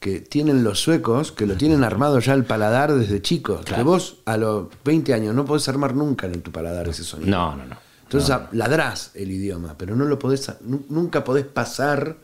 que 0.00 0.20
tienen 0.20 0.64
los 0.64 0.80
suecos, 0.80 1.32
que 1.32 1.46
lo 1.46 1.54
tienen 1.56 1.82
armado 1.84 2.18
ya 2.20 2.34
el 2.34 2.44
paladar 2.44 2.94
desde 2.94 3.20
chicos. 3.22 3.60
Que 3.60 3.64
Claro. 3.72 3.84
vos 3.84 4.16
a 4.26 4.36
los 4.36 4.68
20 4.84 5.12
años 5.14 5.34
no 5.34 5.44
podés 5.44 5.68
armar 5.68 5.94
nunca 5.94 6.26
en 6.26 6.40
tu 6.42 6.50
paladar 6.52 6.88
ese 6.88 7.04
sonido. 7.04 7.30
No, 7.30 7.56
no, 7.56 7.64
no. 7.66 7.76
Entonces 8.18 8.48
ladrás 8.52 9.10
el 9.14 9.30
idioma, 9.30 9.76
pero 9.78 9.96
no 9.96 10.04
lo 10.04 10.18
podés, 10.18 10.50
nu- 10.62 10.84
nunca 10.88 11.24
podés 11.24 11.44
pasar 11.46 12.16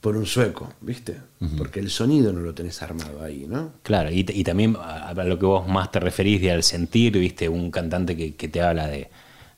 por 0.00 0.16
un 0.16 0.26
sueco, 0.26 0.72
¿viste? 0.80 1.16
Porque 1.56 1.80
el 1.80 1.90
sonido 1.90 2.32
no 2.32 2.40
lo 2.40 2.54
tenés 2.54 2.80
armado 2.82 3.22
ahí, 3.22 3.46
¿no? 3.48 3.72
Claro, 3.82 4.10
y, 4.12 4.24
y 4.28 4.44
también 4.44 4.76
a, 4.80 5.08
a 5.08 5.14
lo 5.24 5.38
que 5.38 5.46
vos 5.46 5.66
más 5.66 5.90
te 5.90 5.98
referís 6.00 6.40
de 6.40 6.52
al 6.52 6.62
sentir, 6.62 7.18
viste, 7.18 7.48
un 7.48 7.70
cantante 7.72 8.16
que, 8.16 8.34
que 8.36 8.46
te 8.48 8.60
habla 8.62 8.86
de, 8.86 9.08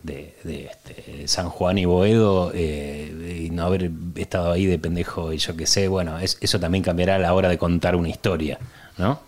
de, 0.02 0.34
de, 0.44 0.64
este, 0.66 1.28
San 1.28 1.50
Juan 1.50 1.76
y 1.76 1.84
Boedo 1.84 2.52
eh, 2.54 3.42
y 3.46 3.50
no 3.50 3.64
haber 3.64 3.90
estado 4.16 4.50
ahí 4.52 4.64
de 4.64 4.78
pendejo 4.78 5.30
y 5.34 5.36
yo 5.38 5.54
qué 5.56 5.66
sé, 5.66 5.88
bueno, 5.88 6.18
es- 6.18 6.38
eso 6.40 6.58
también 6.58 6.82
cambiará 6.84 7.16
a 7.16 7.18
la 7.18 7.34
hora 7.34 7.50
de 7.50 7.58
contar 7.58 7.94
una 7.94 8.08
historia, 8.08 8.58
¿no? 8.96 9.20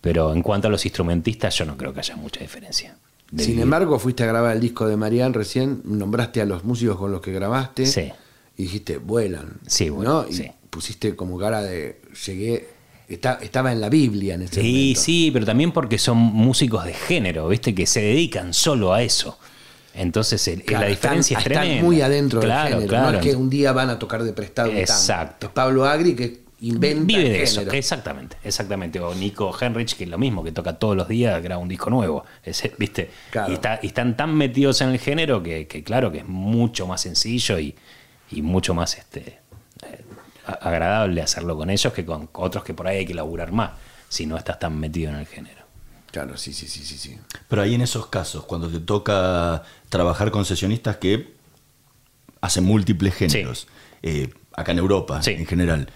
Pero 0.00 0.32
en 0.32 0.42
cuanto 0.42 0.68
a 0.68 0.70
los 0.70 0.84
instrumentistas, 0.86 1.54
yo 1.58 1.66
no 1.66 1.76
creo 1.76 1.92
que 1.92 2.00
haya 2.00 2.16
mucha 2.16 2.40
diferencia. 2.40 2.96
Sin 3.36 3.58
embargo, 3.60 3.98
fuiste 3.98 4.22
a 4.24 4.26
grabar 4.26 4.54
el 4.56 4.60
disco 4.60 4.86
de 4.88 4.96
Marianne 4.96 5.34
recién, 5.34 5.82
nombraste 5.84 6.40
a 6.40 6.46
los 6.46 6.64
músicos 6.64 6.96
con 6.96 7.12
los 7.12 7.20
que 7.20 7.32
grabaste 7.32 7.84
Sí. 7.86 8.10
y 8.56 8.62
dijiste, 8.62 8.96
vuelan. 8.98 9.58
Sí, 9.66 9.90
¿no? 9.90 10.26
Y 10.28 10.32
sí. 10.32 10.50
pusiste 10.70 11.14
como 11.14 11.38
cara 11.38 11.60
de, 11.62 12.00
llegué, 12.26 12.68
está- 13.06 13.38
estaba 13.42 13.70
en 13.72 13.80
la 13.82 13.90
Biblia 13.90 14.34
en 14.34 14.42
ese 14.42 14.60
Sí, 14.62 14.72
momento. 14.72 15.00
sí, 15.02 15.30
pero 15.32 15.44
también 15.46 15.72
porque 15.72 15.98
son 15.98 16.16
músicos 16.18 16.84
de 16.86 16.94
género, 16.94 17.48
¿viste? 17.48 17.74
Que 17.74 17.86
se 17.86 18.00
dedican 18.00 18.54
solo 18.54 18.94
a 18.94 19.02
eso. 19.02 19.38
Entonces 19.94 20.46
el- 20.48 20.62
Claro, 20.62 20.84
la 20.84 20.90
diferencia 20.90 21.36
están, 21.38 21.52
es 21.52 21.56
están 21.58 21.62
tremenda. 21.66 21.84
muy 21.84 22.00
adentro 22.00 22.40
claro, 22.40 22.62
del 22.64 22.72
género. 22.74 22.88
Claro, 22.88 23.12
No 23.12 23.18
es 23.18 23.24
que 23.24 23.34
un 23.36 23.50
día 23.50 23.72
van 23.72 23.90
a 23.90 23.98
tocar 23.98 24.22
de 24.22 24.32
prestado 24.32 24.68
un 24.68 24.74
tango. 24.76 24.82
Exacto. 24.82 25.50
Pablo 25.52 25.84
Agri 25.86 26.14
que 26.14 26.47
inventa 26.60 27.04
Vive 27.06 27.28
de 27.30 27.42
eso, 27.42 27.60
exactamente, 27.70 28.36
exactamente. 28.42 28.98
O 29.00 29.14
Nico 29.14 29.56
Henrich, 29.60 29.96
que 29.96 30.04
es 30.04 30.10
lo 30.10 30.18
mismo, 30.18 30.42
que 30.42 30.52
toca 30.52 30.78
todos 30.78 30.96
los 30.96 31.06
días, 31.08 31.40
graba 31.42 31.60
un 31.62 31.68
disco 31.68 31.88
nuevo. 31.90 32.24
Ese, 32.42 32.72
¿viste? 32.78 33.10
Claro. 33.30 33.50
Y, 33.50 33.54
está- 33.54 33.78
y 33.82 33.86
están 33.88 34.16
tan 34.16 34.34
metidos 34.34 34.80
en 34.80 34.88
el 34.90 34.98
género 34.98 35.42
que, 35.42 35.66
que 35.66 35.84
claro 35.84 36.10
que 36.10 36.18
es 36.18 36.26
mucho 36.28 36.86
más 36.86 37.00
sencillo 37.02 37.58
y, 37.58 37.74
y 38.32 38.42
mucho 38.42 38.74
más 38.74 38.98
este, 38.98 39.38
eh, 39.86 40.04
agradable 40.60 41.22
hacerlo 41.22 41.56
con 41.56 41.70
ellos 41.70 41.92
que 41.92 42.04
con 42.04 42.28
otros 42.32 42.64
que 42.64 42.74
por 42.74 42.88
ahí 42.88 42.98
hay 42.98 43.06
que 43.06 43.14
laburar 43.14 43.52
más, 43.52 43.70
si 44.08 44.26
no 44.26 44.36
estás 44.36 44.58
tan 44.58 44.78
metido 44.80 45.10
en 45.10 45.16
el 45.16 45.26
género. 45.26 45.58
Claro, 46.10 46.36
sí, 46.38 46.52
sí, 46.54 46.66
sí, 46.66 46.82
sí, 46.84 46.96
sí. 46.98 47.18
Pero 47.48 47.62
ahí 47.62 47.74
en 47.74 47.82
esos 47.82 48.06
casos, 48.06 48.44
cuando 48.46 48.68
te 48.68 48.80
toca 48.80 49.62
trabajar 49.90 50.30
con 50.30 50.44
sesionistas 50.46 50.96
que 50.96 51.34
hacen 52.40 52.64
múltiples 52.64 53.14
géneros, 53.14 53.68
eh, 54.02 54.30
acá 54.54 54.72
en 54.72 54.78
Europa 54.78 55.22
Sí. 55.22 55.32
en 55.32 55.46
general, 55.46 55.90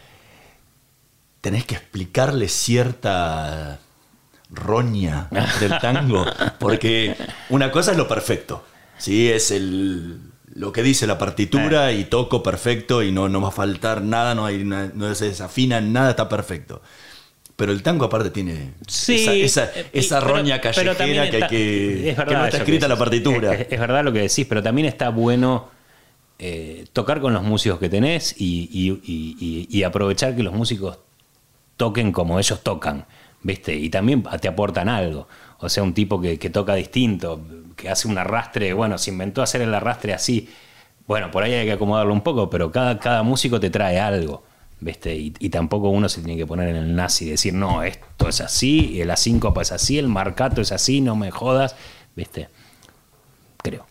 tenés 1.42 1.66
que 1.66 1.74
explicarle 1.74 2.48
cierta 2.48 3.78
roña 4.50 5.28
del 5.60 5.78
tango, 5.80 6.24
porque 6.58 7.14
una 7.50 7.70
cosa 7.70 7.90
es 7.92 7.96
lo 7.98 8.08
perfecto, 8.08 8.64
¿sí? 8.98 9.30
es 9.30 9.50
el, 9.50 10.18
lo 10.54 10.72
que 10.72 10.82
dice 10.82 11.06
la 11.06 11.18
partitura 11.18 11.90
Eh. 11.90 11.98
y 12.00 12.04
toco 12.04 12.42
perfecto 12.42 13.02
y 13.02 13.12
no, 13.12 13.28
no 13.28 13.40
va 13.40 13.48
a 13.48 13.52
faltar 13.52 14.02
nada, 14.02 14.34
no, 14.34 14.46
hay 14.46 14.62
no 14.64 15.14
se 15.14 15.26
desafina, 15.26 15.80
nada 15.80 16.10
está 16.10 16.28
perfecto. 16.28 16.80
Pero 17.56 17.70
el 17.72 17.82
tango 17.82 18.06
aparte 18.06 18.30
tiene 18.30 18.72
Sí, 18.88 19.24
esa, 19.24 19.34
esa, 19.66 19.78
eh, 19.80 19.86
esa 19.92 20.20
pero- 20.20 20.32
roña 20.34 20.60
pero 20.74 20.96
callejera 20.96 21.30
que, 21.30 21.36
hay 21.44 21.48
que, 21.50 22.10
es 22.10 22.16
que 22.18 22.24
no 22.34 22.44
está 22.46 22.56
escrita 22.58 22.86
en 22.86 22.90
la 22.90 22.96
partitura. 22.98 23.54
Es, 23.54 23.66
es 23.70 23.78
verdad 23.80 24.02
lo 24.04 24.12
que 24.12 24.20
decís, 24.20 24.46
pero 24.48 24.62
también 24.62 24.86
está 24.88 25.10
bueno 25.10 25.68
eh, 26.38 26.86
tocar 26.92 27.20
con 27.20 27.32
los 27.34 27.42
músicos 27.42 27.78
que 27.78 27.88
tenés 27.88 28.34
y, 28.38 28.68
y- 28.72 28.90
y- 29.04 29.36
y- 29.70 29.78
y 29.78 29.82
aprovechar 29.84 30.34
que 30.34 30.42
los 30.42 30.52
músicos 30.54 30.98
toquen 31.82 32.12
como 32.12 32.38
ellos 32.38 32.62
tocan, 32.62 33.06
¿viste? 33.42 33.74
Y 33.74 33.90
también 33.90 34.22
te 34.40 34.46
aportan 34.46 34.88
algo. 34.88 35.26
O 35.58 35.68
sea, 35.68 35.82
un 35.82 35.94
tipo 35.94 36.20
que, 36.20 36.38
que 36.38 36.48
toca 36.48 36.76
distinto, 36.76 37.40
que 37.74 37.88
hace 37.88 38.06
un 38.06 38.16
arrastre, 38.18 38.72
bueno, 38.72 38.98
se 38.98 39.10
inventó 39.10 39.42
hacer 39.42 39.62
el 39.62 39.74
arrastre 39.74 40.14
así. 40.14 40.48
Bueno, 41.08 41.32
por 41.32 41.42
ahí 41.42 41.54
hay 41.54 41.66
que 41.66 41.72
acomodarlo 41.72 42.12
un 42.12 42.20
poco, 42.20 42.48
pero 42.48 42.70
cada, 42.70 43.00
cada 43.00 43.24
músico 43.24 43.58
te 43.58 43.68
trae 43.68 43.98
algo. 43.98 44.44
¿Viste? 44.78 45.16
Y, 45.16 45.34
y 45.40 45.48
tampoco 45.48 45.88
uno 45.88 46.08
se 46.08 46.20
tiene 46.20 46.36
que 46.36 46.46
poner 46.46 46.68
en 46.68 46.76
el 46.76 46.94
nazi 46.94 47.26
y 47.26 47.30
decir, 47.30 47.52
no, 47.52 47.82
esto 47.82 48.28
es 48.28 48.40
así, 48.40 48.92
y 48.92 49.02
la 49.02 49.16
síncopa 49.16 49.62
es 49.62 49.72
así, 49.72 49.98
el 49.98 50.06
marcato 50.06 50.60
es 50.60 50.70
así, 50.70 51.00
no 51.00 51.16
me 51.16 51.32
jodas. 51.32 51.74
¿Viste? 52.14 52.48
Creo. 53.60 53.86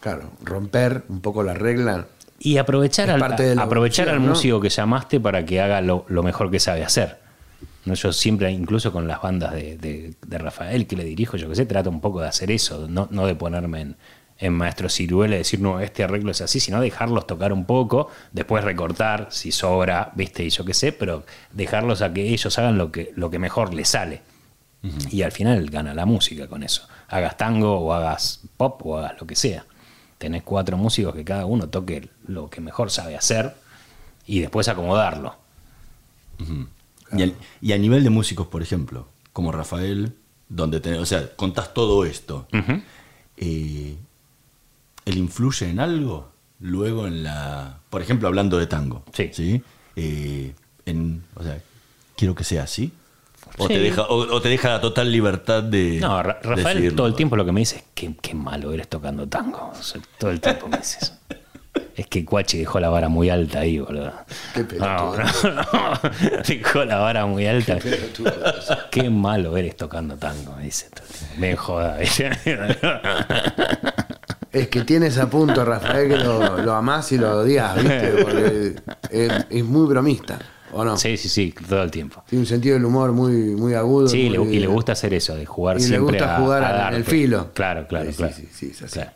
Claro, 0.00 0.30
romper 0.42 1.04
un 1.10 1.20
poco 1.20 1.42
la 1.42 1.52
regla. 1.52 2.06
Y 2.46 2.58
aprovechar 2.58 3.10
al, 3.10 3.18
aprovechar 3.58 4.08
al 4.08 4.20
músico 4.30 4.60
que 4.60 4.68
llamaste 4.68 5.18
para 5.20 5.44
que 5.44 5.60
haga 5.60 5.80
lo, 5.80 6.04
lo 6.08 6.22
mejor 6.22 6.50
que 6.50 6.60
sabe 6.60 6.84
hacer. 6.84 7.18
¿No? 7.84 7.94
Yo 7.94 8.12
siempre, 8.12 8.50
incluso 8.50 8.92
con 8.92 9.06
las 9.08 9.20
bandas 9.22 9.52
de, 9.52 9.76
de- 9.78 10.14
de 10.26 10.38
Rafael 10.38 10.86
que 10.86 10.96
le 10.96 11.04
dirijo, 11.04 11.36
yo 11.36 11.48
que 11.48 11.54
sé, 11.56 11.66
trato 11.66 11.90
un 11.90 12.00
poco 12.00 12.20
de 12.20 12.28
hacer 12.28 12.50
eso, 12.50 12.86
no, 12.88 13.08
no 13.10 13.26
de 13.26 13.34
ponerme 13.34 13.80
en, 13.80 13.96
en 14.38 14.52
maestro 14.52 14.88
ciruela 14.88 15.36
y 15.36 15.38
decir, 15.38 15.60
no, 15.60 15.80
este 15.80 16.04
arreglo 16.04 16.30
es 16.30 16.40
así, 16.40 16.60
sino 16.60 16.80
dejarlos 16.80 17.26
tocar 17.26 17.52
un 17.52 17.64
poco, 17.64 18.10
después 18.32 18.62
recortar 18.64 19.28
si 19.30 19.50
sobra, 19.52 20.10
viste, 20.14 20.44
y 20.44 20.50
yo 20.50 20.64
qué 20.64 20.74
sé, 20.74 20.92
pero 20.92 21.24
dejarlos 21.52 22.02
a 22.02 22.12
que 22.12 22.28
ellos 22.32 22.58
hagan 22.58 22.76
lo 22.78 22.90
que, 22.92 23.12
lo 23.16 23.30
que 23.30 23.38
mejor 23.38 23.72
les 23.74 23.88
sale. 23.88 24.22
Y 25.10 25.22
al 25.22 25.32
final 25.32 25.68
gana 25.70 25.94
la 25.94 26.06
música 26.06 26.46
con 26.46 26.62
eso. 26.62 26.86
Hagas 27.08 27.36
tango 27.36 27.80
o 27.80 27.92
hagas 27.92 28.42
pop 28.56 28.80
o 28.86 28.98
hagas 28.98 29.14
lo 29.20 29.26
que 29.26 29.34
sea. 29.34 29.64
Tenés 30.18 30.42
cuatro 30.42 30.76
músicos 30.76 31.14
que 31.14 31.24
cada 31.24 31.44
uno 31.46 31.68
toque 31.68 32.08
lo 32.26 32.48
que 32.48 32.60
mejor 32.60 32.90
sabe 32.90 33.16
hacer 33.16 33.54
y 34.26 34.40
después 34.40 34.68
acomodarlo. 34.68 35.36
Y, 37.16 37.22
al- 37.22 37.34
y 37.60 37.72
a 37.72 37.78
nivel 37.78 38.02
de 38.04 38.10
músicos, 38.10 38.46
por 38.48 38.62
ejemplo, 38.62 39.06
como 39.32 39.52
Rafael, 39.52 40.14
donde 40.48 40.80
te- 40.80 40.98
o 40.98 41.06
sea, 41.06 41.34
contás 41.36 41.72
todo 41.74 42.04
esto, 42.04 42.46
eh, 43.36 43.96
¿él 45.04 45.16
influye 45.18 45.68
en 45.68 45.80
algo? 45.80 46.30
Luego 46.60 47.06
en 47.06 47.22
la. 47.22 47.78
Por 47.90 48.00
ejemplo, 48.02 48.28
hablando 48.28 48.56
de 48.58 48.66
tango. 48.66 49.04
Sí. 49.12 49.62
Eh, 49.96 50.54
en, 50.86 51.22
o 51.34 51.42
sea, 51.42 51.60
quiero 52.16 52.34
que 52.34 52.44
sea 52.44 52.62
así. 52.64 52.92
O, 53.58 53.66
Sí. 53.68 53.74
te 53.74 53.80
deja, 53.80 54.02
o, 54.02 54.16
o 54.34 54.40
te 54.42 54.48
deja 54.48 54.68
la 54.70 54.80
total 54.80 55.10
libertad 55.10 55.62
de. 55.62 55.98
No, 56.00 56.22
Ra- 56.22 56.38
Rafael 56.42 56.64
decidirlo. 56.64 56.96
todo 56.96 57.06
el 57.06 57.14
tiempo 57.14 57.36
lo 57.36 57.44
que 57.44 57.52
me 57.52 57.60
dice 57.60 57.76
es 57.76 57.84
que 57.94 58.14
qué 58.20 58.34
malo 58.34 58.72
eres 58.72 58.88
tocando 58.88 59.26
tango. 59.26 59.72
O 59.78 59.82
sea, 59.82 60.00
todo 60.18 60.30
el 60.30 60.40
tiempo 60.40 60.68
me 60.68 60.76
dice 60.78 60.98
eso. 61.02 61.12
Es 61.94 62.06
que 62.06 62.24
Cuachi 62.26 62.58
dejó 62.58 62.78
la 62.80 62.88
vara 62.90 63.08
muy 63.08 63.28
alta 63.30 63.60
ahí, 63.60 63.78
boludo. 63.78 64.12
Qué 64.54 64.64
pelotudo. 64.64 65.16
no, 65.44 65.50
no. 65.52 65.62
Dejó 66.48 66.84
la 66.84 66.96
vara 66.98 67.24
muy 67.26 67.46
alta. 67.46 67.76
pelotudo 67.76 68.32
Qué 68.90 69.08
malo 69.10 69.56
eres 69.56 69.76
tocando 69.76 70.16
tango, 70.16 70.54
me 70.56 70.64
dice. 70.64 70.88
todo 70.90 71.04
el 71.06 71.14
tiempo. 71.18 71.36
Me 71.38 71.56
joda. 71.56 71.98
Es 74.52 74.68
que 74.68 74.82
tienes 74.82 75.18
a 75.18 75.28
punto, 75.28 75.64
Rafael, 75.64 76.08
que 76.08 76.16
lo, 76.16 76.58
lo 76.58 76.74
amás 76.74 77.12
y 77.12 77.18
lo 77.18 77.38
odias, 77.40 77.74
¿viste? 77.76 78.08
Porque 78.22 78.74
es, 79.10 79.32
es 79.50 79.64
muy 79.64 79.86
bromista, 79.86 80.38
¿o 80.76 80.84
no? 80.84 80.96
Sí, 80.96 81.16
sí, 81.16 81.28
sí, 81.28 81.54
todo 81.68 81.82
el 81.82 81.90
tiempo. 81.90 82.22
Tiene 82.28 82.40
un 82.42 82.46
sentido 82.46 82.74
del 82.74 82.84
humor 82.84 83.12
muy, 83.12 83.32
muy 83.56 83.74
agudo. 83.74 84.08
Sí, 84.08 84.28
le- 84.28 84.38
muy- 84.38 84.56
y 84.56 84.60
le 84.60 84.66
gusta 84.66 84.92
hacer 84.92 85.12
eso, 85.14 85.34
de 85.34 85.46
jugar 85.46 85.76
Y 85.78 85.80
le 85.80 85.86
siempre 85.88 86.18
gusta 86.18 86.36
a- 86.36 86.40
jugar 86.40 86.64
a 86.64 86.96
el 86.96 87.04
filo. 87.04 87.50
Claro, 87.54 87.86
claro, 87.86 88.06
Sí, 88.06 88.12
sí, 88.12 88.16
claro. 88.18 88.34
sí, 88.34 88.48
sí, 88.52 88.66
es 88.72 88.82
así. 88.82 88.92
Claro. 88.94 89.10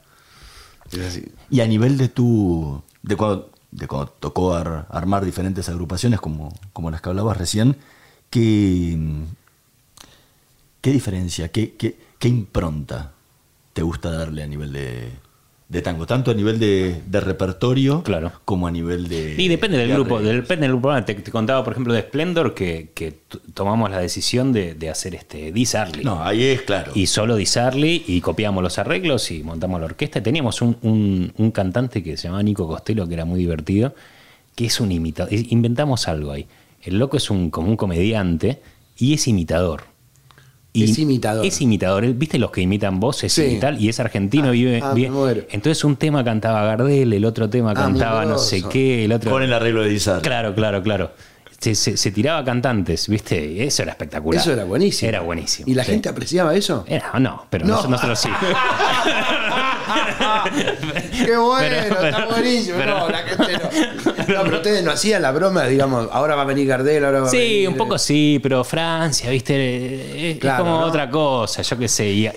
Es 0.93 0.99
así. 1.01 1.25
Y 1.51 1.61
a 1.61 1.67
nivel 1.67 1.97
de 1.99 2.09
tu. 2.09 2.83
de 3.03 3.17
cuando, 3.17 3.51
de 3.71 3.87
cuando 3.87 4.11
tocó 4.19 4.55
ar- 4.55 4.87
armar 4.91 5.25
diferentes 5.25 5.69
agrupaciones 5.69 6.21
como, 6.21 6.53
como 6.73 6.91
las 6.91 7.01
que 7.01 7.09
hablabas 7.11 7.37
recién, 7.37 7.77
¿qué, 8.31 8.99
qué 10.81 10.91
diferencia, 10.91 11.49
qué, 11.49 11.75
qué, 11.77 11.97
qué 12.19 12.29
impronta 12.29 13.13
te 13.73 13.83
gusta 13.83 14.11
darle 14.11 14.43
a 14.43 14.47
nivel 14.47 14.73
de, 14.73 15.11
de 15.71 15.81
tango? 15.83 16.05
Tanto 16.05 16.33
a 16.33 16.35
nivel 16.35 16.59
de, 16.59 17.01
de 17.07 17.21
repertorio 17.21 18.03
Claro. 18.03 18.33
como 18.45 18.67
a 18.67 18.71
nivel 18.71 19.09
de. 19.09 19.37
Y 19.39 19.49
depende 19.49 19.79
del 19.79 19.89
de 19.89 19.95
grupo, 19.95 20.21
depende 20.21 20.67
del 20.67 20.73
grupo. 20.77 21.03
Te, 21.05 21.15
te 21.15 21.31
contaba, 21.31 21.65
por 21.65 21.73
ejemplo, 21.73 21.95
de 21.95 22.03
Splendor 22.03 22.53
que, 22.55 22.91
que 22.93 23.15
tomamos 23.55 23.91
la 23.91 23.99
decisión 24.01 24.53
de, 24.53 24.75
de 24.75 24.91
hacer 24.91 25.15
este 25.15 25.53
Disarly. 25.53 26.05
No, 26.05 26.23
ahí 26.23 26.43
es 26.45 26.63
claro. 26.63 26.93
Y 26.95 27.07
solo 27.07 27.37
Disarly 27.37 28.05
y 28.07 28.21
copiamos 28.21 28.63
los 28.63 28.79
arreglos 28.79 29.31
y 29.31 29.43
montamos 29.43 29.81
la 29.81 29.87
orquesta. 29.87 30.23
Teníamos 30.23 30.61
un, 30.61 30.77
un- 30.83 31.33
un 31.39 31.51
cantante 31.53 32.03
que 32.03 32.17
se 32.17 32.25
llamaba 32.25 32.43
Nico 32.43 32.67
Costello, 32.67 33.07
que 33.09 33.15
era 33.15 33.25
muy 33.25 33.39
divertido, 33.39 33.95
que 34.57 34.67
es 34.67 34.81
un 34.81 34.91
imitador. 34.93 35.33
Inventamos 35.33 36.09
algo 36.09 36.33
ahí. 36.33 36.47
El 36.83 36.99
loco 36.99 37.17
es 37.17 37.31
un, 37.31 37.51
como 37.51 37.69
un 37.69 37.77
comediante 37.77 38.61
y 38.99 39.15
es 39.15 39.29
imitador. 39.29 39.85
Es 40.75 40.99
imitador. 40.99 41.45
Es 41.45 41.61
imitador. 41.61 42.07
¿Viste 42.15 42.39
los 42.39 42.51
que 42.51 42.61
imitan 42.61 43.01
voces 43.01 43.33
Sí. 43.33 43.43
y 43.43 43.59
tal? 43.61 43.81
Y 43.81 43.89
es 43.89 43.99
argentino, 44.01 44.53
vive, 44.53 44.81
ah, 44.83 44.93
vive- 44.95 45.09
me 45.11 45.15
muero. 45.17 45.43
Entonces 45.51 45.83
un 45.85 45.97
tema 45.97 46.23
cantaba 46.25 46.65
Gardel, 46.65 47.13
el 47.13 47.25
otro 47.25 47.51
tema 47.51 47.73
Ah, 47.73 47.75
cantaba 47.75 48.25
no 48.25 48.39
sé 48.39 48.63
qué, 48.71 49.05
el 49.05 49.13
otro. 49.13 49.31
Con 49.31 49.43
el 49.43 49.53
arreglo 49.53 49.83
de 49.83 49.91
Dizar. 49.91 50.23
Claro, 50.23 50.55
claro, 50.55 50.83
claro. 50.83 51.11
Se, 51.61 51.75
se- 51.75 51.97
se 51.99 52.11
tiraba 52.11 52.43
cantantes, 52.43 53.07
¿viste? 53.07 53.65
Eso 53.67 53.83
era 53.83 53.93
espectacular. 53.93 54.41
Eso 54.41 54.51
era 54.53 54.65
buenísimo. 54.65 55.09
Era 55.11 55.21
buenísimo. 55.21 55.69
¿Y 55.71 55.75
la 55.75 55.85
sí. 55.85 55.91
gente 55.93 56.09
apreciaba 56.09 56.55
eso? 56.55 56.85
Era, 56.89 57.13
no, 57.19 57.47
pero 57.51 57.67
No. 57.67 57.75
nos- 57.75 57.89
nosotros 57.91 58.19
sí. 58.19 58.31
Qué 61.25 61.37
bueno, 61.37 61.77
Pero- 61.89 62.07
está 62.07 62.27
buenísimo. 62.27 62.77
pero- 62.79 62.99
no, 63.01 63.09
la 63.11 63.19
gente 63.19 63.53
no. 63.53 64.35
No, 64.35 64.43
pero 64.45 64.57
ustedes 64.57 64.83
no 64.85 64.91
hacían 64.93 65.23
la 65.23 65.33
broma, 65.33 65.65
digamos, 65.67 66.09
ahora 66.13 66.35
va 66.35 66.43
a 66.43 66.45
venir 66.47 66.67
Gardel, 66.67 67.05
ahora 67.05 67.21
va 67.21 67.29
a 67.29 67.31
venir. 67.31 67.47
Sí, 67.61 67.67
un 67.67 67.77
poco 67.77 67.99
sí, 67.99 68.39
pero 68.43 68.63
Francia, 68.65 69.29
viste, 69.31 70.31
es, 70.33 70.39
como 70.39 70.81
¿no? 70.81 70.87
otra 70.87 71.11
cosa, 71.11 71.63
yo 71.63 71.77
qué 71.79 71.89
sé. 71.89 72.33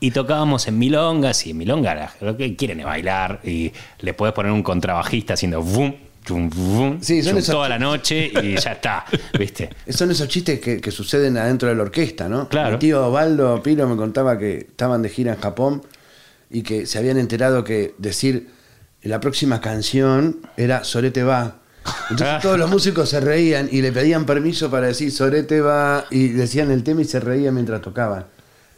Y 0.00 0.10
tocábamos 0.12 0.68
en 0.68 0.78
milongas 0.78 1.46
y 1.46 1.50
en 1.50 1.56
milongas 1.58 2.12
lo 2.20 2.36
que 2.36 2.54
quieren 2.54 2.80
es 2.80 2.86
bailar 2.86 3.40
y 3.44 3.72
le 4.00 4.14
puedes 4.14 4.34
poner 4.34 4.52
un 4.52 4.62
contrabajista 4.62 5.34
haciendo 5.34 5.62
boom, 5.62 5.94
chum, 6.26 6.50
boom, 6.50 6.98
Sí, 7.00 7.22
son 7.22 7.30
chum, 7.32 7.38
esas- 7.38 7.54
toda 7.54 7.68
la 7.70 7.78
noche 7.78 8.30
y 8.42 8.56
ya 8.58 8.72
está, 8.72 9.04
viste. 9.38 9.70
Son 9.88 10.10
esos 10.10 10.28
chistes 10.28 10.60
que, 10.60 10.80
que 10.80 10.90
suceden 10.90 11.36
adentro 11.38 11.68
de 11.68 11.74
la 11.74 11.82
orquesta, 11.84 12.28
¿no? 12.28 12.48
Claro. 12.48 12.72
Mi 12.72 12.78
tío 12.78 13.06
Osvaldo 13.06 13.62
Piro 13.62 13.88
me 13.88 13.96
contaba 13.96 14.36
que 14.38 14.58
estaban 14.58 15.00
de 15.02 15.08
gira 15.08 15.32
en 15.34 15.40
Japón 15.40 15.82
y 16.50 16.62
que 16.62 16.86
se 16.86 16.98
habían 16.98 17.18
enterado 17.18 17.64
que 17.64 17.94
decir 17.98 18.48
la 19.02 19.20
próxima 19.20 19.60
canción 19.60 20.40
era 20.56 20.84
Sorete 20.84 21.22
va. 21.22 21.60
Entonces 22.10 22.38
todos 22.42 22.58
los 22.58 22.68
músicos 22.68 23.08
se 23.08 23.20
reían 23.20 23.68
y 23.70 23.80
le 23.80 23.92
pedían 23.92 24.26
permiso 24.26 24.70
para 24.70 24.88
decir 24.88 25.12
Sorete 25.12 25.60
va 25.60 26.06
y 26.10 26.28
decían 26.28 26.70
el 26.72 26.82
tema 26.82 27.02
y 27.02 27.04
se 27.04 27.20
reían 27.20 27.54
mientras 27.54 27.80
tocaban. 27.80 28.26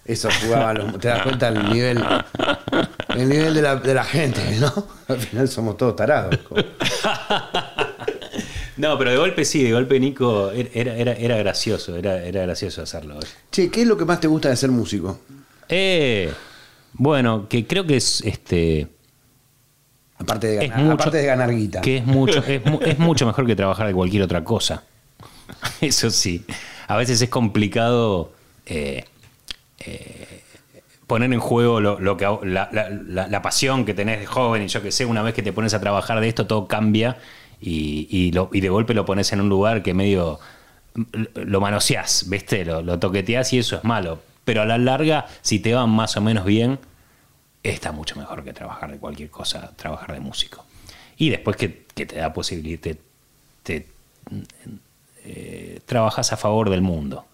Eso 0.08 0.28
jugaba, 0.42 0.72
los- 0.74 0.98
te 0.98 1.06
das 1.08 1.22
cuenta 1.22 1.48
el 1.48 1.68
nivel, 1.70 2.02
el 3.14 3.28
nivel 3.28 3.54
de 3.54 3.62
la, 3.62 3.76
de 3.76 3.94
la 3.94 4.04
gente, 4.04 4.40
¿no? 4.58 4.72
Al 5.06 5.20
final 5.20 5.46
somos 5.48 5.76
todos 5.76 5.94
tarados. 5.94 6.36
como- 6.38 6.62
No, 8.76 8.96
pero 8.96 9.10
de 9.10 9.16
golpe 9.16 9.44
sí, 9.44 9.62
de 9.64 9.72
golpe 9.72 9.98
Nico 9.98 10.50
era, 10.52 10.94
era, 10.94 11.12
era 11.12 11.36
gracioso, 11.36 11.96
era, 11.96 12.22
era 12.24 12.42
gracioso 12.42 12.82
hacerlo. 12.82 13.18
Che, 13.50 13.70
¿qué 13.70 13.82
es 13.82 13.88
lo 13.88 13.96
que 13.98 14.04
más 14.04 14.20
te 14.20 14.28
gusta 14.28 14.48
de 14.50 14.56
ser 14.56 14.70
músico? 14.70 15.18
Eh, 15.68 16.32
bueno, 16.92 17.48
que 17.48 17.66
creo 17.66 17.84
que 17.84 17.96
es 17.96 18.20
este. 18.24 18.86
Aparte 20.16 20.46
de 20.46 20.68
ganar, 20.68 20.78
mucho, 20.80 20.92
aparte 20.94 21.16
de 21.18 21.26
ganar 21.26 21.50
guita. 21.52 21.80
Que 21.80 21.96
es 21.98 22.06
mucho, 22.06 22.38
es, 22.46 22.62
es 22.86 22.98
mucho 23.00 23.26
mejor 23.26 23.46
que 23.46 23.56
trabajar 23.56 23.88
de 23.88 23.94
cualquier 23.94 24.22
otra 24.22 24.44
cosa. 24.44 24.84
Eso 25.80 26.10
sí. 26.10 26.44
A 26.86 26.96
veces 26.96 27.20
es 27.20 27.28
complicado 27.28 28.32
eh, 28.66 29.04
eh, 29.90 30.42
poner 31.06 31.32
en 31.32 31.40
juego 31.40 31.80
lo, 31.80 32.16
que, 32.16 32.26
la, 32.44 33.42
pasión 33.42 33.84
que 33.84 33.94
tenés 33.94 34.20
de 34.20 34.26
joven. 34.26 34.62
Y 34.62 34.68
yo 34.68 34.82
que 34.82 34.92
sé, 34.92 35.06
una 35.06 35.22
vez 35.22 35.34
que 35.34 35.42
te 35.42 35.52
pones 35.52 35.74
a 35.74 35.80
trabajar 35.80 36.20
de 36.20 36.28
esto, 36.28 36.46
todo 36.46 36.68
cambia 36.68 37.18
y, 37.60 38.30
de 38.30 38.68
golpe 38.68 38.94
lo 38.94 39.04
pones 39.04 39.32
en 39.32 39.40
un 39.40 39.48
lugar 39.48 39.82
que 39.82 39.94
medio 39.94 40.38
lo 41.34 41.60
manoseás, 41.60 42.28
¿viste? 42.28 42.64
Lo, 42.64 42.82
lo 42.82 42.98
toqueteás 42.98 43.52
y 43.52 43.58
eso 43.58 43.76
es 43.76 43.84
malo. 43.84 44.20
Pero 44.44 44.62
a 44.62 44.66
la 44.66 44.78
larga, 44.78 45.26
si 45.42 45.60
te 45.60 45.74
va 45.74 45.86
más 45.86 46.16
o 46.16 46.20
menos 46.20 46.44
bien, 46.44 46.78
está 47.62 47.92
mucho 47.92 48.16
mejor 48.16 48.44
que 48.44 48.52
trabajar 48.52 48.90
de 48.90 48.98
cualquier 48.98 49.30
cosa, 49.30 49.72
trabajar 49.76 50.12
de 50.12 50.20
músico. 50.20 50.64
Y 51.16 51.30
después 51.30 51.56
que, 51.56 51.68
te 51.68 52.16
da 52.16 52.32
posibilidad, 52.32 52.96
te, 53.62 53.86
eh, 55.24 55.80
trabajas 55.84 56.32
a 56.32 56.36
favor 56.36 56.70
del 56.70 56.80
mundo. 56.80 57.24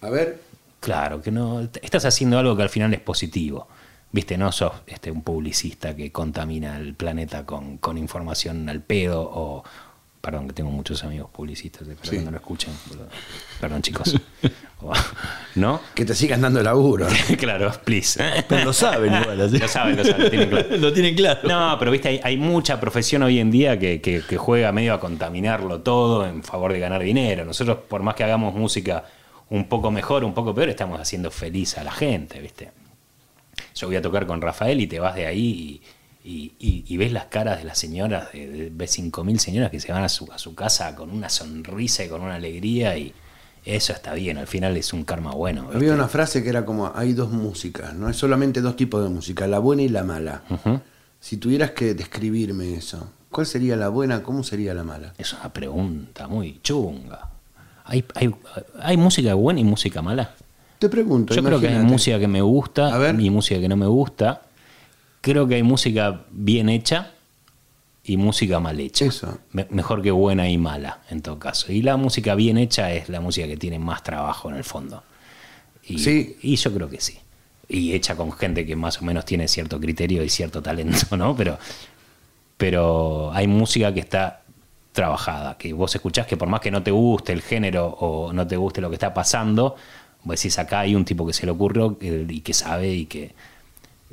A 0.00 0.10
ver, 0.10 0.40
Claro, 0.84 1.22
que 1.22 1.30
no 1.30 1.60
estás 1.82 2.04
haciendo 2.04 2.38
algo 2.38 2.54
que 2.56 2.62
al 2.62 2.68
final 2.68 2.92
es 2.92 3.00
positivo. 3.00 3.66
Viste, 4.12 4.36
no 4.36 4.52
sos 4.52 4.72
este, 4.86 5.10
un 5.10 5.22
publicista 5.22 5.96
que 5.96 6.12
contamina 6.12 6.76
el 6.76 6.94
planeta 6.94 7.46
con, 7.46 7.78
con 7.78 7.96
información 7.98 8.68
al 8.68 8.80
pedo 8.82 9.22
o... 9.22 9.64
Perdón, 10.20 10.46
que 10.48 10.54
tengo 10.54 10.70
muchos 10.70 11.04
amigos 11.04 11.28
publicistas, 11.30 11.82
espero 11.86 12.10
Sí. 12.10 12.16
que 12.16 12.22
no 12.24 12.30
lo 12.30 12.38
escuchen. 12.38 12.72
boludo. 12.88 13.08
Perdón, 13.60 13.82
chicos. 13.82 14.14
¿No? 15.54 15.80
que 15.94 16.04
te 16.04 16.14
sigan 16.14 16.40
dando 16.40 16.62
laburo. 16.62 17.06
claro, 17.38 17.70
please. 17.84 18.22
Pero 18.48 18.64
lo 18.64 18.72
saben 18.72 19.12
igual. 19.22 19.40
así. 19.40 19.58
Lo 19.58 19.68
saben, 19.68 19.96
lo 19.96 20.04
saben, 20.04 20.22
lo 20.24 20.30
tienen 20.30 20.48
claro. 20.50 20.76
Lo 20.78 20.92
tienen 20.92 21.14
claro. 21.14 21.40
No, 21.48 21.76
pero 21.78 21.90
viste, 21.90 22.08
hay, 22.08 22.20
hay 22.22 22.36
mucha 22.38 22.80
profesión 22.80 23.22
hoy 23.22 23.38
en 23.38 23.50
día 23.50 23.78
que, 23.78 24.00
que- 24.00 24.22
que 24.26 24.36
juega 24.36 24.72
medio 24.72 24.94
a 24.94 25.00
contaminarlo 25.00 25.80
todo 25.82 26.26
en 26.26 26.42
favor 26.42 26.72
de 26.72 26.80
ganar 26.80 27.02
dinero. 27.02 27.44
Nosotros, 27.44 27.78
por 27.88 28.02
más 28.02 28.14
que 28.14 28.24
hagamos 28.24 28.54
música 28.54 29.04
un 29.50 29.68
poco 29.68 29.90
mejor, 29.90 30.24
un 30.24 30.34
poco 30.34 30.54
peor, 30.54 30.68
estamos 30.68 31.00
haciendo 31.00 31.30
feliz 31.30 31.76
a 31.78 31.84
la 31.84 31.92
gente, 31.92 32.40
¿viste? 32.40 32.72
Yo 33.74 33.86
voy 33.88 33.96
a 33.96 34.02
tocar 34.02 34.26
con 34.26 34.40
Rafael 34.40 34.80
y 34.80 34.86
te 34.86 34.98
vas 35.00 35.14
de 35.14 35.26
ahí 35.26 35.82
y, 36.24 36.28
y- 36.30 36.52
y- 36.58 36.84
y 36.88 36.96
ves 36.96 37.12
las 37.12 37.26
caras 37.26 37.58
de 37.58 37.64
las 37.64 37.78
señoras, 37.78 38.32
de, 38.32 38.46
de- 38.48 38.70
ves 38.72 38.90
5.000 38.98 39.38
señoras 39.38 39.70
que 39.70 39.80
se 39.80 39.92
van 39.92 40.02
a 40.04 40.08
su, 40.08 40.30
a 40.32 40.38
su 40.38 40.54
casa 40.54 40.94
con 40.96 41.10
una 41.10 41.28
sonrisa 41.28 42.04
y 42.04 42.08
con 42.08 42.22
una 42.22 42.36
alegría 42.36 42.96
y 42.96 43.12
eso 43.64 43.92
está 43.92 44.14
bien, 44.14 44.38
al 44.38 44.46
final 44.46 44.76
es 44.76 44.92
un 44.92 45.04
karma 45.04 45.32
bueno. 45.32 45.62
¿viste? 45.62 45.76
Había 45.78 45.94
una 45.94 46.08
frase 46.08 46.42
que 46.42 46.48
era 46.50 46.64
como, 46.64 46.92
hay 46.94 47.12
dos 47.14 47.30
músicas, 47.30 47.94
no 47.94 48.08
es 48.08 48.16
solamente 48.16 48.60
dos 48.60 48.76
tipos 48.76 49.02
de 49.02 49.08
música, 49.10 49.46
la 49.46 49.58
buena 49.58 49.82
y 49.82 49.88
la 49.88 50.02
mala. 50.04 50.42
Si 51.20 51.36
tuvieras 51.38 51.70
que 51.70 51.94
describirme 51.94 52.74
eso, 52.74 53.10
¿cuál 53.30 53.46
sería 53.46 53.76
la 53.76 53.88
buena, 53.88 54.22
cómo 54.22 54.42
sería 54.44 54.74
la 54.74 54.84
mala? 54.84 55.14
Es 55.16 55.32
una 55.32 55.50
pregunta 55.52 56.28
muy 56.28 56.60
chunga. 56.62 57.30
¿Hay, 57.84 58.04
hay, 58.14 58.30
hay 58.80 58.96
música 58.96 59.34
buena 59.34 59.60
y 59.60 59.64
música 59.64 60.00
mala? 60.02 60.34
Te 60.78 60.88
pregunto, 60.88 61.34
Yo 61.34 61.42
creo 61.42 61.60
que 61.60 61.68
hay 61.68 61.78
música 61.78 62.18
que 62.18 62.28
me 62.28 62.40
gusta 62.42 62.94
A 62.94 62.98
ver. 62.98 63.18
y 63.20 63.30
música 63.30 63.60
que 63.60 63.68
no 63.68 63.76
me 63.76 63.86
gusta. 63.86 64.42
Creo 65.20 65.46
que 65.46 65.54
hay 65.56 65.62
música 65.62 66.22
bien 66.30 66.68
hecha 66.68 67.10
y 68.04 68.16
música 68.16 68.60
mal 68.60 68.78
hecha. 68.80 69.04
Eso. 69.06 69.38
Me- 69.52 69.66
mejor 69.70 70.02
que 70.02 70.10
buena 70.10 70.48
y 70.48 70.58
mala, 70.58 71.00
en 71.10 71.22
todo 71.22 71.38
caso. 71.38 71.72
Y 71.72 71.80
la 71.82 71.96
música 71.96 72.34
bien 72.34 72.58
hecha 72.58 72.92
es 72.92 73.08
la 73.08 73.20
música 73.20 73.46
que 73.46 73.56
tiene 73.56 73.78
más 73.78 74.02
trabajo 74.02 74.50
en 74.50 74.56
el 74.56 74.64
fondo. 74.64 75.02
Y, 75.86 75.98
Sí. 75.98 76.36
y 76.42 76.56
yo 76.56 76.72
creo 76.74 76.88
que 76.90 77.00
sí. 77.00 77.18
Y 77.68 77.92
hecha 77.94 78.14
con 78.16 78.30
gente 78.32 78.66
que 78.66 78.76
más 78.76 79.00
o 79.00 79.04
menos 79.04 79.24
tiene 79.24 79.48
cierto 79.48 79.80
criterio 79.80 80.22
y 80.22 80.28
cierto 80.28 80.60
talento, 80.62 81.16
¿no? 81.16 81.34
Pero, 81.34 81.58
pero 82.56 83.32
hay 83.32 83.46
música 83.46 83.92
que 83.92 84.00
está 84.00 84.42
trabajada, 84.94 85.58
que 85.58 85.72
vos 85.74 85.94
escuchás 85.94 86.26
que 86.26 86.36
por 86.38 86.48
más 86.48 86.60
que 86.60 86.70
no 86.70 86.82
te 86.82 86.90
guste 86.92 87.32
el 87.32 87.42
género 87.42 87.86
o 87.88 88.32
no 88.32 88.46
te 88.46 88.56
guste 88.56 88.80
lo 88.80 88.88
que 88.88 88.94
está 88.94 89.12
pasando, 89.12 89.74
vos 90.22 90.36
decís 90.36 90.58
acá 90.58 90.80
hay 90.80 90.94
un 90.94 91.04
tipo 91.04 91.26
que 91.26 91.32
se 91.34 91.44
le 91.44 91.52
ocurrió 91.52 91.98
y 92.00 92.40
que 92.40 92.54
sabe 92.54 92.94
y 92.94 93.04
que... 93.06 93.34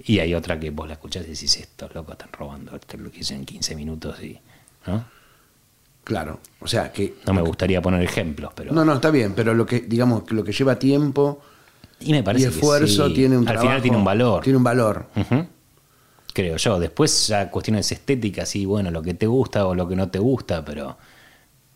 Y 0.04 0.18
hay 0.20 0.34
otra 0.34 0.60
que 0.60 0.72
vos 0.72 0.88
la 0.88 0.94
escuchás 0.94 1.24
y 1.28 1.30
decís, 1.30 1.56
estos 1.58 1.94
locos 1.94 2.14
están 2.14 2.30
robando, 2.34 2.76
esto 2.76 2.98
lo 2.98 3.12
que 3.12 3.20
hice 3.20 3.36
en 3.36 3.46
15 3.46 3.76
minutos 3.76 4.22
y... 4.24 4.38
¿no? 4.88 5.06
Claro, 6.04 6.40
o 6.60 6.68
sea 6.68 6.92
que... 6.92 7.14
No 7.28 7.34
me 7.34 7.42
gustaría 7.44 7.80
poner 7.82 8.02
ejemplos, 8.02 8.52
pero... 8.56 8.74
No, 8.74 8.84
no, 8.84 8.96
está 8.96 9.12
bien, 9.12 9.34
pero 9.36 9.54
lo 9.54 9.66
que, 9.68 9.82
digamos, 9.82 10.30
lo 10.32 10.44
que 10.44 10.52
lleva 10.52 10.80
tiempo 10.80 11.40
y 12.00 12.12
me 12.12 12.20
y 12.20 12.24
parece 12.24 12.50
que 12.50 12.56
esfuerzo 12.56 13.08
sí. 13.10 13.14
tiene 13.14 13.38
un 13.38 13.44
Al 13.48 13.54
trabajo- 13.54 13.68
final 13.68 13.82
tiene 13.84 13.98
un 13.98 14.04
valor. 14.04 14.44
Tiene 14.44 14.58
un 14.58 14.64
valor. 14.64 15.06
Ujú. 15.16 15.46
Creo 16.34 16.58
yo. 16.58 16.80
Después 16.80 17.28
ya 17.28 17.50
cuestiones 17.50 17.92
estéticas 17.92 18.56
y 18.56 18.66
bueno, 18.66 18.92
lo 18.92 19.02
que 19.02 19.14
te 19.14 19.28
gusta 19.28 19.66
o 19.68 19.76
lo 19.76 19.88
que 19.88 19.96
no 19.96 20.10
te 20.10 20.20
gusta, 20.20 20.64
pero, 20.64 20.98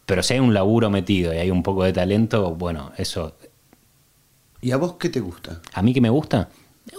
pero 0.06 0.24
si 0.24 0.36
hay 0.36 0.40
un 0.40 0.54
laburo 0.54 0.90
metido 0.90 1.34
y 1.34 1.38
hay 1.38 1.52
un 1.52 1.64
poco 1.64 1.84
de 1.84 1.94
talento, 1.94 2.56
bueno, 2.56 2.92
eso 2.98 3.36
¿Y 4.62 4.72
a 4.72 4.78
vos 4.78 4.96
qué 5.00 5.10
te 5.10 5.20
gusta? 5.20 5.62
a 5.74 5.82
mí 5.82 5.94
que 5.94 6.02
me 6.02 6.10
gusta. 6.10 6.50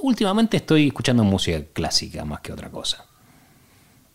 Últimamente 0.03 0.57
estoy 0.57 0.89
escuchando 0.89 1.25
música 1.25 1.61
clásica 1.73 2.25
más 2.25 2.41
que 2.41 2.53
otra 2.53 2.71
cosa. 2.71 3.07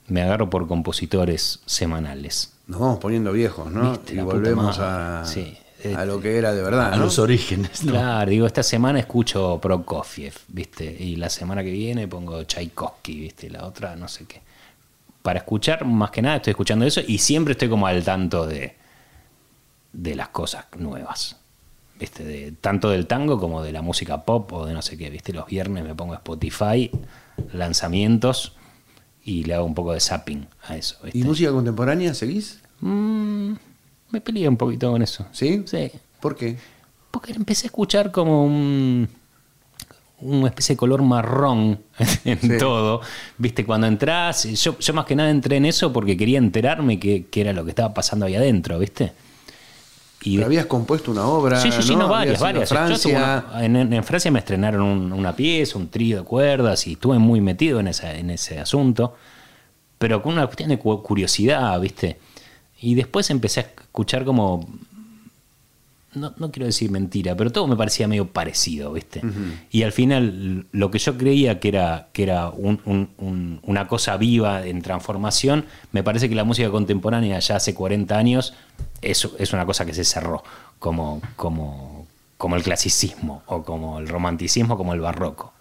Me 0.07 0.21
agarro 0.21 0.49
por 0.49 0.67
compositores 0.67 1.61
semanales. 1.65 2.53
Nos 2.67 2.79
vamos 2.79 2.99
poniendo 2.99 3.31
viejos, 3.31 3.71
¿no? 3.71 3.91
Viste, 3.91 4.15
y 4.15 4.19
volvemos 4.19 4.77
a, 4.79 5.23
Sí. 5.25 5.57
A 5.95 6.05
lo 6.05 6.19
que 6.21 6.37
era 6.37 6.53
de 6.53 6.61
verdad, 6.61 6.93
A 6.93 6.97
¿no? 6.97 7.03
los 7.05 7.19
orígenes. 7.19 7.83
¿no? 7.83 7.91
Claro, 7.91 8.29
digo, 8.29 8.45
esta 8.47 8.63
semana 8.63 8.99
escucho 8.99 9.59
Prokofiev, 9.61 10.33
¿viste? 10.47 10.85
Y 10.85 11.15
la 11.15 11.29
semana 11.29 11.63
que 11.63 11.71
viene 11.71 12.07
pongo 12.07 12.43
Tchaikovsky, 12.43 13.19
¿viste? 13.21 13.47
Y 13.47 13.49
la 13.49 13.65
otra 13.65 13.95
no 13.95 14.07
sé 14.07 14.25
qué. 14.25 14.41
Para 15.21 15.39
escuchar, 15.39 15.85
más 15.85 16.11
que 16.11 16.21
nada, 16.21 16.37
estoy 16.37 16.51
escuchando 16.51 16.85
eso 16.85 17.01
y 17.05 17.17
siempre 17.19 17.51
estoy 17.53 17.69
como 17.69 17.85
al 17.87 18.03
tanto 18.03 18.47
de, 18.47 18.75
de 19.93 20.15
las 20.15 20.29
cosas 20.29 20.65
nuevas. 20.77 21.37
¿Viste? 21.99 22.23
De, 22.23 22.51
tanto 22.53 22.89
del 22.89 23.05
tango 23.05 23.39
como 23.39 23.61
de 23.61 23.71
la 23.71 23.83
música 23.83 24.23
pop 24.23 24.51
o 24.53 24.65
de 24.65 24.73
no 24.73 24.81
sé 24.81 24.97
qué, 24.97 25.11
¿viste? 25.11 25.33
Los 25.33 25.45
viernes 25.45 25.83
me 25.83 25.93
pongo 25.93 26.15
Spotify, 26.15 26.89
lanzamientos 27.53 28.53
y 29.23 29.43
le 29.43 29.53
hago 29.53 29.65
un 29.65 29.75
poco 29.75 29.93
de 29.93 29.99
zapping 29.99 30.47
a 30.67 30.77
eso, 30.77 30.97
¿viste? 31.03 31.19
¿Y 31.19 31.23
música 31.23 31.51
contemporánea 31.51 32.15
seguís? 32.15 32.59
Mm, 32.79 33.53
me 34.11 34.21
peleé 34.21 34.47
un 34.47 34.57
poquito 34.57 34.91
con 34.91 35.01
eso. 35.01 35.25
¿Sí? 35.31 35.63
Sí. 35.65 35.91
¿Por 36.19 36.35
qué? 36.35 36.57
Porque 37.09 37.31
empecé 37.33 37.65
a 37.65 37.69
escuchar 37.69 38.11
como 38.11 38.45
un 38.45 39.09
una 40.23 40.49
especie 40.49 40.75
de 40.75 40.77
color 40.77 41.01
marrón 41.01 41.79
en 42.25 42.39
Sí. 42.39 42.57
todo. 42.59 43.01
Viste, 43.39 43.65
cuando 43.65 43.87
entras, 43.87 44.43
yo, 44.43 44.77
yo 44.77 44.93
más 44.93 45.05
que 45.05 45.15
nada 45.15 45.31
entré 45.31 45.57
en 45.57 45.65
eso 45.65 45.91
porque 45.91 46.15
quería 46.15 46.37
enterarme 46.37 46.99
qué 46.99 47.25
qué 47.31 47.41
era 47.41 47.53
lo 47.53 47.63
que 47.63 47.71
estaba 47.71 47.91
pasando 47.93 48.25
ahí 48.27 48.35
adentro, 48.35 48.77
¿viste? 48.77 49.13
Y 50.23 50.35
Pero 50.35 50.45
habías 50.45 50.67
compuesto 50.67 51.09
una 51.09 51.25
obra. 51.25 51.59
Sí, 51.59 51.71
sí, 51.71 51.81
sí, 51.81 51.95
no, 51.95 52.07
varias, 52.07 52.39
varias. 52.39 52.69
Yo 52.69 52.75
Francia. 52.75 53.43
una- 53.51 53.65
en, 53.65 53.75
en- 53.75 53.91
en 53.93 54.03
Francia 54.03 54.29
me 54.29 54.37
estrenaron 54.37 54.83
un- 54.83 55.11
una 55.11 55.35
pieza, 55.35 55.79
un 55.79 55.89
trío 55.89 56.17
de 56.19 56.23
cuerdas 56.23 56.85
y 56.85 56.91
estuve 56.93 57.17
muy 57.17 57.41
metido 57.41 57.79
en, 57.79 57.87
esa, 57.87 58.13
en 58.13 58.29
ese 58.29 58.59
asunto, 58.59 59.15
pero 59.97 60.21
con 60.21 60.33
una 60.33 60.45
cuestión 60.45 60.69
de 60.69 60.77
cu- 60.77 61.01
curiosidad, 61.01 61.79
¿viste? 61.79 62.19
Y 62.81 62.95
después 62.95 63.29
empecé 63.29 63.59
a 63.61 63.63
escuchar 63.63 64.25
como, 64.25 64.67
no, 66.13 66.33
no 66.37 66.51
quiero 66.51 66.65
decir 66.65 66.91
mentira, 66.91 67.35
pero 67.37 67.51
todo 67.51 67.67
me 67.67 67.77
parecía 67.77 68.05
medio 68.07 68.27
parecido, 68.27 68.91
¿viste? 68.91 69.21
Y 69.71 69.83
al 69.83 69.93
final 69.93 70.65
lo 70.73 70.91
que 70.91 70.99
yo 70.99 71.17
creía 71.17 71.59
que 71.61 71.69
era, 71.69 72.09
que 72.11 72.23
era 72.23 72.49
un- 72.49 72.81
un- 72.85 73.09
un- 73.17 73.59
una 73.63 73.87
cosa 73.87 74.17
viva 74.17 74.65
en 74.65 74.81
transformación, 74.81 75.65
me 75.93 76.03
parece 76.03 76.27
que 76.27 76.35
la 76.35 76.43
música 76.43 76.69
contemporánea 76.69 77.39
ya 77.39 77.55
hace 77.55 77.73
40 77.73 78.17
años 78.17 78.53
es, 79.01 79.25
es 79.39 79.53
una 79.53 79.65
cosa 79.65 79.85
que 79.85 79.93
se 79.93 80.03
cerró, 80.03 80.43
como, 80.79 81.21
como, 81.37 82.05
como 82.37 82.55
el 82.57 82.63
clasicismo 82.63 83.43
o 83.45 83.63
como 83.63 83.99
el 83.99 84.07
romanticismo, 84.09 84.75
como 84.75 84.93
el 84.93 84.99
barroco. 84.99 85.53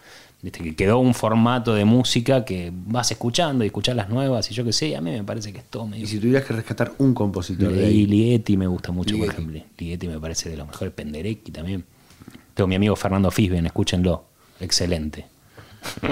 ¿Viste? 0.42 0.62
Que 0.62 0.74
quedó 0.74 0.98
un 0.98 1.12
formato 1.12 1.74
de 1.74 1.84
música 1.84 2.44
que 2.46 2.72
vas 2.74 3.10
escuchando 3.10 3.62
y 3.62 3.66
escuchás 3.66 3.94
las 3.94 4.08
nuevas 4.08 4.50
y 4.50 4.54
yo 4.54 4.64
qué 4.64 4.72
sé, 4.72 4.96
a 4.96 5.00
mí 5.02 5.10
me 5.10 5.22
parece 5.22 5.52
que 5.52 5.58
es 5.58 5.64
todo 5.66 5.86
medio 5.86 6.04
Y 6.04 6.06
si 6.06 6.18
tuvieras 6.18 6.44
que 6.44 6.54
rescatar 6.54 6.92
un 6.98 7.12
compositor 7.12 7.70
de 7.72 7.82
y 7.82 7.84
ahí. 7.86 8.06
Ligeti 8.06 8.56
me 8.56 8.66
gusta 8.66 8.90
mucho, 8.90 9.18
por 9.18 9.28
ejemplo. 9.28 9.60
Ligeti 9.76 10.08
me 10.08 10.18
parece 10.18 10.48
de 10.48 10.56
los 10.56 10.66
mejores. 10.66 10.94
Penderecki 10.94 11.52
también. 11.52 11.84
Tengo 12.54 12.68
mi 12.68 12.74
amigo 12.76 12.96
Fernando 12.96 13.30
Fisben, 13.30 13.66
escúchenlo. 13.66 14.24
Excelente. 14.60 15.26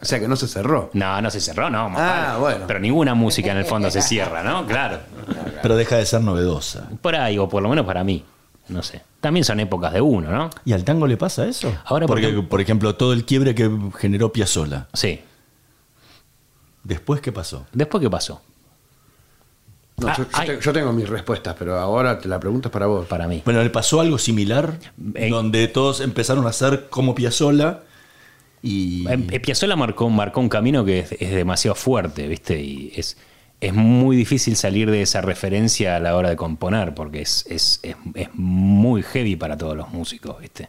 o 0.00 0.04
sea 0.04 0.20
que 0.20 0.28
no 0.28 0.36
se 0.36 0.48
cerró. 0.48 0.90
No, 0.94 1.20
no 1.20 1.30
se 1.30 1.40
cerró, 1.40 1.70
no. 1.70 1.88
más 1.90 2.00
Ah, 2.00 2.26
vale. 2.32 2.38
bueno. 2.40 2.64
Pero 2.66 2.80
ninguna 2.80 3.14
música 3.14 3.50
en 3.52 3.58
el 3.58 3.64
fondo 3.64 3.90
se 3.90 4.02
cierra, 4.02 4.42
¿no? 4.42 4.66
Claro. 4.66 5.00
Pero 5.62 5.76
deja 5.76 5.96
de 5.96 6.06
ser 6.06 6.20
novedosa. 6.22 6.88
Por 7.00 7.14
ahí, 7.16 7.38
o 7.38 7.48
por 7.48 7.62
lo 7.62 7.68
menos 7.68 7.84
para 7.86 8.04
mí. 8.04 8.24
No 8.68 8.82
sé. 8.82 9.02
También 9.20 9.44
son 9.44 9.60
épocas 9.60 9.92
de 9.92 10.00
uno, 10.00 10.30
¿no? 10.30 10.50
¿Y 10.64 10.72
al 10.72 10.84
tango 10.84 11.06
le 11.06 11.16
pasa 11.16 11.46
eso? 11.46 11.68
Ahora, 11.84 12.06
por 12.06 12.20
Porque, 12.20 12.42
por 12.42 12.60
ejemplo, 12.60 12.94
todo 12.94 13.12
el 13.12 13.24
quiebre 13.24 13.54
que 13.54 13.70
generó 13.98 14.32
Piazzolla. 14.32 14.88
Sí. 14.92 15.20
¿Después 16.82 17.20
qué 17.20 17.32
pasó? 17.32 17.66
¿Después 17.72 18.02
qué 18.02 18.10
pasó? 18.10 18.42
No, 19.96 20.08
Ah, 20.08 20.14
yo, 20.18 20.24
yo 20.24 20.28
ay. 20.32 20.46
te- 20.48 20.60
yo 20.60 20.72
tengo 20.72 20.92
mis 20.92 21.08
respuestas, 21.08 21.54
pero 21.58 21.78
ahora 21.78 22.18
te 22.18 22.28
la 22.28 22.40
pregunta 22.40 22.68
es 22.68 22.72
para 22.72 22.86
vos. 22.86 23.06
Para 23.06 23.28
mí. 23.28 23.42
Bueno, 23.44 23.62
le 23.62 23.70
pasó 23.70 24.00
algo 24.00 24.18
similar, 24.18 24.78
En- 25.14 25.30
donde 25.30 25.68
todos 25.68 26.00
empezaron 26.00 26.46
a 26.46 26.50
hacer 26.50 26.88
como 26.90 27.14
Piazzolla 27.14 27.80
y... 28.60 29.06
Em- 29.08 29.28
eh, 29.30 29.40
Piazzolla 29.40 29.76
marcó, 29.76 30.10
marcó 30.10 30.40
un 30.40 30.48
camino 30.48 30.84
que 30.84 31.00
es, 31.00 31.12
es 31.12 31.30
demasiado 31.32 31.74
fuerte, 31.76 32.26
¿viste? 32.26 32.60
Y 32.60 32.92
es, 32.96 33.16
es 33.60 33.72
muy 33.72 34.16
difícil 34.16 34.56
salir 34.56 34.90
de 34.90 35.02
esa 35.02 35.20
referencia 35.22 35.96
a 35.96 36.00
la 36.00 36.16
hora 36.16 36.30
de 36.30 36.36
componer, 36.36 36.94
porque 36.94 37.22
es, 37.22 37.46
es, 37.48 37.80
es, 37.82 37.96
es 38.14 38.28
muy 38.34 39.02
heavy 39.02 39.36
para 39.36 39.56
todos 39.56 39.76
los 39.76 39.90
músicos, 39.90 40.40
¿viste? 40.40 40.68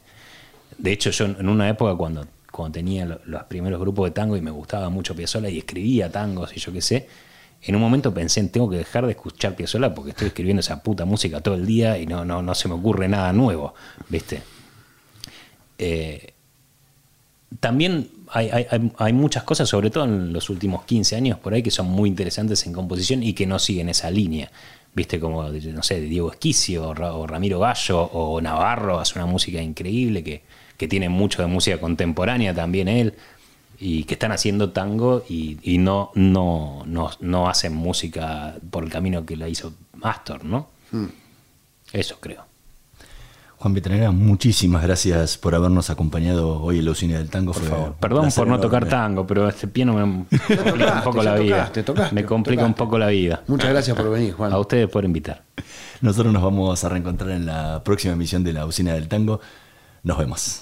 De 0.78 0.92
hecho, 0.92 1.10
yo 1.12 1.26
en 1.26 1.50
una 1.50 1.70
época 1.70 1.96
cuando, 1.96 2.28
cuando 2.52 2.74
tenía 2.74 3.06
lo- 3.06 3.22
los 3.26 3.44
primeros 3.44 3.80
grupos 3.80 4.08
de 4.10 4.12
tango 4.12 4.38
y 4.38 4.42
me 4.42 4.52
gustaba 4.52 4.90
mucho 4.90 5.16
Piazzolla 5.16 5.50
y 5.50 5.58
escribía 5.60 6.12
tangos 6.12 6.56
y 6.56 6.60
yo 6.60 6.72
qué 6.74 6.82
sé, 6.82 7.08
en 7.64 7.76
un 7.76 7.82
momento 7.82 8.14
pensé 8.14 8.40
en 8.42 8.50
tengo 8.50 8.70
que 8.70 8.78
dejar 8.78 9.06
de 9.06 9.12
escuchar 9.14 9.56
Piazzolla 9.56 9.94
porque 9.94 10.12
estoy 10.12 10.28
escribiendo 10.28 10.60
esa 10.62 10.84
puta 10.84 11.06
música 11.06 11.42
todo 11.42 11.56
el 11.56 11.66
día 11.66 11.98
y 11.98 12.06
no, 12.06 12.26
no, 12.26 12.42
no 12.42 12.56
se 12.56 12.68
me 12.68 12.76
ocurre 12.76 13.08
nada 13.10 13.34
nuevo, 13.34 13.74
¿viste? 14.10 14.42
Eh, 15.78 16.34
también 17.60 18.10
hay, 18.36 18.66
hay- 18.70 18.92
hay- 18.98 19.14
muchas 19.14 19.44
cosas, 19.44 19.68
sobre 19.70 19.90
todo 19.90 20.04
en 20.06 20.32
los 20.34 20.50
últimos 20.50 20.84
15 20.86 21.16
años 21.16 21.40
por 21.40 21.54
ahí, 21.54 21.64
que 21.64 21.72
son 21.72 21.88
muy 21.88 22.10
interesantes 22.10 22.66
en 22.68 22.74
composición 22.74 23.24
y 23.24 23.34
que 23.34 23.46
no 23.48 23.58
siguen 23.60 23.90
esa 23.90 24.12
línea. 24.12 24.52
Viste, 24.94 25.20
como, 25.20 25.44
no 25.44 25.84
sé, 25.84 26.00
Diego 26.02 26.32
Esquicio 26.32 26.90
o, 26.90 26.94
Ra- 26.94 27.14
o 27.14 27.28
Ramiro 27.28 27.60
Gallo 27.60 28.02
o 28.02 28.40
Navarro 28.42 29.00
hace 29.00 29.18
una 29.20 29.26
música 29.26 29.62
increíble 29.62 30.24
que, 30.24 30.42
que 30.78 30.88
tiene 30.88 31.10
mucho 31.10 31.42
de 31.42 31.48
música 31.48 31.80
contemporánea 31.80 32.54
también 32.54 32.88
él 32.88 33.14
y 33.78 34.06
que 34.06 34.14
están 34.14 34.32
haciendo 34.32 34.70
tango 34.72 35.26
y, 35.28 35.58
y 35.64 35.80
no, 35.80 36.12
no, 36.16 36.84
no, 36.86 37.10
no 37.20 37.50
hacen 37.50 37.74
música 37.76 38.56
por 38.72 38.86
el 38.86 38.90
camino 38.90 39.26
que 39.26 39.36
la 39.36 39.50
hizo 39.50 39.74
Astor, 40.02 40.46
¿no? 40.46 40.70
Eso 41.92 42.18
creo. 42.22 42.46
Juan 43.66 43.74
Betranera, 43.74 44.12
muchísimas 44.12 44.84
gracias 44.84 45.40
por 45.40 45.56
habernos 45.56 45.90
acompañado 45.90 46.62
hoy 46.62 46.78
en 46.78 46.86
la 46.86 46.92
usina 46.92 47.18
del 47.18 47.32
tango. 47.32 47.52
Por 47.52 47.64
Fue 47.64 47.72
favor. 47.72 47.96
Perdón 48.00 48.30
por 48.36 48.46
no 48.48 48.60
tocar 48.60 48.84
enorme. 48.84 48.92
tango, 48.92 49.26
pero 49.26 49.50
este 49.50 49.68
piano 49.68 49.96
me, 49.96 50.06
me 50.30 50.56
complica 50.56 50.94
un 50.94 51.04
poco 51.04 51.24
la 51.24 51.34
vida. 51.34 51.56
tocaste, 51.56 51.82
tocaste, 51.82 52.14
me 52.14 52.26
complica 52.26 52.64
un 52.64 52.76
poco 52.76 53.00
la 53.00 53.08
vida. 53.08 53.42
Muchas 53.48 53.72
gracias 53.72 53.98
por 53.98 54.12
venir, 54.12 54.34
Juan. 54.34 54.54
A 54.54 54.60
ustedes 54.60 54.88
por 54.88 55.04
invitar. 55.04 55.42
Nosotros 56.02 56.32
nos 56.32 56.44
vamos 56.44 56.84
a 56.84 56.90
reencontrar 56.90 57.32
en 57.32 57.48
la 57.48 57.84
próxima 57.84 58.14
emisión 58.14 58.44
de 58.44 58.54
la 58.54 58.68
usina 58.68 58.94
del 58.94 59.08
tango. 59.08 59.42
Nos 60.04 60.16
vemos. 60.20 60.62